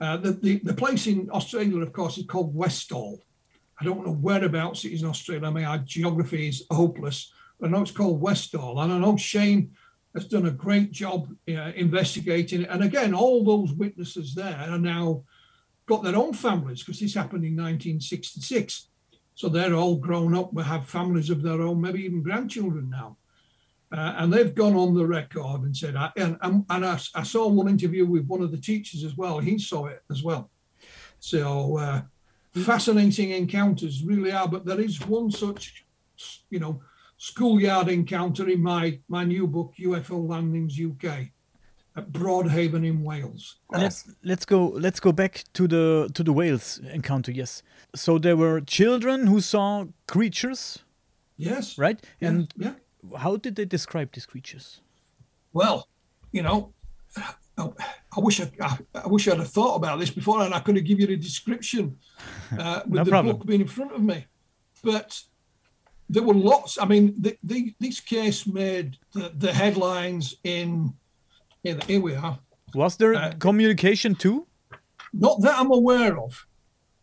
[0.00, 3.20] Uh, the, the the place in Australia, of course, is called Westall.
[3.80, 5.46] I don't know whereabouts it is in Australia.
[5.46, 7.32] I mean, our geography is hopeless.
[7.58, 9.70] But I know it's called Westall, and I know Shane
[10.14, 12.68] has done a great job uh, investigating it.
[12.70, 15.24] And again, all those witnesses there are now
[15.86, 18.88] got their own families because this happened in 1966.
[19.34, 23.16] So they're all grown up, will have families of their own, maybe even grandchildren now.
[23.92, 27.22] Uh, and they've gone on the record and said, I, and, and, and I, I
[27.22, 29.38] saw one interview with one of the teachers as well.
[29.38, 30.50] He saw it as well.
[31.20, 32.02] So uh,
[32.54, 34.48] fascinating encounters really are.
[34.48, 35.84] But there is one such,
[36.50, 36.82] you know,
[37.16, 41.30] schoolyard encounter in my my new book, UFO Landings UK,
[41.96, 43.56] Broadhaven in Wales.
[43.70, 47.30] Let's let's go let's go back to the to the Wales encounter.
[47.32, 47.62] Yes.
[47.94, 50.78] So there were children who saw creatures,
[51.36, 51.78] Yes.
[51.78, 52.00] right?
[52.20, 52.74] Yeah, And yeah.
[53.18, 54.80] how did they describe these creatures?
[55.52, 55.86] Well,
[56.32, 56.72] you know,
[57.16, 57.68] I,
[58.16, 60.74] I wish I, I, I wish I'd have thought about this before, and I could
[60.76, 61.96] have given you the description
[62.58, 63.36] uh, with No the problem.
[63.36, 64.26] book being in front of me.
[64.82, 65.22] But
[66.10, 66.76] there were lots.
[66.76, 70.92] I mean, the, the, this case made the, the headlines in.
[71.64, 72.38] Here, here we are.
[72.74, 74.46] Was there Uh, communication too?
[75.12, 76.46] Not that I'm aware of.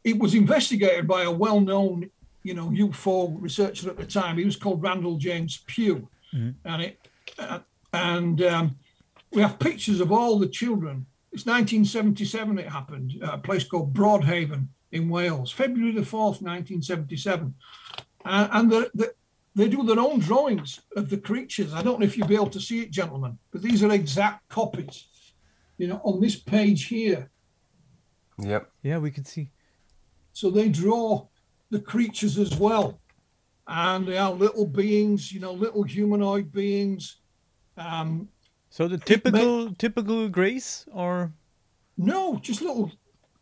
[0.04, 2.10] It was investigated by a well-known,
[2.44, 4.38] you know, UFO researcher at the time.
[4.38, 6.08] He was called Randall James Pugh,
[6.66, 7.00] and it
[7.40, 7.60] uh,
[7.94, 8.76] and um,
[9.32, 11.06] we have pictures of all the children.
[11.34, 12.60] It's 1977.
[12.60, 17.54] It happened at a place called Broadhaven in Wales, February the fourth, 1977,
[18.26, 19.14] uh, and the, the,
[19.56, 21.74] they do their own drawings of the creatures.
[21.74, 24.48] I don't know if you'll be able to see it, gentlemen, but these are exact
[24.50, 25.08] copies.
[25.78, 27.32] You know, on this page here.
[28.38, 28.72] Yep.
[28.84, 29.52] Yeah, we can see.
[30.34, 31.28] So they draw
[31.70, 33.00] the creatures as well.
[33.68, 37.22] And they are little beings, you know, little humanoid beings.
[37.78, 38.30] Um,
[38.70, 41.34] So the typical typical grace or
[41.98, 42.92] no, just little,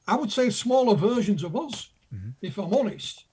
[0.07, 1.91] I would say smaller versions of us,
[2.41, 3.26] if I'm honest.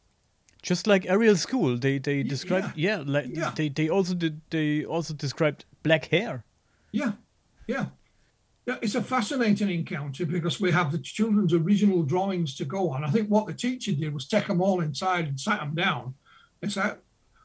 [0.67, 3.53] Just like Ariel School, they they described yeah, like Yeah.
[3.55, 6.45] they they also did they also described black hair.
[6.93, 7.13] Yeah,
[7.69, 7.87] yeah.
[8.67, 13.05] Yeah, it's a fascinating encounter because we have the children's original drawings to go on.
[13.05, 16.15] I think what the teacher did was take them all inside and sat them down
[16.61, 16.99] and said,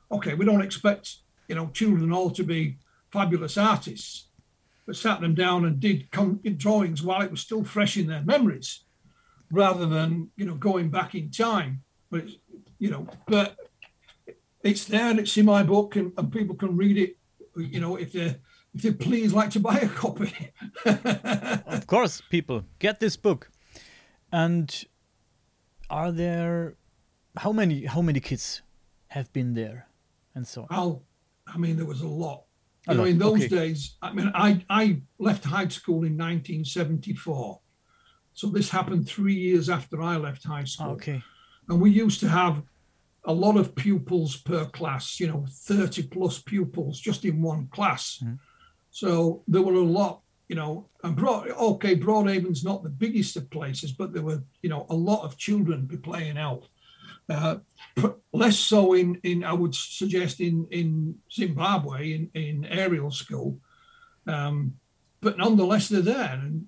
[0.09, 1.17] okay, we don't expect,
[1.47, 2.77] you know, children all to be
[3.11, 4.29] fabulous artists,
[4.87, 8.23] but sat them down and did com- drawings while it was still fresh in their
[8.23, 8.79] memories
[9.51, 11.83] rather than, you know, going back in time.
[12.09, 12.35] But, it's,
[12.81, 13.55] you know, but
[14.63, 17.15] it's there and it's in my book and, and people can read it,
[17.55, 18.37] you know, if they're,
[18.73, 20.33] if they please like to buy a copy.
[20.85, 23.51] of course, people get this book.
[24.31, 24.83] And
[25.91, 26.77] are there
[27.37, 28.61] how many how many kids
[29.09, 29.87] have been there
[30.33, 30.67] and so on?
[30.71, 31.03] I'll,
[31.45, 32.45] I mean, there was a lot.
[32.89, 33.47] You know, in those okay.
[33.47, 37.59] days, I mean, I, I left high school in 1974.
[38.33, 40.93] So this happened three years after I left high school.
[40.93, 41.21] Okay.
[41.69, 42.63] And we used to have
[43.25, 48.23] a lot of pupils per class, you know, 30 plus pupils just in one class.
[48.89, 53.49] So there were a lot, you know, and Broad, okay, Broadhaven's not the biggest of
[53.49, 56.67] places, but there were, you know, a lot of children be playing out.
[57.29, 57.57] Uh,
[58.33, 63.59] less so in, in I would suggest in in Zimbabwe in in Ariel school,
[64.27, 64.73] um,
[65.21, 66.65] but nonetheless they're there, and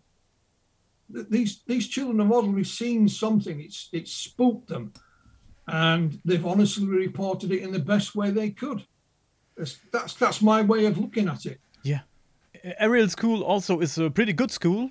[1.14, 3.60] th- these these children have obviously seen something.
[3.60, 4.94] It's it's spooked them,
[5.68, 8.86] and they've honestly reported it in the best way they could.
[9.58, 11.60] That's that's, that's my way of looking at it.
[11.84, 12.02] Yeah.
[12.80, 14.90] Ariel School also is a pretty good school.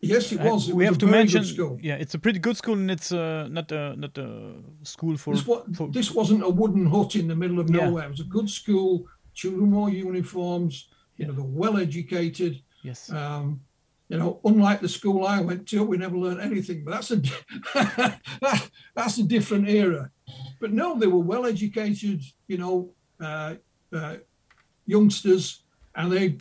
[0.00, 0.68] Yes, it Uh, was.
[0.68, 1.78] It we was have to mention, school.
[1.80, 5.34] yeah, it's a pretty good school, and it's uh, not a not a school for.
[5.34, 7.84] This, wa- for this wasn't a wooden hut in the middle of Yeah.
[7.86, 8.06] nowhere.
[8.06, 9.06] It was a good school.
[9.34, 10.88] Children wore uniforms.
[11.16, 12.60] You know, they're well educated.
[12.82, 13.60] yes, Um,
[14.12, 16.84] you know, unlike the school I went to, we never learned anything.
[16.84, 18.20] But that's a
[18.94, 20.10] that's a different era.
[20.60, 22.20] But no, they were well educated.
[22.46, 23.54] You know, uh,
[23.90, 24.16] uh,
[24.84, 25.64] youngsters,
[25.94, 26.36] and they,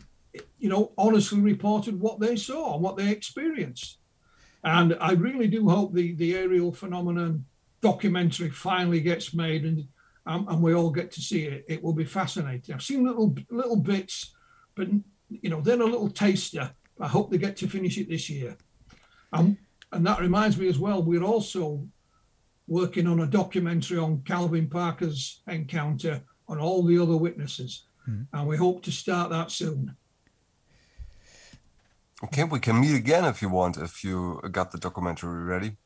[0.60, 4.00] you know, honestly reported what they saw and what they experienced.
[4.66, 7.46] And I really do hope the the Ariel phenomenon
[7.80, 9.88] documentary finally gets made and
[10.26, 11.64] um, and we all get to see it.
[11.70, 12.76] It will be fascinating.
[12.76, 14.36] I've seen little little bits,
[14.76, 14.90] but
[15.30, 16.72] you know they're a little taster.
[17.02, 18.56] I hope they get to finish it this year.
[19.34, 19.58] Um,
[19.92, 21.88] and that reminds me as well, we're also
[22.68, 27.86] working on a documentary on Calvin Parker's encounter on all the other witnesses,
[28.34, 29.96] and we hope to start that soon.
[32.24, 35.78] Okay, we can meet again if you want, if you got the documentary ready.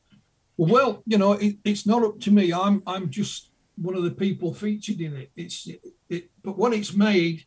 [0.56, 2.52] Well, you know, it, it's not up to me.
[2.52, 5.30] I'm I'm just one of the people featured in it.
[5.36, 7.44] It's it, it but when it's made,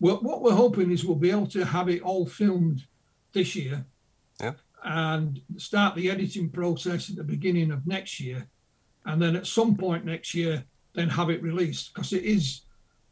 [0.00, 2.86] well, what we're hoping is we'll be able to have it all filmed
[3.32, 3.84] this year.
[4.40, 4.54] Yeah.
[4.84, 8.46] And start the editing process at the beginning of next year,
[9.04, 10.64] and then at some point next year,
[10.94, 12.62] then have it released because it is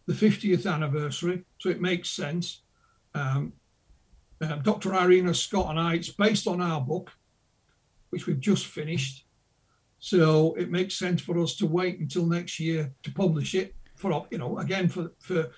[0.06, 2.62] the 50th anniversary, so it makes sense.
[3.14, 3.52] Um,
[4.40, 4.94] uh, Dr.
[4.94, 7.10] Irena Scott and I, it's based on our book,
[8.10, 9.24] which we've just finished.
[9.98, 14.26] So it makes sense for us to wait until next year to publish it for,
[14.30, 15.51] you know, again, for, for,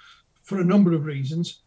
[0.45, 1.63] for a number of reasons.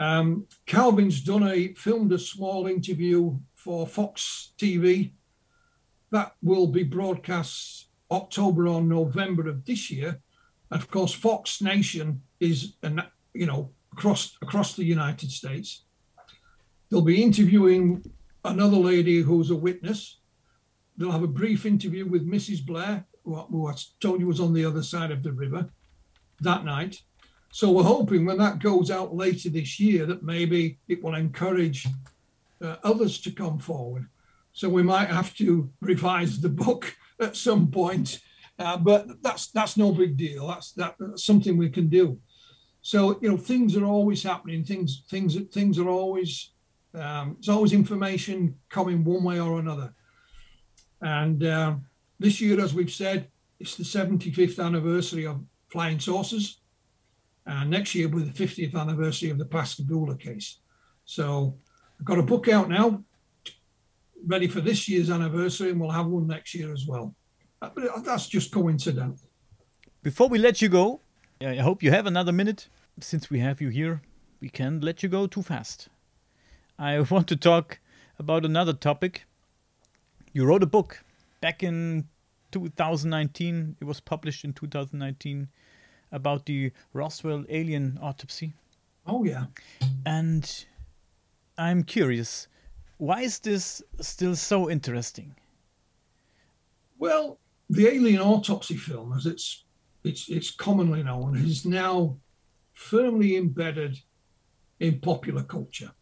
[0.00, 5.12] Um, Calvin's done a, filmed a small interview for Fox TV
[6.10, 10.20] that will be broadcast October or November of this year.
[10.70, 13.02] And of course, Fox Nation is, an,
[13.34, 15.84] you know, across across the United States.
[16.88, 18.02] They'll be interviewing
[18.44, 20.18] another lady who's a witness.
[20.96, 22.64] They'll have a brief interview with Mrs.
[22.64, 25.68] Blair, who I told you was on the other side of the river
[26.40, 27.02] that night.
[27.52, 31.86] So we're hoping when that goes out later this year that maybe it will encourage
[32.62, 34.06] uh, others to come forward.
[34.52, 38.20] So we might have to revise the book at some point,
[38.58, 40.46] uh, but that's that's no big deal.
[40.46, 42.18] That's that, that's something we can do.
[42.82, 44.64] So you know things are always happening.
[44.64, 46.52] Things things things are always
[46.94, 49.92] um, there's always information coming one way or another.
[51.00, 51.74] And uh,
[52.18, 53.28] this year, as we've said,
[53.58, 56.59] it's the 75th anniversary of Flying Saucers.
[57.50, 60.58] And next year will be the 50th anniversary of the Pascagoula case.
[61.04, 61.58] So
[61.98, 63.02] I've got a book out now,
[64.24, 67.12] ready for this year's anniversary, and we'll have one next year as well.
[67.60, 69.28] Uh, but that's just coincidental.
[70.04, 71.00] Before we let you go,
[71.40, 72.68] I hope you have another minute.
[73.00, 74.00] Since we have you here,
[74.40, 75.88] we can't let you go too fast.
[76.78, 77.80] I want to talk
[78.16, 79.24] about another topic.
[80.32, 81.02] You wrote a book
[81.40, 82.06] back in
[82.52, 85.48] 2019, it was published in 2019
[86.12, 88.54] about the Roswell alien autopsy.
[89.06, 89.46] Oh, yeah.
[90.04, 90.66] And
[91.58, 92.48] I'm curious,
[92.98, 95.34] why is this still so interesting?
[96.98, 97.38] Well,
[97.68, 99.64] the alien autopsy film, as it's
[100.02, 102.18] it's it's commonly known, is now
[102.72, 103.98] firmly embedded
[104.80, 105.92] in popular culture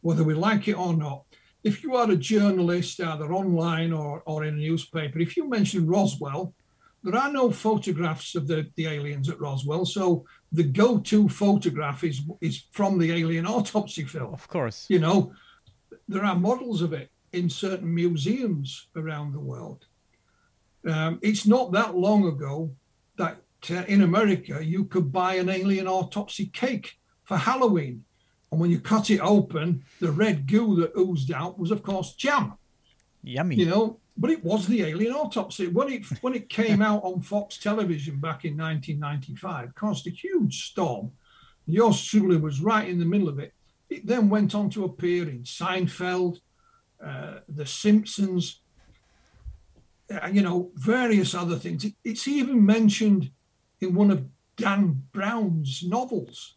[0.00, 1.24] whether we like it or not.
[1.62, 5.86] If you are a journalist, either online or, or in a newspaper, if you mention
[5.86, 6.54] Roswell,
[7.02, 9.86] there are no photographs of the, the aliens at Roswell.
[9.86, 14.34] So the go-to photograph is is from the alien autopsy film.
[14.34, 14.86] Of course.
[14.88, 15.32] You know,
[16.08, 19.86] there are models of it in certain museums around the world.
[20.86, 22.74] Um, it's not that long ago
[23.16, 23.38] that
[23.70, 28.04] uh, in America you could buy an alien autopsy cake for Halloween.
[28.50, 32.14] And when you cut it open, the red goo that oozed out was, of course,
[32.14, 32.54] jam.
[33.22, 33.56] Yummy.
[33.56, 35.66] You know, but it was the alien autopsy.
[35.66, 40.70] When it when it came out on Fox television back in 1995, caused a huge
[40.70, 41.12] storm.
[41.66, 43.52] Yours truly was right in the middle of it.
[43.88, 46.40] It then went on to appear in Seinfeld,
[47.04, 48.60] uh, The Simpsons,
[50.12, 51.84] uh, you know, various other things.
[51.84, 53.30] It, it's even mentioned
[53.80, 54.26] in one of
[54.56, 56.56] Dan Brown's novels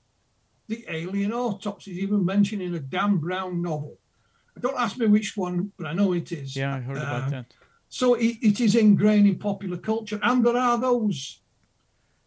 [0.68, 3.98] the alien autopsy is even mentioned in a Dan Brown novel.
[4.60, 6.56] Don't ask me which one, but I know it is.
[6.56, 7.54] Yeah, I heard about uh, that.
[7.90, 10.20] So it, it is ingrained in popular culture.
[10.22, 11.42] And there are those,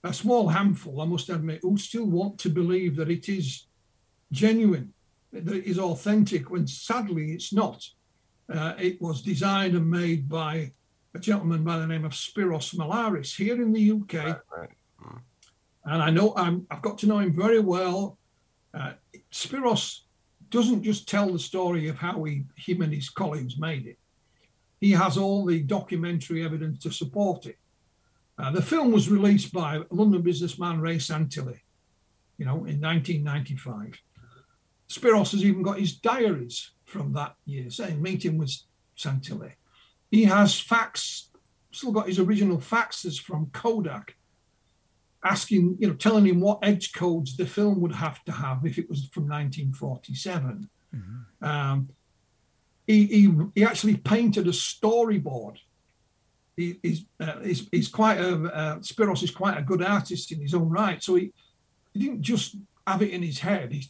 [0.05, 3.67] a small handful, I must admit, who still want to believe that it is
[4.31, 4.93] genuine,
[5.33, 7.85] that it is authentic, when sadly it's not.
[8.49, 10.71] Uh, it was designed and made by
[11.15, 14.15] a gentleman by the name of Spiros Melaris here in the UK.
[14.15, 14.71] Right, right.
[15.03, 15.21] Mm.
[15.87, 18.19] And I know I'm, I've got to know him very well.
[18.73, 18.93] Uh,
[19.33, 20.03] Spiros
[20.51, 23.99] doesn't just tell the story of how he, him and his colleagues made it.
[24.81, 27.59] He has all the documentary evidence to support it.
[28.39, 31.61] Uh, the film was released by London businessman Ray Santilli,
[32.37, 34.01] you know, in 1995.
[34.89, 38.55] Spiros has even got his diaries from that year, saying meeting with
[38.97, 39.53] Santilli.
[40.11, 41.31] He has facts,
[41.73, 44.17] still got his original faxes from Kodak
[45.27, 48.79] asking, you know, telling him what edge codes the film would have to have if
[48.79, 50.69] it was from 1947.
[50.95, 51.45] Mm-hmm.
[51.45, 51.89] Um,
[52.87, 55.57] he, he, he actually painted a storyboard.
[56.57, 60.41] He, he's, uh, he's, he's quite a, uh, Spiros is quite a good artist in
[60.41, 61.03] his own right.
[61.03, 61.33] So he,
[61.93, 63.73] he didn't just have it in his head.
[63.73, 63.89] He's,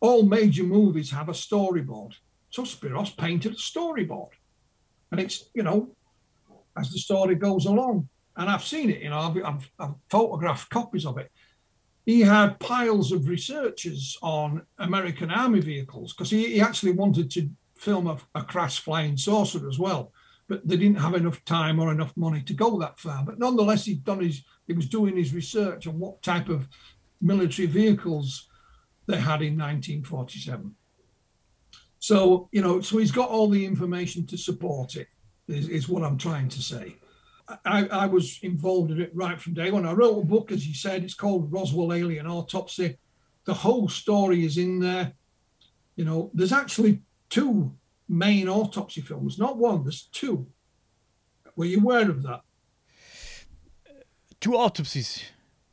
[0.00, 2.14] all major movies have a storyboard.
[2.50, 4.30] So Spiros painted a storyboard.
[5.10, 5.90] And it's, you know,
[6.78, 9.02] as the story goes along and I've seen it.
[9.02, 11.30] You know, I've, I've, I've, photographed copies of it.
[12.06, 17.50] he had piles of researchers on American Army vehicles because he, he, actually wanted to
[17.76, 20.12] film a, a, crash flying saucer as well,
[20.48, 23.24] but they didn't have enough time or enough money to go that far.
[23.24, 26.68] But nonetheless, he'd done his he was doing his research on what type of
[27.20, 28.48] military vehicles
[29.06, 30.74] they had in 1947.
[31.98, 35.08] So you know, so he's got all the information to support it.
[35.48, 36.96] Is, is what I'm trying to say.
[37.64, 39.86] I, I, was involved in it right from day one.
[39.86, 42.96] I wrote a book, as you said, it's called Roswell Alien Autopsy.
[43.44, 45.12] The whole story is in there.
[45.96, 47.72] You know, there's actually two
[48.08, 50.46] main autopsy films, not one, there's two.
[51.56, 52.42] Were you aware of that?
[54.40, 55.24] Two autopsies.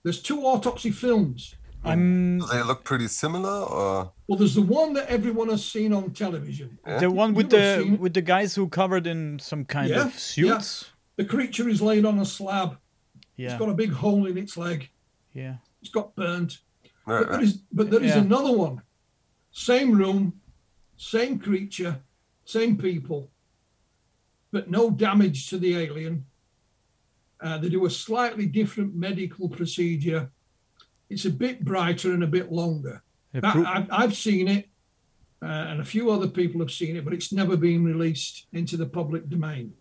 [0.03, 1.55] There's two autopsy films.
[1.83, 2.39] I'm.
[2.39, 4.11] They look pretty similar, or?
[4.27, 6.77] Well, there's the one that everyone has seen on television.
[6.99, 10.85] The one with the with the guys who covered in some kind yeah, of suits.
[10.85, 10.95] Yeah.
[11.19, 12.77] The creature is laid on a slab.
[13.35, 13.49] Yeah.
[13.49, 14.89] It's got a big hole in its leg.
[15.33, 15.55] Yeah.
[15.81, 16.59] It's got burnt.
[17.05, 18.21] But there is, but there is yeah.
[18.21, 18.81] another one.
[19.51, 20.39] Same room,
[20.95, 21.99] same creature,
[22.45, 23.29] same people,
[24.53, 26.25] but no damage to the alien.
[27.41, 30.31] Uh, they do a slightly different medical procedure.
[31.09, 33.03] It's a bit brighter and a bit longer.
[33.33, 34.69] Yeah, pro- I've, I've, seen it,
[35.41, 38.77] uh, and a few other people have seen it, but it's never been released into
[38.77, 39.73] the public domain.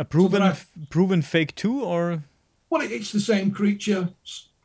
[0.00, 2.24] A proven so proven fake too, or
[2.70, 4.08] well, it's the same creature,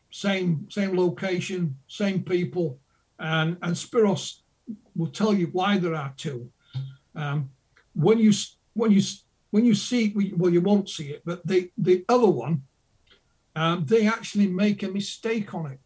[0.09, 2.79] same same location, same people,
[3.19, 4.39] and and Spyros
[4.95, 6.49] will tell you why there are two.
[7.17, 7.49] Um,
[7.93, 8.31] when you
[8.75, 9.01] when you
[9.51, 12.63] when you see well, you won't see it, but the the other one,
[13.57, 15.81] um, they actually make a mistake on it,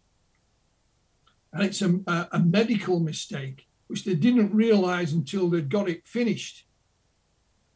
[1.54, 6.08] and it's a, a, a medical mistake which they didn't realize until they'd got it
[6.08, 6.66] finished.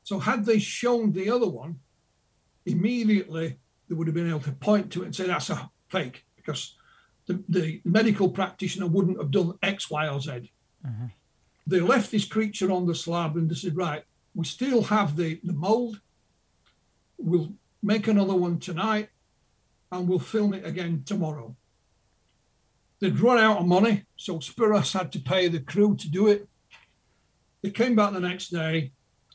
[0.03, 1.79] So had they shown the other one,
[2.65, 3.57] immediately
[3.87, 6.75] they would have been able to point to it and say that's a fake because
[7.25, 10.51] the, the medical practitioner wouldn't have done X, Y, or Z.
[10.85, 11.05] Mm-hmm.
[11.65, 14.03] They left this creature on the slab and they said, right,
[14.35, 16.01] we still have the, the mold.
[17.17, 19.09] We'll make another one tonight
[19.91, 21.55] and we'll film it again tomorrow.
[22.99, 26.47] They'd run out of money, so Spyros had to pay the crew to do it.
[27.61, 28.91] They came back the next day,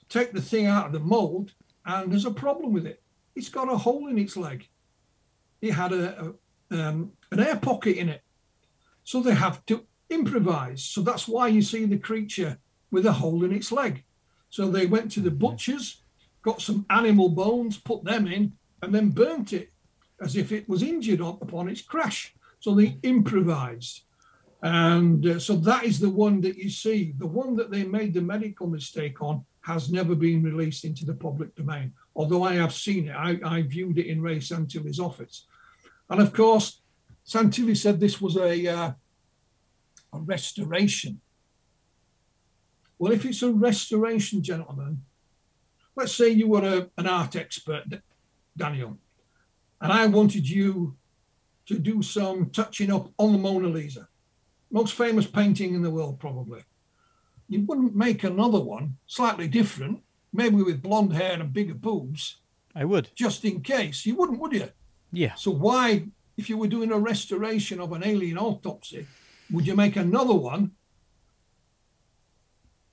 [0.08, 1.52] take the thing out of the mold,
[1.84, 3.02] and there's a problem with it.
[3.34, 4.68] It's got a hole in its leg.
[5.60, 6.34] It had a, a
[6.70, 8.22] um, an air pocket in it,
[9.04, 10.82] so they have to improvise.
[10.82, 12.58] So that's why you see the creature
[12.90, 14.04] with a hole in its leg.
[14.50, 16.02] So they went to the butchers,
[16.42, 18.52] got some animal bones, put them in,
[18.82, 19.70] and then burnt it
[20.20, 22.34] as if it was injured upon its crash.
[22.60, 24.02] So they improvised.
[24.62, 27.14] And uh, so that is the one that you see.
[27.16, 31.12] The one that they made the medical mistake on has never been released into the
[31.12, 31.92] public domain.
[32.16, 35.44] Although I have seen it, I, I viewed it in Ray Santilli's office.
[36.08, 36.80] And of course,
[37.26, 38.92] Santilli said this was a, uh,
[40.14, 41.20] a restoration.
[42.98, 45.02] Well, if it's a restoration, gentlemen,
[45.94, 47.84] let's say you were a, an art expert,
[48.56, 48.96] Daniel,
[49.82, 50.96] and I wanted you
[51.66, 54.08] to do some touching up on the Mona Lisa,
[54.70, 56.62] most famous painting in the world, probably
[57.48, 60.02] you wouldn't make another one slightly different,
[60.32, 62.36] maybe with blonde hair and bigger boobs.
[62.74, 63.10] I would.
[63.14, 64.04] Just in case.
[64.06, 64.68] You wouldn't, would you?
[65.10, 65.34] Yeah.
[65.34, 69.06] So why, if you were doing a restoration of an alien autopsy,
[69.50, 70.72] would you make another one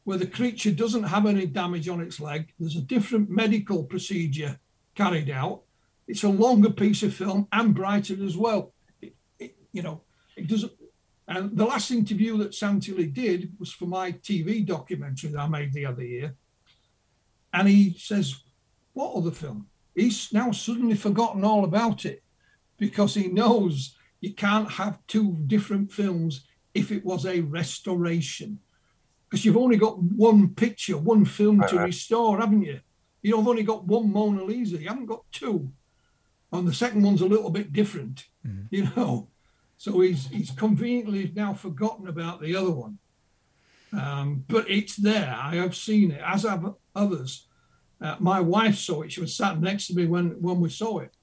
[0.06, 2.53] where the creature doesn't have any damage on its leg?
[2.57, 4.60] There's a different medical procedure
[4.95, 5.64] carried out.
[6.07, 8.73] It's a longer piece of film and brighter as well.
[9.02, 10.02] It, it, you know,
[10.38, 10.72] it doesn't
[11.27, 15.73] and the last interview that Santilli did was for my TV documentary that I made
[15.73, 16.35] the other year.
[17.52, 18.35] And he says,
[18.93, 19.68] What other film?
[19.95, 22.22] He's now suddenly forgotten all about it
[22.77, 28.60] because he knows you can't have two different films if it was a restoration.
[29.27, 32.81] Because you've only got one picture, one film to restore, haven't you?
[33.23, 35.72] You've only got one Mona Lisa, you haven't got two.
[36.52, 38.68] And the second one's a little bit different, mm.
[38.69, 39.30] you know.
[39.77, 42.97] So he's he's conveniently now forgotten about the other one.
[43.93, 45.38] Um, but it's there.
[45.41, 47.47] I have seen it, as have others.
[48.02, 49.11] Uh, my wife saw it.
[49.11, 51.15] She was sat next to me when when we saw it.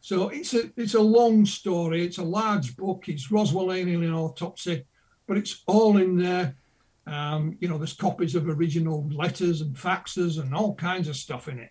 [0.00, 2.04] So it's a it's a long story.
[2.04, 3.08] It's a large book.
[3.08, 4.84] It's Roswell Alien Autopsy,
[5.26, 6.56] but it's all in there.
[7.06, 11.48] Um, you know, there's copies of original letters and faxes and all kinds of stuff
[11.48, 11.70] in it.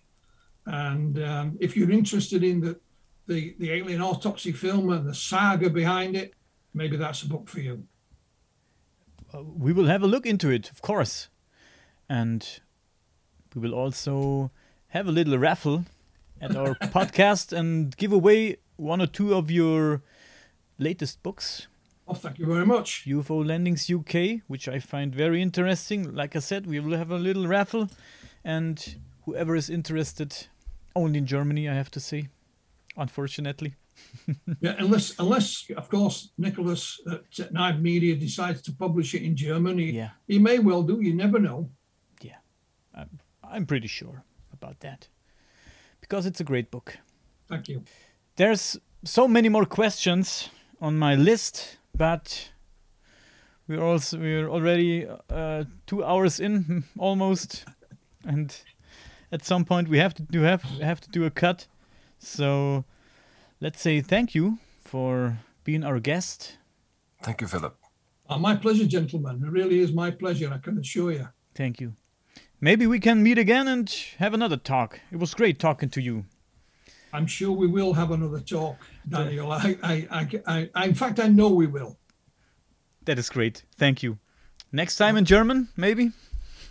[0.65, 2.79] And um, if you're interested in the
[3.27, 6.33] the, the alien autopsy film and the saga behind it,
[6.73, 7.85] maybe that's a book for you.
[9.33, 11.29] Uh, we will have a look into it, of course.
[12.09, 12.45] And
[13.55, 14.51] we will also
[14.89, 15.85] have a little raffle
[16.41, 20.01] at our podcast and give away one or two of your
[20.77, 21.67] latest books.
[22.07, 23.05] Oh, thank you very much.
[23.07, 26.13] UFO Landings UK, which I find very interesting.
[26.13, 27.89] Like I said, we will have a little raffle,
[28.43, 30.47] and whoever is interested,
[30.93, 32.27] only in Germany, I have to say,
[32.97, 33.75] unfortunately.
[34.61, 39.91] yeah, unless, unless of course, Nicholas at Knife Media decides to publish it in Germany.
[39.91, 40.09] Yeah.
[40.27, 41.01] He may well do.
[41.01, 41.69] You never know.
[42.21, 42.37] Yeah,
[42.95, 44.23] I'm, I'm pretty sure
[44.53, 45.07] about that
[45.99, 46.97] because it's a great book.
[47.47, 47.83] Thank you.
[48.35, 50.49] There's so many more questions
[50.79, 52.51] on my list, but
[53.67, 57.65] we're also we're already uh, two hours in almost,
[58.25, 58.55] and
[59.31, 61.67] at some point we have to do have have to do a cut.
[62.21, 62.85] So
[63.59, 66.57] let's say thank you for being our guest.
[67.23, 67.75] Thank you, Philip.
[68.29, 69.43] Uh, my pleasure, gentlemen.
[69.43, 70.51] It really is my pleasure.
[70.53, 71.27] I can assure you.
[71.55, 71.93] Thank you.
[72.61, 73.89] Maybe we can meet again and
[74.19, 74.99] have another talk.
[75.11, 76.25] It was great talking to you.
[77.11, 78.77] I'm sure we will have another talk,
[79.09, 79.51] Daniel.
[79.51, 81.97] I, I, I, I, in fact, I know we will.
[83.03, 83.63] That is great.
[83.75, 84.19] Thank you.
[84.71, 86.11] Next time in German, maybe?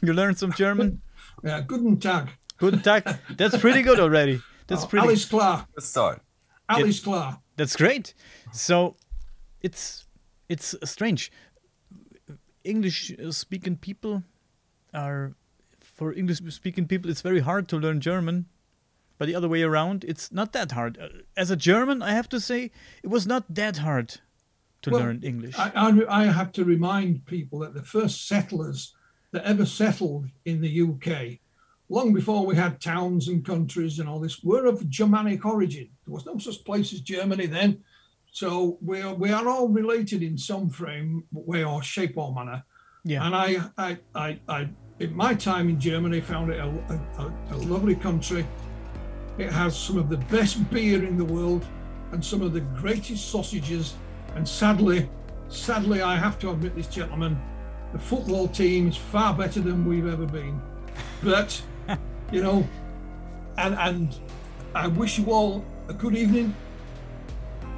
[0.01, 1.03] You learn some German?
[1.45, 2.31] yeah, guten Tag.
[2.57, 3.19] Guten Tag.
[3.37, 4.41] That's pretty good already.
[4.71, 5.07] That's oh, pretty.
[5.07, 5.67] Alles klar.
[5.77, 6.23] Let's start.
[6.69, 7.41] Alles klar.
[7.57, 8.15] That's great.
[8.53, 8.97] So,
[9.61, 10.07] it's
[10.49, 11.31] it's strange.
[12.65, 14.23] English speaking people
[14.95, 15.35] are
[15.81, 17.11] for English speaking people.
[17.11, 18.47] It's very hard to learn German
[19.21, 20.97] but the other way around, it's not that hard.
[20.99, 22.71] Uh, as a German, I have to say,
[23.03, 24.19] it was not that hard
[24.81, 25.59] to well, learn English.
[25.59, 28.95] I, I, I, have to remind people that the first settlers
[29.33, 31.40] that ever settled in the UK,
[31.91, 35.91] long before we had towns and countries and all this, we were of Germanic origin.
[36.07, 37.83] There was no such place as Germany then.
[38.33, 42.65] So we are, we are all related in some frame, way or shape or manner.
[43.05, 43.27] Yeah.
[43.27, 44.69] And I, I, I, I
[44.99, 46.69] in my time in Germany, found it a,
[47.19, 48.47] a, a lovely country
[49.41, 51.67] it has some of the best beer in the world
[52.13, 53.95] and some of the greatest sausages.
[54.35, 55.09] And sadly,
[55.49, 57.41] sadly, I have to admit this, gentlemen,
[57.93, 60.61] the football team is far better than we've ever been.
[61.23, 61.61] But,
[62.33, 62.67] you know,
[63.59, 64.15] and and
[64.75, 66.55] I wish you all a good evening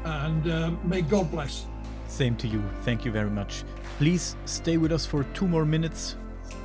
[0.04, 1.66] and uh, may God bless.
[2.08, 2.62] Same to you.
[2.82, 3.64] Thank you very much.
[3.98, 6.16] Please stay with us for two more minutes.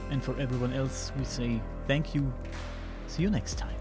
[0.09, 2.31] And for everyone else, we say thank you.
[3.07, 3.76] See you next time.